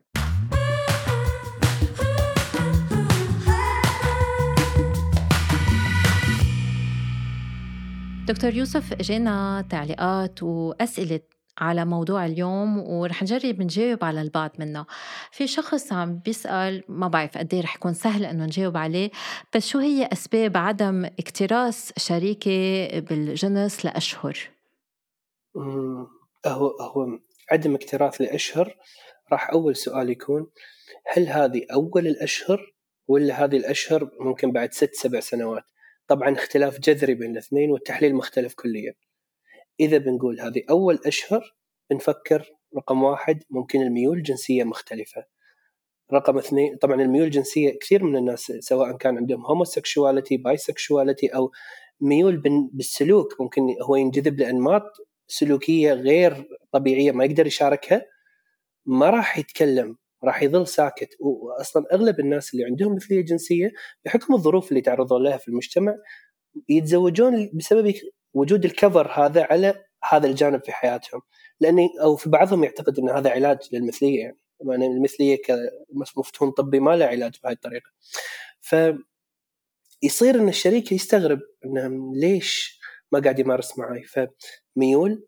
دكتور 8.27 8.53
يوسف 8.53 8.93
إجينا 8.93 9.65
تعليقات 9.69 10.43
وأسئلة 10.43 11.36
على 11.57 11.85
موضوع 11.85 12.25
اليوم 12.25 12.77
ورح 12.79 13.23
نجرب 13.23 13.61
نجاوب 13.61 14.03
على 14.03 14.21
البعض 14.21 14.51
منه. 14.59 14.85
في 15.31 15.47
شخص 15.47 15.93
عم 15.93 16.19
بيسأل 16.19 16.83
ما 16.89 17.07
بعرف 17.07 17.37
قد 17.37 17.53
إيه 17.53 17.61
رح 17.61 17.75
يكون 17.75 17.93
سهل 17.93 18.25
إنه 18.25 18.45
نجاوب 18.45 18.77
عليه 18.77 19.11
بس 19.55 19.67
شو 19.67 19.79
هي 19.79 20.09
أسباب 20.13 20.57
عدم 20.57 21.05
اكتراث 21.05 21.91
شريكة 21.97 22.99
بالجنس 22.99 23.85
لأشهر؟ 23.85 24.49
هو 26.45 26.67
هو 26.67 27.19
عدم 27.51 27.75
اكتراث 27.75 28.21
لأشهر 28.21 28.75
راح 29.31 29.49
أول 29.49 29.75
سؤال 29.75 30.09
يكون 30.09 30.47
هل 31.13 31.27
هذه 31.27 31.65
أول 31.73 32.07
الأشهر 32.07 32.73
ولا 33.07 33.43
هذه 33.43 33.57
الأشهر 33.57 34.11
ممكن 34.19 34.51
بعد 34.51 34.73
ست 34.73 34.93
سبع 34.93 35.19
سنوات؟ 35.19 35.63
طبعا 36.07 36.33
اختلاف 36.33 36.79
جذري 36.79 37.13
بين 37.13 37.31
الاثنين 37.31 37.71
والتحليل 37.71 38.15
مختلف 38.15 38.53
كليا. 38.53 38.93
إذا 39.79 39.97
بنقول 39.97 40.39
هذه 40.39 40.63
أول 40.69 40.99
أشهر 41.05 41.55
بنفكر 41.89 42.51
رقم 42.77 43.03
واحد 43.03 43.43
ممكن 43.49 43.81
الميول 43.81 44.17
الجنسيه 44.17 44.63
مختلفة. 44.63 45.25
رقم 46.13 46.37
اثنين 46.37 46.77
طبعا 46.77 47.01
الميول 47.01 47.25
الجنسيه 47.25 47.79
كثير 47.79 48.03
من 48.03 48.15
الناس 48.15 48.53
سواء 48.59 48.97
كان 48.97 49.17
عندهم 49.17 49.45
homosexuality 49.45 50.37
bisexuality 50.37 51.27
أو 51.27 51.51
ميول 52.01 52.37
بالسلوك 52.73 53.41
ممكن 53.41 53.61
هو 53.81 53.95
ينجذب 53.95 54.39
لانماط 54.39 54.83
سلوكية 55.27 55.93
غير 55.93 56.47
طبيعية 56.71 57.11
ما 57.11 57.25
يقدر 57.25 57.47
يشاركها 57.47 58.05
ما 58.85 59.09
راح 59.09 59.37
يتكلم 59.37 59.97
راح 60.23 60.43
يظل 60.43 60.67
ساكت. 60.67 61.09
واصلا 61.19 61.85
أغلب 61.93 62.19
الناس 62.19 62.53
اللي 62.53 62.65
عندهم 62.65 62.95
مثلية 62.95 63.21
جنسية 63.21 63.71
بحكم 64.05 64.33
الظروف 64.33 64.69
اللي 64.69 64.81
تعرضوا 64.81 65.19
لها 65.19 65.37
في 65.37 65.47
المجتمع 65.47 65.95
يتزوجون 66.69 67.49
بسبب 67.53 67.93
وجود 68.37 68.65
الكفر 68.65 69.11
هذا 69.11 69.43
على 69.43 69.85
هذا 70.03 70.27
الجانب 70.27 70.63
في 70.63 70.71
حياتهم. 70.71 71.21
لأني 71.59 71.89
أو 72.01 72.15
في 72.15 72.29
بعضهم 72.29 72.63
يعتقد 72.63 72.99
إن 72.99 73.09
هذا 73.09 73.29
علاج 73.29 73.57
للمثلية 73.71 74.19
يعني 74.19 74.37
يعني 74.61 74.85
المثلية 74.87 75.37
كمفهوم 75.41 76.51
طبي 76.51 76.79
ما 76.79 76.95
له 76.95 77.05
علاج 77.05 77.35
بهذه 77.43 77.53
الطريقة. 77.53 77.89
ف 78.61 78.75
يصير 80.03 80.35
إن 80.35 80.49
الشريك 80.49 80.91
يستغرب 80.91 81.39
إنه 81.65 82.15
ليش 82.15 82.79
ما 83.11 83.19
قاعد 83.19 83.39
يمارس 83.39 83.77
معي 83.77 84.03
فميول 84.03 85.27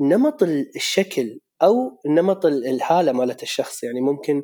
نمط 0.00 0.42
الشكل 0.76 1.40
أو 1.62 2.00
نمط 2.06 2.46
الحاله 2.46 3.12
مالت 3.12 3.42
الشخص 3.42 3.84
يعني 3.84 4.00
ممكن 4.00 4.42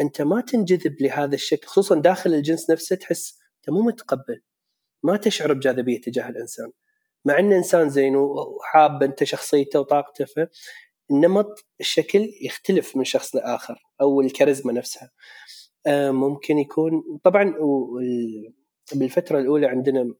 أنت 0.00 0.22
ما 0.22 0.40
تنجذب 0.40 1.02
لهذا 1.02 1.34
الشكل 1.34 1.66
خصوصا 1.66 2.00
داخل 2.00 2.34
الجنس 2.34 2.70
نفسه 2.70 2.96
تحس 2.96 3.38
أنت 3.56 3.70
مو 3.70 3.82
متقبل. 3.82 4.42
ما 5.02 5.16
تشعر 5.16 5.52
بجاذبية 5.52 6.00
تجاه 6.00 6.28
الإنسان. 6.28 6.72
مع 7.24 7.38
انه 7.38 7.56
إنسان 7.56 7.88
زين 7.88 8.16
وحاب 8.16 9.02
أنت 9.02 9.24
شخصيته 9.24 9.80
وطاقته 9.80 10.24
فنمط 10.24 11.66
الشكل 11.80 12.28
يختلف 12.42 12.96
من 12.96 13.04
شخص 13.04 13.36
لآخر 13.36 13.78
أو 14.00 14.20
الكاريزما 14.20 14.72
نفسها. 14.72 15.10
آه، 15.86 16.10
ممكن 16.10 16.58
يكون 16.58 17.02
طبعا 17.24 17.54
بالفترة 18.94 19.38
الأولى 19.38 19.66
عندنا 19.66 20.14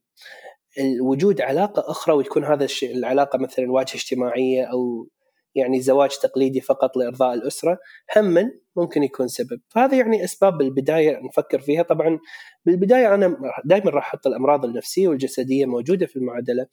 وجود 1.01 1.41
علاقة 1.41 1.91
أخرى 1.91 2.15
ويكون 2.15 2.43
هذا 2.43 2.65
الشيء 2.65 2.95
العلاقة 2.95 3.39
مثلا 3.39 3.71
واجهة 3.71 3.95
اجتماعية 3.95 4.63
أو 4.63 5.07
يعني 5.55 5.81
زواج 5.81 6.09
تقليدي 6.17 6.61
فقط 6.61 6.97
لإرضاء 6.97 7.33
الأسرة 7.33 7.77
هم 8.17 8.51
ممكن 8.75 9.03
يكون 9.03 9.27
سبب. 9.27 9.61
فهذه 9.69 9.99
يعني 9.99 10.23
أسباب 10.23 10.61
البدايه 10.61 11.19
نفكر 11.19 11.59
فيها. 11.59 11.83
طبعا 11.83 12.19
بالبداية 12.65 13.13
أنا 13.13 13.37
دائما 13.65 13.91
راح 13.91 14.07
أحط 14.07 14.27
الأمراض 14.27 14.65
النفسية 14.65 15.07
والجسدية 15.07 15.65
موجودة 15.65 16.05
في 16.05 16.15
المعادلة 16.15 16.67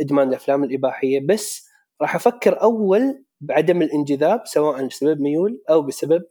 إدمان 0.00 0.28
الأفلام 0.28 0.64
الإباحية 0.64 1.26
بس 1.26 1.68
راح 2.02 2.14
أفكر 2.14 2.62
أول 2.62 3.24
بعدم 3.40 3.82
الانجذاب 3.82 4.42
سواء 4.44 4.86
بسبب 4.86 5.20
ميول 5.20 5.62
أو 5.70 5.82
بسبب 5.82 6.22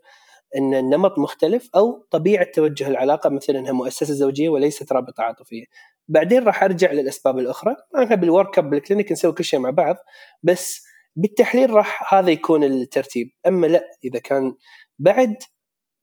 إن 0.58 0.74
النمط 0.74 1.20
مختلف 1.20 1.70
أو 1.76 2.08
طبيعة 2.12 2.48
توجه 2.54 2.88
العلاقة 2.88 3.30
مثلا 3.30 3.60
انها 3.60 3.72
مؤسسة 3.72 4.14
زوجية 4.14 4.50
وليست 4.50 4.94
رابطة 4.94 5.24
عاطفية. 5.24 5.66
بعدين 6.08 6.44
راح 6.44 6.64
أرجع 6.64 6.92
للأسباب 6.92 7.40
الأخرى، 7.40 7.76
إحنا 8.04 8.16
بال 8.16 8.30
work 8.30 8.58
up 8.60 8.70
بال 8.70 8.80
clinic 8.80 9.12
نسوي 9.12 9.32
كل 9.32 9.44
شيء 9.44 9.60
مع 9.60 9.70
بعض 9.70 9.96
بس 10.44 10.87
بالتحليل 11.18 11.70
راح 11.70 12.14
هذا 12.14 12.32
يكون 12.32 12.64
الترتيب، 12.64 13.28
أما 13.48 13.68
لا 13.68 13.84
إذا 14.04 14.20
كان 14.20 14.54
بعد 15.00 15.36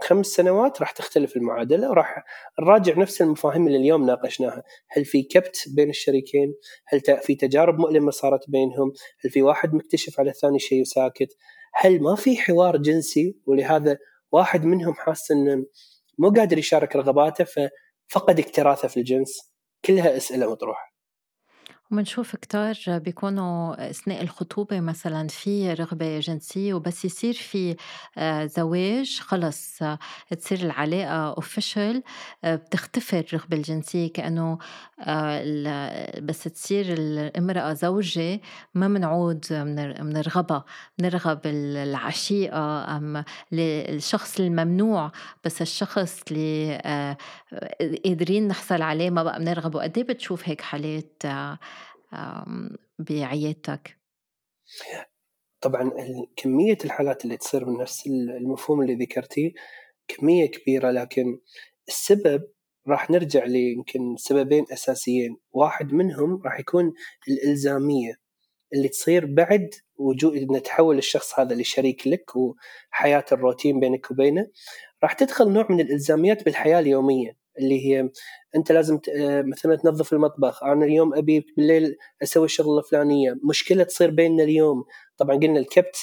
خمس 0.02 0.26
سنوات 0.26 0.80
راح 0.80 0.90
تختلف 0.90 1.36
المعادلة 1.36 1.90
وراح 1.90 2.24
نراجع 2.60 2.98
نفس 2.98 3.22
المفاهيم 3.22 3.66
اللي 3.66 3.78
اليوم 3.78 4.06
ناقشناها، 4.06 4.62
هل 4.90 5.04
في 5.04 5.22
كبت 5.22 5.64
بين 5.76 5.90
الشريكين؟ 5.90 6.54
هل 6.86 7.00
في 7.00 7.34
تجارب 7.34 7.78
مؤلمة 7.78 8.10
صارت 8.10 8.50
بينهم؟ 8.50 8.92
هل 9.24 9.30
في 9.30 9.42
واحد 9.42 9.74
مكتشف 9.74 10.20
على 10.20 10.30
الثاني 10.30 10.58
شيء 10.58 10.80
وساكت؟ 10.80 11.36
هل 11.74 12.02
ما 12.02 12.14
في 12.14 12.36
حوار 12.36 12.76
جنسي 12.76 13.36
ولهذا 13.46 13.98
واحد 14.32 14.64
منهم 14.64 14.94
حاس 14.94 15.30
إنه 15.30 15.64
مو 16.18 16.30
قادر 16.30 16.58
يشارك 16.58 16.96
رغباته 16.96 17.44
ففقد 17.44 18.38
اكتراثه 18.38 18.88
في 18.88 18.96
الجنس؟ 18.96 19.52
كلها 19.84 20.16
أسئلة 20.16 20.50
مطروحة. 20.50 20.93
وبنشوف 21.94 22.36
كتار 22.36 22.74
بيكونوا 22.88 23.90
أثناء 23.90 24.22
الخطوبة 24.22 24.80
مثلا 24.80 25.28
في 25.28 25.72
رغبة 25.72 26.18
جنسية 26.18 26.74
وبس 26.74 27.04
يصير 27.04 27.34
في 27.34 27.76
آه، 28.18 28.46
زواج 28.46 29.20
خلص 29.20 29.82
آه، 29.82 29.98
تصير 30.38 30.58
العلاقة 30.58 31.34
اوفيشال 31.34 32.02
آه، 32.44 32.54
بتختفي 32.54 33.18
الرغبة 33.18 33.56
الجنسية 33.56 34.12
كأنه 34.12 34.58
بس 36.22 36.42
تصير 36.42 36.86
الامرأة 36.92 37.72
زوجة 37.72 38.40
ما 38.74 38.88
منعود 38.88 39.46
منرغبها 40.00 40.64
منرغب 40.98 41.40
العشيقة 41.44 42.96
أم 42.96 43.24
الشخص 43.52 44.40
الممنوع 44.40 45.12
بس 45.44 45.62
الشخص 45.62 46.22
اللي 46.30 47.16
قادرين 48.04 48.48
نحصل 48.48 48.82
عليه 48.82 49.10
ما 49.10 49.22
بقى 49.22 49.40
منرغبه 49.40 49.82
قد 49.82 49.98
إيه 49.98 50.04
بتشوف 50.04 50.48
هيك 50.48 50.60
حالات 50.60 51.22
بعيادتك؟ 52.98 53.98
طبعا 55.60 55.90
كمية 56.36 56.78
الحالات 56.84 57.24
اللي 57.24 57.36
تصير 57.36 57.64
من 57.64 57.78
نفس 57.80 58.06
المفهوم 58.06 58.82
اللي 58.82 58.94
ذكرتيه 58.94 59.52
كمية 60.08 60.46
كبيرة 60.46 60.90
لكن 60.90 61.38
السبب 61.88 62.42
راح 62.88 63.10
نرجع 63.10 63.44
ليمكن 63.44 64.16
سببين 64.16 64.64
أساسيين. 64.72 65.36
واحد 65.52 65.92
منهم 65.92 66.42
راح 66.44 66.60
يكون 66.60 66.92
الإلزامية 67.28 68.20
اللي 68.74 68.88
تصير 68.88 69.26
بعد 69.26 69.70
وجود 69.96 70.36
إن 70.36 70.62
تحول 70.62 70.98
الشخص 70.98 71.38
هذا 71.38 71.54
لشريك 71.54 72.06
لك 72.06 72.30
وحياة 72.36 73.24
الروتين 73.32 73.80
بينك 73.80 74.10
وبينه. 74.10 74.46
راح 75.02 75.12
تدخل 75.12 75.52
نوع 75.52 75.66
من 75.70 75.80
الإلزاميات 75.80 76.44
بالحياة 76.44 76.78
اليومية. 76.78 77.43
اللي 77.58 77.86
هي 77.86 78.10
أنت 78.56 78.72
لازم 78.72 79.00
مثلا 79.44 79.76
تنظف 79.76 80.12
المطبخ. 80.12 80.64
أنا 80.64 80.84
اليوم 80.84 81.14
أبي 81.14 81.46
بالليل 81.56 81.96
أسوي 82.22 82.44
الشغله 82.44 82.78
الفلانيه 82.78 83.36
مشكلة 83.48 83.84
تصير 83.84 84.10
بيننا 84.10 84.42
اليوم. 84.42 84.84
طبعا 85.16 85.36
قلنا 85.36 85.58
الكبت 85.58 85.96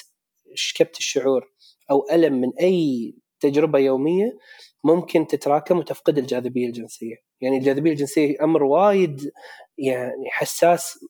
كبت 0.78 0.98
الشعور 0.98 1.52
أو 1.92 2.06
ألم 2.12 2.42
من 2.42 2.52
أي 2.62 3.16
تجربة 3.40 3.80
يومية 3.80 4.38
ممكن 4.84 5.28
تتراكم 5.28 5.78
وتفقد 5.78 6.18
الجاذبية 6.18 6.68
الجنسية. 6.68 7.16
يعني 7.42 7.58
الجاذبية 7.58 7.92
الجنسية 7.92 8.44
أمر 8.44 8.64
وايد 8.64 9.32
يعني 9.78 10.30
حساس 10.30 11.06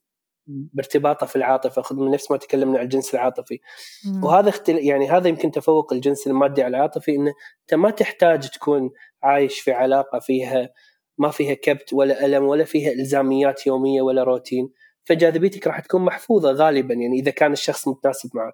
بارتباطه 0.47 1.25
في 1.25 1.35
العاطفة 1.35 1.81
خذ 1.81 1.95
من 1.95 2.11
نفس 2.11 2.31
ما 2.31 2.37
تكلمنا 2.37 2.77
عن 2.79 2.83
الجنس 2.83 3.13
العاطفي. 3.13 3.59
مم. 4.05 4.23
وهذا 4.23 4.49
اختل... 4.49 4.77
يعني 4.77 5.09
هذا 5.09 5.27
يمكن 5.27 5.51
تفوق 5.51 5.93
الجنس 5.93 6.27
المادي 6.27 6.63
على 6.63 6.77
العاطفي 6.77 7.11
إنه 7.11 7.33
أنت 7.61 7.73
ما 7.73 7.89
تحتاج 7.89 8.49
تكون 8.49 8.89
عايش 9.23 9.59
في 9.59 9.71
علاقة 9.71 10.19
فيها 10.19 10.69
ما 11.17 11.31
فيها 11.31 11.53
كبت 11.53 11.93
ولا 11.93 12.25
ألم 12.25 12.43
ولا 12.43 12.63
فيها 12.63 12.91
إلزاميات 12.91 13.67
يومية 13.67 14.01
ولا 14.01 14.23
روتين. 14.23 14.69
فجاذبيتك 15.03 15.67
راح 15.67 15.79
تكون 15.79 16.05
محفوظة 16.05 16.51
غالبا 16.51 16.93
يعني 16.93 17.19
إذا 17.19 17.31
كان 17.31 17.51
الشخص 17.51 17.87
متناسب 17.87 18.29
معك. 18.33 18.53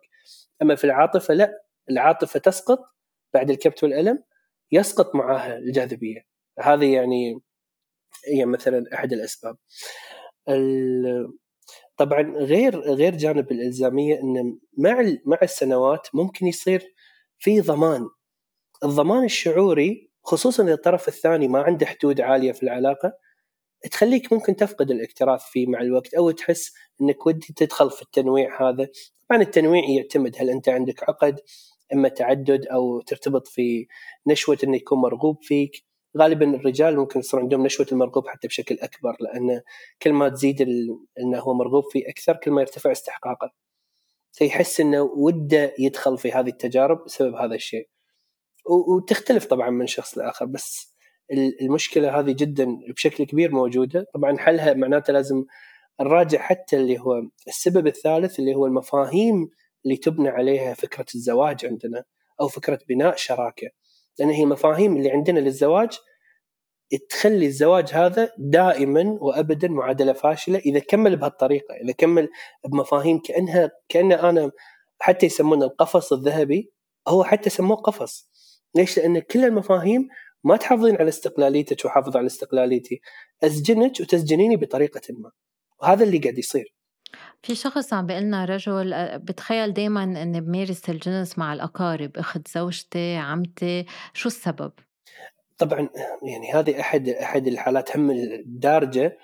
أما 0.62 0.76
في 0.76 0.84
العاطفة 0.84 1.34
لا. 1.34 1.64
العاطفة 1.90 2.40
تسقط 2.40 2.80
بعد 3.34 3.50
الكبت 3.50 3.84
والألم 3.84 4.24
يسقط 4.72 5.16
معها 5.16 5.58
الجاذبية. 5.58 6.28
هذه 6.60 6.94
يعني 6.94 7.42
هي 8.34 8.46
مثلا 8.46 8.84
أحد 8.94 9.14
الأسباب. 9.14 9.58
طبعا 11.98 12.22
غير 12.22 12.80
غير 12.80 13.16
جانب 13.16 13.52
الإلزامية 13.52 14.20
إن 14.20 14.60
مع 14.78 15.14
مع 15.26 15.38
السنوات 15.44 16.08
ممكن 16.14 16.48
يصير 16.48 16.94
في 17.38 17.62
ضمان. 17.62 18.10
الضمان 18.84 19.24
الشعوري 19.24 20.07
خصوصا 20.28 20.64
إذا 20.64 20.74
الطرف 20.74 21.08
الثاني 21.08 21.48
ما 21.48 21.62
عنده 21.62 21.86
حدود 21.86 22.22
عالية 22.22 22.52
في 22.52 22.64
العلاقة 22.64 23.14
تخليك 23.92 24.34
ممكن 24.34 24.56
تفقد 24.56 24.92
الاكتراث 24.92 25.42
فيه 25.44 25.68
مع 25.68 25.82
الوقت 25.82 26.14
أو 26.14 26.32
تحس 26.32 26.74
إنك 27.02 27.26
ودي 27.28 27.54
تدخل 27.56 27.92
في 27.92 28.02
التنويع 28.02 28.70
هذا. 28.70 28.88
طبعا 29.30 29.42
التنويع 29.42 29.90
يعتمد 29.90 30.36
هل 30.40 30.50
أنت 30.50 30.70
عندك 30.70 31.10
عقد 31.10 31.40
أما 31.94 32.10
تعدد 32.10 32.66
أو 32.66 33.02
ترتبط 33.02 33.48
في 33.48 33.88
نشوة 34.28 34.58
إنه 34.64 34.76
يكون 34.76 35.00
مرغوب 35.00 35.38
فيك. 35.44 35.86
غالبا 36.18 36.56
الرجال 36.56 36.98
ممكن 36.98 37.20
يصير 37.20 37.40
عندهم 37.40 37.66
نشوة 37.66 37.88
المرغوب 37.92 38.28
حتى 38.28 38.48
بشكل 38.48 38.78
أكبر 38.82 39.16
لأن 39.20 39.62
كل 40.02 40.14
ما 40.14 40.30
تزيد 40.30 40.62
إنه 41.20 41.40
هو 41.40 41.54
مرغوب 41.54 41.84
فيه 41.92 42.10
أكثر 42.10 42.36
كل 42.36 42.52
ما 42.52 42.62
يرتفع 42.62 42.92
استحقاقه. 42.92 43.52
فيحس 44.32 44.80
إنه 44.80 45.02
وده 45.02 45.74
يدخل 45.80 46.18
في 46.18 46.32
هذه 46.32 46.50
التجارب 46.50 47.06
بسبب 47.06 47.36
هذا 47.36 47.56
الشيء. 47.56 47.90
وتختلف 48.70 49.46
طبعا 49.46 49.70
من 49.70 49.88
شخص 49.88 50.18
لآخر 50.18 50.46
بس 50.46 50.96
المشكلة 51.62 52.20
هذه 52.20 52.32
جدا 52.32 52.78
بشكل 52.94 53.24
كبير 53.24 53.52
موجودة. 53.52 54.06
طبعا 54.14 54.38
حلها 54.38 54.74
معناته 54.74 55.14
لازم 55.14 55.46
نراجع 56.02 56.40
حتى 56.40 56.78
اللي 56.78 57.00
هو 57.00 57.22
السبب 57.48 57.88
الثالث 57.88 58.40
اللي 58.40 58.56
هو 58.56 58.66
المفاهيم 58.66 59.50
اللي 59.86 59.98
تبنى 59.98 60.30
عليها 60.30 60.74
فكرة 60.74 61.06
الزواج 61.16 61.66
عندنا 61.66 62.04
أو 62.42 62.48
فكرة 62.48 62.80
بناء 62.90 63.16
شراكة. 63.16 63.68
لأن 64.20 64.30
هي 64.30 64.46
مفاهيم 64.46 64.98
اللي 64.98 65.12
عندنا 65.12 65.40
للزواج 65.40 65.98
تخلي 67.10 67.46
الزواج 67.46 67.90
هذا 67.94 68.32
دائما 68.38 69.18
وابدا 69.22 69.68
معادلة 69.68 70.14
فاشلة 70.14 70.60
إذا 70.60 70.80
كمل 70.80 71.16
بهالطريقة 71.16 71.76
إذا 71.84 71.94
كمل 71.94 72.30
بمفاهيم 72.68 73.20
كانها 73.20 73.72
كأن 73.90 74.12
أنا 74.12 74.52
حتى 75.00 75.26
يسمونه 75.26 75.66
القفص 75.66 76.14
الذهبي 76.14 76.72
هو 77.08 77.24
حتى 77.24 77.50
سموه 77.50 77.78
قفص. 77.78 78.30
ليش؟ 78.76 78.98
لأن 78.98 79.20
كل 79.20 79.46
المفاهيم 79.46 80.08
ما 80.44 80.58
تحافظين 80.58 80.96
على 80.96 81.10
استقلاليتك 81.10 81.86
وحافظ 81.86 82.18
على 82.18 82.26
استقلاليتي. 82.26 83.02
أسجنك 83.44 84.00
وتسجنيني 84.00 84.56
بطريقة 84.56 85.02
ما. 85.10 85.32
وهذا 85.82 86.04
اللي 86.04 86.18
قاعد 86.18 86.38
يصير. 86.38 86.74
في 87.44 87.56
شخص 87.56 87.94
عم 87.94 88.06
بيقلنا 88.06 88.46
رجل 88.46 88.94
آه، 88.94 89.18
بتخيل 89.18 89.74
دايما 89.74 90.04
اني 90.04 90.42
بمارس 90.42 90.90
الجنس 90.90 91.38
مع 91.38 91.54
الأقارب 91.54 92.18
أخت 92.18 92.48
زوجتي 92.48 93.16
عمتي 93.16 93.86
شو 94.14 94.28
السبب؟ 94.28 94.72
طبعا 95.58 95.90
يعني 96.24 96.54
هذه 96.54 96.80
أحد 96.80 97.10
أحد 97.10 97.48
الحالات 97.48 97.98
هم 97.98 98.12
الدارجة. 98.12 99.18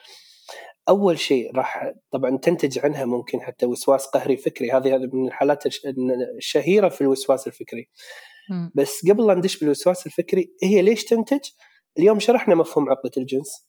أول 0.90 1.20
شيء 1.20 1.56
راح 1.56 1.92
طبعا 2.12 2.38
تنتج 2.38 2.80
عنها 2.80 3.06
ممكن 3.06 3.42
حتى 3.42 3.66
وسواس 3.66 4.06
قهري 4.06 4.38
فكري. 4.38 4.72
هذه 4.72 4.96
هذه 4.96 5.10
من 5.14 5.28
الحالات 5.28 5.64
الشهيرة 6.38 6.90
في 6.90 7.02
الوسواس 7.02 7.48
الفكري. 7.48 7.90
بس 8.76 9.10
قبل 9.10 9.28
لا 9.28 9.34
ندش 9.34 9.60
بالوسواس 9.60 10.06
الفكري 10.06 10.54
هي 10.64 10.82
ليش 10.82 11.06
تنتج؟ 11.06 11.50
اليوم 12.00 12.20
شرحنا 12.20 12.56
مفهوم 12.56 12.90
عقدة 12.90 13.12
الجنس. 13.18 13.68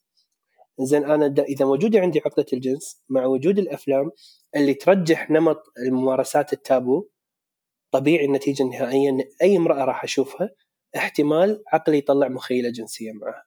زين 0.81 1.05
أنا 1.05 1.35
إذا 1.49 1.65
موجودة 1.65 2.01
عندي 2.01 2.19
عقدة 2.27 2.47
الجنس 2.53 3.03
مع 3.09 3.25
وجود 3.27 3.59
الأفلام 3.59 4.11
اللي 4.57 4.75
ترجح 4.75 5.31
نمط 5.31 5.63
الممارسات 5.79 6.53
التابو 6.53 7.09
طبيعي 7.93 8.25
النتيجة 8.25 8.63
النهائية 8.63 9.11
إن 9.11 9.21
أي 9.43 9.57
امرأة 9.57 9.85
راح 9.85 10.05
أشوفها 10.05 10.51
احتمال 10.97 11.63
عقلي 11.73 11.99
يطلع 11.99 12.29
مخيلة 12.29 12.71
جنسية 12.71 13.13
معها. 13.13 13.45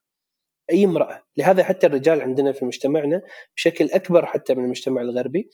أي 0.71 0.85
امرأة. 0.85 1.23
لهذا 1.37 1.63
حتى 1.63 1.87
الرجال 1.87 2.21
عندنا 2.21 2.51
في 2.51 2.65
مجتمعنا 2.65 3.21
بشكل 3.55 3.85
أكبر 3.85 4.25
حتى 4.25 4.55
من 4.55 4.63
المجتمع 4.63 5.01
الغربي 5.01 5.49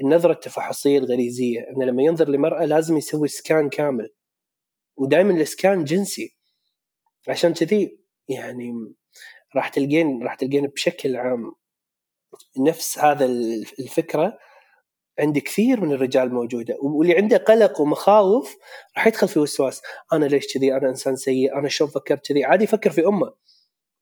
النظره 0.00 0.32
التفحصيه 0.32 0.98
الغريزية 0.98 1.60
انه 1.60 1.84
لما 1.84 2.02
ينظر 2.02 2.28
لمرأة 2.28 2.64
لازم 2.64 2.96
يسوي 2.96 3.28
سكان 3.28 3.68
كامل. 3.68 4.10
ودائما 4.98 5.32
الإسكان 5.32 5.84
جنسي. 5.84 6.36
عشان 7.28 7.54
كذي 7.54 7.98
يعني 8.28 8.72
راح 9.56 9.68
تلقين 9.68 10.22
راح 10.22 10.34
تلقين 10.34 10.66
بشكل 10.66 11.16
عام 11.16 11.52
نفس 12.58 12.98
هذا 12.98 13.24
الفكرة 13.78 14.38
عند 15.18 15.38
كثير 15.38 15.80
من 15.80 15.92
الرجال 15.92 16.34
موجودة. 16.34 16.78
واللي 16.82 17.16
عنده 17.16 17.36
قلق 17.36 17.80
ومخاوف 17.80 18.56
راح 18.96 19.06
يدخل 19.06 19.28
في 19.28 19.38
وسواس. 19.38 19.82
أنا 20.12 20.24
ليش 20.24 20.54
كذي؟ 20.54 20.76
أنا 20.76 20.88
إنسان 20.88 21.16
سيء. 21.16 21.58
أنا 21.58 21.68
شلون 21.68 21.90
فكرت 21.90 22.26
كذي؟ 22.26 22.44
عادي 22.44 22.64
يفكر 22.64 22.90
في 22.90 23.06
أمه. 23.06 23.34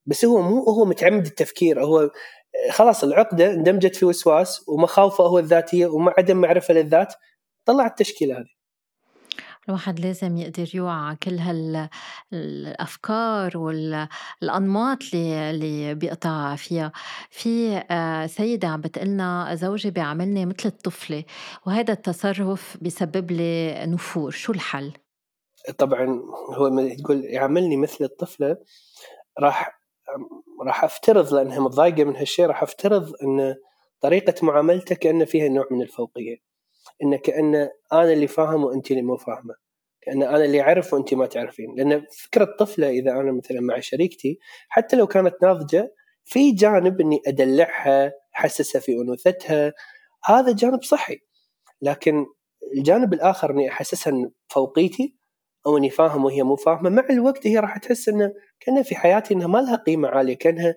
بس 0.07 0.25
هو 0.25 0.43
مو 0.43 0.63
هو 0.63 0.85
متعمد 0.85 1.27
التفكير. 1.27 1.85
هو 1.85 2.11
خلاص 2.71 3.05
العقدة 3.05 3.51
اندمجت 3.53 3.97
في 3.97 4.05
وسواس 4.05 4.69
ومخاوفه 4.69 5.25
هو 5.25 5.39
الذاتية 5.39 5.87
وعدم 5.87 6.37
معرفة 6.37 6.75
للذات 6.75 7.15
طلع 7.65 7.87
التشكيلة 7.87 8.39
هذه. 8.39 8.56
الواحد 9.69 10.01
لازم 10.01 10.37
يقدر 10.37 10.71
يوعى 10.75 11.17
كل 11.17 11.39
هالأفكار 12.33 13.59
والأنماط 13.59 14.99
اللي, 15.15 15.51
اللي 15.51 15.95
بيقطع 15.95 16.57
فيها. 16.57 16.93
في 17.31 17.77
آه، 17.91 18.27
سيدة 18.27 18.69
عم 18.69 18.81
بتقلنا 18.81 19.55
زوجي 19.55 19.91
بيعاملني 19.91 20.47
مثل 20.47 20.69
الطفلة 20.69 21.25
وهذا 21.67 21.93
التصرف 21.93 22.77
بيسبب 22.81 23.31
لي 23.31 23.87
نفور. 23.87 24.31
شو 24.31 24.53
الحل؟ 24.53 24.93
طبعا 25.79 26.21
هو 26.55 26.89
تقول 26.99 27.25
يعاملني 27.25 27.77
مثل 27.77 28.05
الطفلة 28.05 28.57
راح 29.39 29.81
راح 30.67 30.85
أفترض 30.85 31.35
لأنها 31.35 31.61
متضايقة 31.61 32.05
من 32.05 32.17
هالشيء 32.17 32.47
راح 32.47 32.63
أفترض 32.63 33.13
إن 33.23 33.55
طريقة 34.01 34.47
معاملته 34.47 34.95
كان 34.95 35.25
فيها 35.25 35.49
نوع 35.49 35.67
من 35.71 35.83
الفوقية. 35.83 36.46
إن 37.03 37.17
كأن 37.17 37.55
أنا 37.93 38.13
اللي 38.13 38.27
فاهم 38.27 38.65
وأنت 38.65 38.91
اللي 38.91 39.03
مو 39.03 39.17
فاهمه. 39.17 39.55
كأن 40.03 40.23
أنا 40.23 40.45
اللي 40.45 40.61
اعرف 40.61 40.93
وأنت 40.95 41.15
ما 41.15 41.27
تعرفين. 41.27 41.75
لأن 41.77 42.05
فكرة 42.11 42.57
طفله 42.59 42.89
إذا 42.91 43.11
أنا 43.11 43.33
مثلا 43.33 43.61
مع 43.61 43.81
شريكتي 43.81 44.39
حتى 44.69 44.97
لو 44.97 45.07
كانت 45.07 45.35
ناضجة 45.43 45.95
في 46.25 46.53
جانب 46.53 47.01
إني 47.01 47.21
أدلعها 47.27 48.13
أحسسها 48.37 48.81
في 48.81 48.93
أنوثتها 48.93 49.73
هذا 50.25 50.53
جانب 50.53 50.83
صحي. 50.83 51.19
لكن 51.83 52.27
الجانب 52.77 53.15
الآخر 53.15 53.51
إني 53.51 53.69
أحسسها 53.69 54.13
إن 54.13 54.31
فوقيتي 54.49 55.17
أو 55.67 55.79
إني 55.79 55.91
فاهم 55.91 56.25
وهي 56.25 56.43
مو 56.43 56.57
فاهمة 56.57 56.91
مع 56.91 57.07
الوقت 57.11 57.47
هي 57.47 57.59
راح 57.59 57.79
تحس 57.79 58.09
إنه 58.09 58.33
كأنها 58.61 58.83
في 58.83 58.97
حياتي 58.97 59.35
إنها 59.35 59.47
ما 59.47 59.59
لها 59.59 59.77
قيمة 59.77 60.09
عالية 60.09 60.39
كأنها 60.39 60.75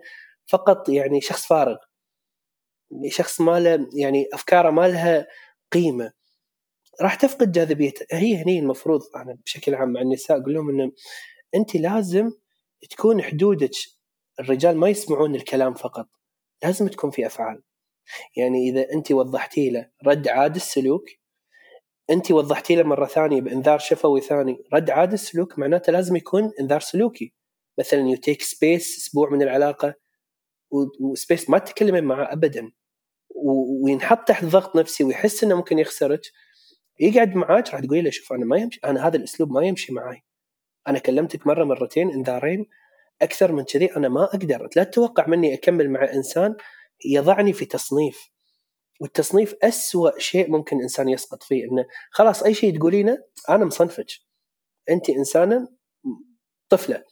فقط 0.48 0.90
يعني 0.90 1.22
شخص 1.22 1.48
فارغ. 1.48 1.78
شخص 3.08 3.42
ما 3.42 3.60
له 3.60 3.88
يعني 3.94 4.28
أفكاره 4.34 4.70
ما 4.70 4.88
لها 4.88 5.28
قيمة. 5.72 6.12
راح 7.02 7.16
تفقد 7.16 7.52
جاذبيتها 7.52 8.20
هي 8.20 8.44
هني 8.44 8.60
المفروض 8.60 9.02
أنا 9.16 9.38
بشكل 9.46 9.76
عام 9.76 9.94
مع 9.94 10.02
النساء 10.02 10.42
أقول 10.42 10.54
لهم 10.54 10.70
إنه 10.70 10.92
أنت 11.56 11.76
لازم 11.76 12.32
تكون 12.90 13.22
حدودك. 13.22 13.72
الرجال 14.40 14.78
ما 14.78 14.90
يسمعون 14.90 15.36
الكلام 15.36 15.74
فقط. 15.74 16.08
لازم 16.64 16.88
تكون 16.88 17.12
في 17.12 17.26
أفعال. 17.26 17.64
يعني 18.38 18.70
إذا 18.70 18.94
أنت 18.94 19.12
وضحتي 19.12 19.70
له 19.70 19.90
رد 20.06 20.28
عاد 20.28 20.56
السلوك 20.56 21.06
أنت 22.10 22.32
وضحتي 22.32 22.76
له 22.76 22.84
مرة 22.84 23.06
ثانية 23.06 23.42
بإنذار 23.42 23.80
شفوي 23.80 24.22
ثاني 24.22 24.64
رد 24.74 24.90
عاد 24.90 25.14
السلوك 25.14 25.60
معناته 25.60 25.92
لازم 25.94 26.16
يكون 26.16 26.52
إنذار 26.60 26.80
سلوكي. 26.80 27.34
مثلا 27.80 28.00
you 28.00 28.16
take 28.16 28.42
space 28.42 28.98
أسبوع 28.98 29.30
من 29.30 29.42
العلاقة 29.42 29.94
و 31.00 31.08
space 31.08 31.50
ما 31.50 31.58
تتكلمين 31.58 32.04
معه 32.04 32.34
ابدا. 32.34 32.72
وينحط 33.84 34.28
تحت 34.28 34.46
ضغط 34.46 34.76
نفسي 34.76 35.04
ويحس 35.04 35.44
إنه 35.44 35.56
ممكن 35.56 35.80
يخسرك 35.80 36.22
يقعد 37.00 37.36
معاك 37.36 37.70
راح 37.74 37.80
تقولي 37.80 38.02
له 38.02 38.10
شوف 38.10 38.34
أنا 38.34 38.46
ما 38.46 38.58
يمشي 38.58 38.80
أنا 38.86 39.08
هذا 39.08 39.18
الأسلوب 39.18 39.52
ما 39.52 39.66
يمشي 39.66 39.94
معي 39.94 40.24
أنا 40.88 41.00
كلمتك 41.00 41.48
مرة 41.48 41.64
مرتين 41.64 42.10
انذارين 42.12 42.66
أكثر 43.22 43.52
من 43.52 43.64
كذي 43.64 43.96
أنا 43.96 44.10
ما 44.10 44.24
أقدر. 44.24 44.70
لا 44.76 44.84
تتوقع 44.84 45.28
مني 45.28 45.54
أكمل 45.54 45.90
مع 45.90 46.14
إنسان 46.14 46.56
يضعني 47.06 47.54
في 47.54 47.66
تصنيف. 47.66 48.32
والتصنيف 49.02 49.56
أسوأ 49.64 50.20
شيء 50.20 50.52
ممكن 50.52 50.82
إنسان 50.82 51.10
يسقط 51.10 51.44
فيه 51.44 51.64
إنه 51.64 51.86
خلاص 52.12 52.44
أي 52.44 52.54
شيء 52.54 52.78
تقولينه 52.78 53.18
أنا 53.50 53.66
مصنفك. 53.66 54.08
أنت 54.90 55.10
إنسانة 55.10 55.68
طفلة 56.70 57.04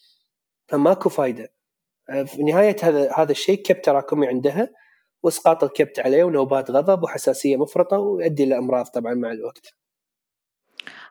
فماكو 0.67 1.09
فايدة. 1.09 1.53
في 2.25 2.43
نهاية 2.43 2.75
هذا 2.83 3.13
هذا 3.13 3.31
الشيء 3.31 3.61
كبت 3.61 3.85
تراكمي 3.85 4.27
عندها؟ 4.27 4.69
واسقاط 5.23 5.63
الكبت 5.63 5.99
عليه 5.99 6.23
ونوبات 6.23 6.71
غضب 6.71 7.03
وحساسية 7.03 7.57
مفرطة 7.57 7.97
ويؤدي 7.97 8.45
لامراض 8.45 8.85
طبعا 8.85 9.13
مع 9.13 9.31
الوقت. 9.31 9.73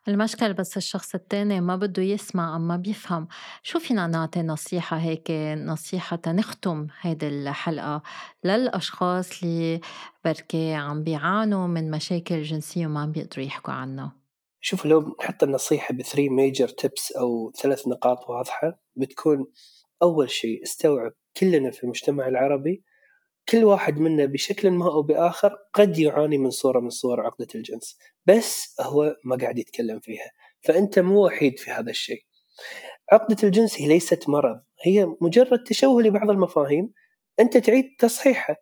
المشكلة 0.08 0.52
بس 0.52 0.76
الشخص 0.76 1.14
التاني 1.14 1.60
ما 1.60 1.76
بده 1.76 2.02
يسمع 2.02 2.56
أما 2.56 2.76
بيفهم 2.76 3.28
شو 3.62 3.78
فينا 3.78 4.06
نعطي 4.06 4.42
نصيحة 4.42 4.96
هيك 4.96 5.30
نصيحة 5.56 6.16
تنختم 6.16 6.86
هيدي 7.00 7.28
الحلقة 7.28 8.02
للأشخاص 8.44 9.42
اللي 9.42 9.80
بركي 10.24 10.74
عم 10.74 11.02
بيعانوا 11.02 11.66
من 11.66 11.90
مشاكل 11.90 12.42
جنسية 12.42 12.86
وما 12.86 13.00
عم 13.00 13.12
بيقدروا 13.12 13.44
يحكوا 13.44 13.74
عنها 13.74 14.12
شوف 14.60 14.86
لو 14.86 15.16
حتى 15.20 15.46
النصيحة 15.46 15.94
ب 15.94 16.00
three 16.00 16.28
major 16.28 16.68
tips 16.68 17.12
أو 17.12 17.52
ثلاث 17.62 17.88
نقاط 17.88 18.30
واضحة 18.30 18.80
بتكون 18.96 19.46
أول 20.02 20.30
شيء 20.30 20.62
استوعب 20.62 21.12
كلنا 21.36 21.70
في 21.70 21.84
المجتمع 21.84 22.28
العربي 22.28 22.84
كل 23.48 23.64
واحد 23.64 23.98
منا 23.98 24.24
بشكل 24.24 24.70
ما 24.70 24.86
أو 24.86 25.02
بآخر 25.02 25.56
قد 25.74 25.98
يعاني 25.98 26.38
من 26.38 26.50
صورة 26.50 26.80
من 26.80 26.90
صور 26.90 27.20
عقدة 27.20 27.46
الجنس 27.54 27.98
بس 28.26 28.76
هو 28.80 29.16
ما 29.24 29.36
قاعد 29.36 29.58
يتكلم 29.58 30.00
فيها 30.00 30.30
فأنت 30.60 30.98
مو 30.98 31.26
وحيد 31.26 31.58
في 31.58 31.70
هذا 31.70 31.90
الشيء. 31.90 32.22
عقدة 33.12 33.36
الجنس 33.44 33.80
هي 33.80 33.88
ليست 33.88 34.28
مرض 34.28 34.60
هي 34.82 35.06
مجرد 35.20 35.64
تشوه 35.64 36.02
لبعض 36.02 36.30
المفاهيم 36.30 36.92
أنت 37.40 37.56
تعيد 37.56 37.84
تصحيحها 37.98 38.56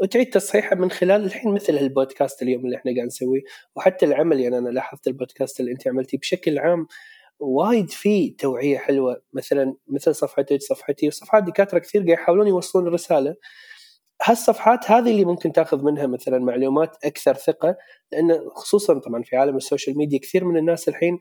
وتعيد 0.00 0.30
تصحيحها 0.30 0.74
من 0.74 0.90
خلال 0.90 1.24
الحين 1.24 1.54
مثل 1.54 1.72
البودكاست 1.72 2.42
اليوم 2.42 2.64
اللي 2.64 2.76
إحنا 2.76 2.94
قاعد 2.94 3.06
نسويه 3.06 3.40
وحتى 3.76 4.06
العمل 4.06 4.40
يعني 4.40 4.58
أنا 4.58 4.68
لاحظت 4.68 5.06
البودكاست 5.06 5.60
اللي 5.60 5.72
أنت 5.72 5.88
عملتيه 5.88 6.18
بشكل 6.18 6.58
عام 6.58 6.86
وايد 7.38 7.90
في 7.90 8.30
توعية 8.30 8.78
حلوة 8.78 9.22
مثلا 9.32 9.76
مثل 9.88 10.14
صفحتك 10.14 10.62
صفحتي 10.62 11.08
وصفحات 11.08 11.42
دكاترة 11.42 11.78
كثير 11.78 12.02
قاعد 12.02 12.18
يحاولون 12.18 12.46
يوصلون 12.46 12.86
الرساله 12.86 13.36
هالصفحات 14.22 14.90
هذه 14.90 15.10
اللي 15.10 15.24
ممكن 15.24 15.52
تاخذ 15.52 15.84
منها 15.84 16.06
مثلا 16.06 16.38
معلومات 16.38 16.96
أكثر 17.04 17.34
ثقة 17.34 17.76
لأن 18.12 18.40
خصوصا 18.48 18.98
طبعا 18.98 19.22
في 19.22 19.36
عالم 19.36 19.56
ال 19.56 19.62
social 19.62 19.98
media 19.98 20.18
كثير 20.18 20.44
من 20.44 20.56
الناس 20.56 20.88
الحين 20.88 21.18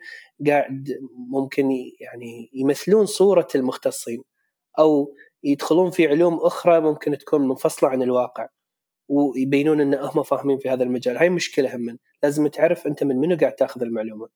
قاعد 0.47 0.99
ممكن 1.29 1.71
يعني 1.99 2.49
يمثلون 2.53 3.05
صورة 3.05 3.47
المختصين 3.55 4.23
أو 4.79 5.15
يدخلون 5.43 5.91
في 5.91 6.07
علوم 6.07 6.39
أخرى 6.41 6.79
ممكن 6.79 7.17
تكون 7.17 7.47
منفصلة 7.47 7.89
عن 7.89 8.01
الواقع 8.01 8.47
ويبينون 9.09 9.81
إن 9.81 9.93
هم 9.93 10.23
فاهمين 10.23 10.57
في 10.57 10.69
هذا 10.69 10.83
المجال. 10.83 11.17
هاي 11.17 11.29
مشكلة 11.29 11.75
هم 11.75 11.99
لازم 12.23 12.47
تعرف 12.47 12.87
أنت 12.87 13.03
من 13.03 13.15
منو 13.15 13.37
قاعد 13.37 13.53
تاخذ 13.53 13.81
المعلومة. 13.81 14.29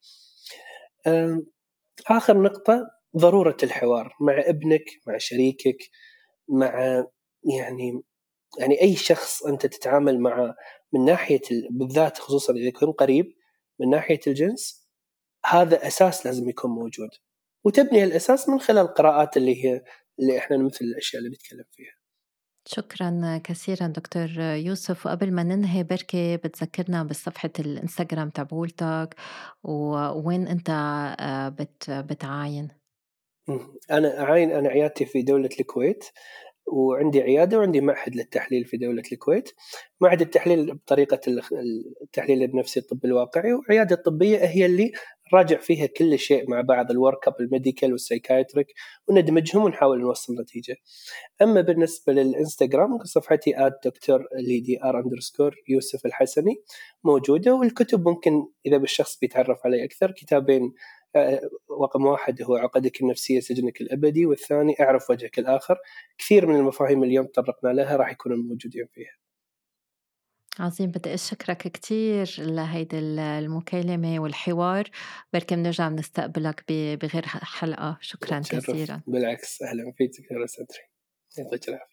آخر 2.07 2.41
نقطة 2.41 2.87
ضرورة 3.17 3.57
الحوار 3.63 4.15
مع 4.21 4.39
ابنك 4.39 4.85
مع 5.07 5.17
شريكك 5.17 5.77
مع 6.49 7.03
يعني 7.59 8.03
يعني 8.59 8.81
أي 8.81 8.95
شخص 8.95 9.43
أنت 9.43 9.65
تتعامل 9.65 10.19
معه 10.19 10.55
من 10.93 11.05
ناحية 11.05 11.41
بالذات 11.71 12.17
خصوصا 12.17 12.53
إذا 12.53 12.67
يكون 12.67 12.91
قريب 12.91 13.35
من 13.79 13.89
ناحية 13.89 14.19
الجنس 14.27 14.89
هذا 15.45 15.87
أساس 15.87 16.25
لازم 16.25 16.49
يكون 16.49 16.71
موجود. 16.71 17.09
وتبني 17.65 18.03
الاساس 18.03 18.49
من 18.49 18.59
خلال 18.59 18.85
القراءات 18.85 19.37
اللي 19.37 19.65
هي 19.65 19.83
اللي 20.19 20.37
إحنا 20.37 20.57
مثل 20.57 20.85
الأشياء 20.85 21.19
اللي 21.23 21.33
نتكلم 21.33 21.65
فيها. 21.71 21.93
شكرا 22.65 23.41
كثيرا 23.43 23.87
دكتور 23.87 24.29
يوسف. 24.39 25.05
وقبل 25.05 25.31
ما 25.31 25.43
ننهي 25.43 25.83
بركي 25.83 26.37
بتذكرنا 26.37 27.03
بصفحة 27.03 27.49
الإنستغرام 27.59 28.29
تبعولتك 28.29 29.15
ووين 29.63 30.47
أنت 30.47 30.69
آه، 31.19 31.49
بت 31.49 31.91
بتعاين؟ 31.91 32.69
أنا 33.91 34.21
أعاين 34.21 34.51
أنا 34.51 34.69
عيادتي 34.69 35.05
في 35.05 35.21
دولة 35.21 35.49
الكويت. 35.59 36.05
وعندي 36.67 37.21
عيادة 37.21 37.57
وعندي 37.59 37.81
معهد 37.81 38.15
للتحليل 38.15 38.65
في 38.65 38.77
دولة 38.77 39.03
الكويت 39.11 39.49
معهد 40.01 40.21
التحليل 40.21 40.73
بطريقة 40.73 41.19
التحليل 42.01 42.43
النفسي 42.43 42.79
الطبي 42.79 43.07
الواقعي 43.07 43.53
وعيادة 43.53 43.95
الطبيه 43.95 44.37
هي 44.37 44.65
اللي 44.65 44.91
راجع 45.33 45.57
فيها 45.57 45.85
كل 45.85 46.19
شيء 46.19 46.49
مع 46.49 46.61
بعض 46.61 46.91
ال 46.91 46.98
work 46.98 47.27
up 47.27 47.35
ال 47.39 47.46
medical 47.46 47.91
وال 47.91 48.03
psychiatric 48.03 48.67
وندمجهم 49.07 49.63
ونحاول 49.63 50.01
نوصل 50.01 50.41
نتيجة. 50.41 50.75
أما 51.41 51.61
بالنسبة 51.61 52.13
للإنستغرام 52.13 53.03
صفحتي 53.03 53.65
at 53.65 53.73
دكتور 53.85 54.27
ليدي 54.35 54.83
ار 54.83 54.99
underscore 54.99 55.55
يوسف 55.67 56.05
الحسني 56.05 56.55
موجودة 57.03 57.53
والكتب 57.53 58.07
ممكن 58.07 58.47
إذا 58.65 58.77
بالشخص 58.77 59.19
بيتعرف 59.19 59.65
علي 59.65 59.83
أكثر 59.83 60.11
كتابين 60.11 60.73
رقم 61.81 62.05
واحد 62.05 62.41
هو 62.41 62.55
عقدك 62.55 63.01
النفسية 63.01 63.39
سجنك 63.39 63.81
الأبدي 63.81 64.25
والثاني 64.25 64.75
أعرف 64.79 65.09
وجهك 65.09 65.39
الآخر. 65.39 65.77
كثير 66.17 66.45
من 66.45 66.55
المفاهيم 66.55 67.03
اليوم 67.03 67.25
تطرقنا 67.25 67.69
لها 67.69 67.95
راح 67.95 68.11
يكونوا 68.11 68.37
موجودين 68.37 68.87
فيها. 68.93 69.17
عظيم 70.59 70.91
بدي 70.91 71.13
أشكرك 71.13 71.57
كتير 71.57 72.35
لهيدي 72.39 72.99
المكالمة 72.99 74.19
والحوار. 74.19 74.89
بركي 75.33 75.55
بنرجع 75.55 75.89
بنستقبلك 75.89 76.63
بغير 76.69 77.25
حلقة. 77.25 77.97
شكرا 78.01 78.39
كثيرا. 78.39 79.01
بالعكس 79.07 79.61
أهلا 79.61 79.93
فيك 79.97 80.09
دكتورة 80.09 80.45
سدري 80.45 80.83
يعطيك 81.37 81.69
العافية. 81.69 81.92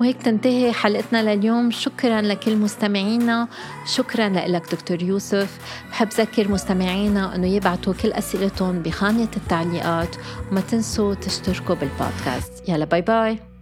وهيك 0.00 0.22
تنتهي 0.22 0.72
حلقتنا 0.72 1.34
لليوم. 1.34 1.70
شكرا 1.70 2.20
لكل 2.20 2.56
مستمعينا. 2.56 3.48
شكرا 3.86 4.28
لك 4.28 4.72
دكتور 4.72 5.02
يوسف. 5.02 5.58
بحب 5.90 6.08
ذكر 6.08 6.48
مستمعينا 6.48 7.34
إنه 7.34 7.46
يبعتوا 7.46 7.92
كل 7.92 8.12
أسئلتهم 8.12 8.82
بخانه 8.82 9.28
التعليقات. 9.36 10.16
وما 10.50 10.60
تنسوا 10.60 11.14
تشتركوا 11.14 11.74
بالبودكاست. 11.74 12.68
يلا 12.68 12.84
باي 12.84 13.02
باي 13.02 13.53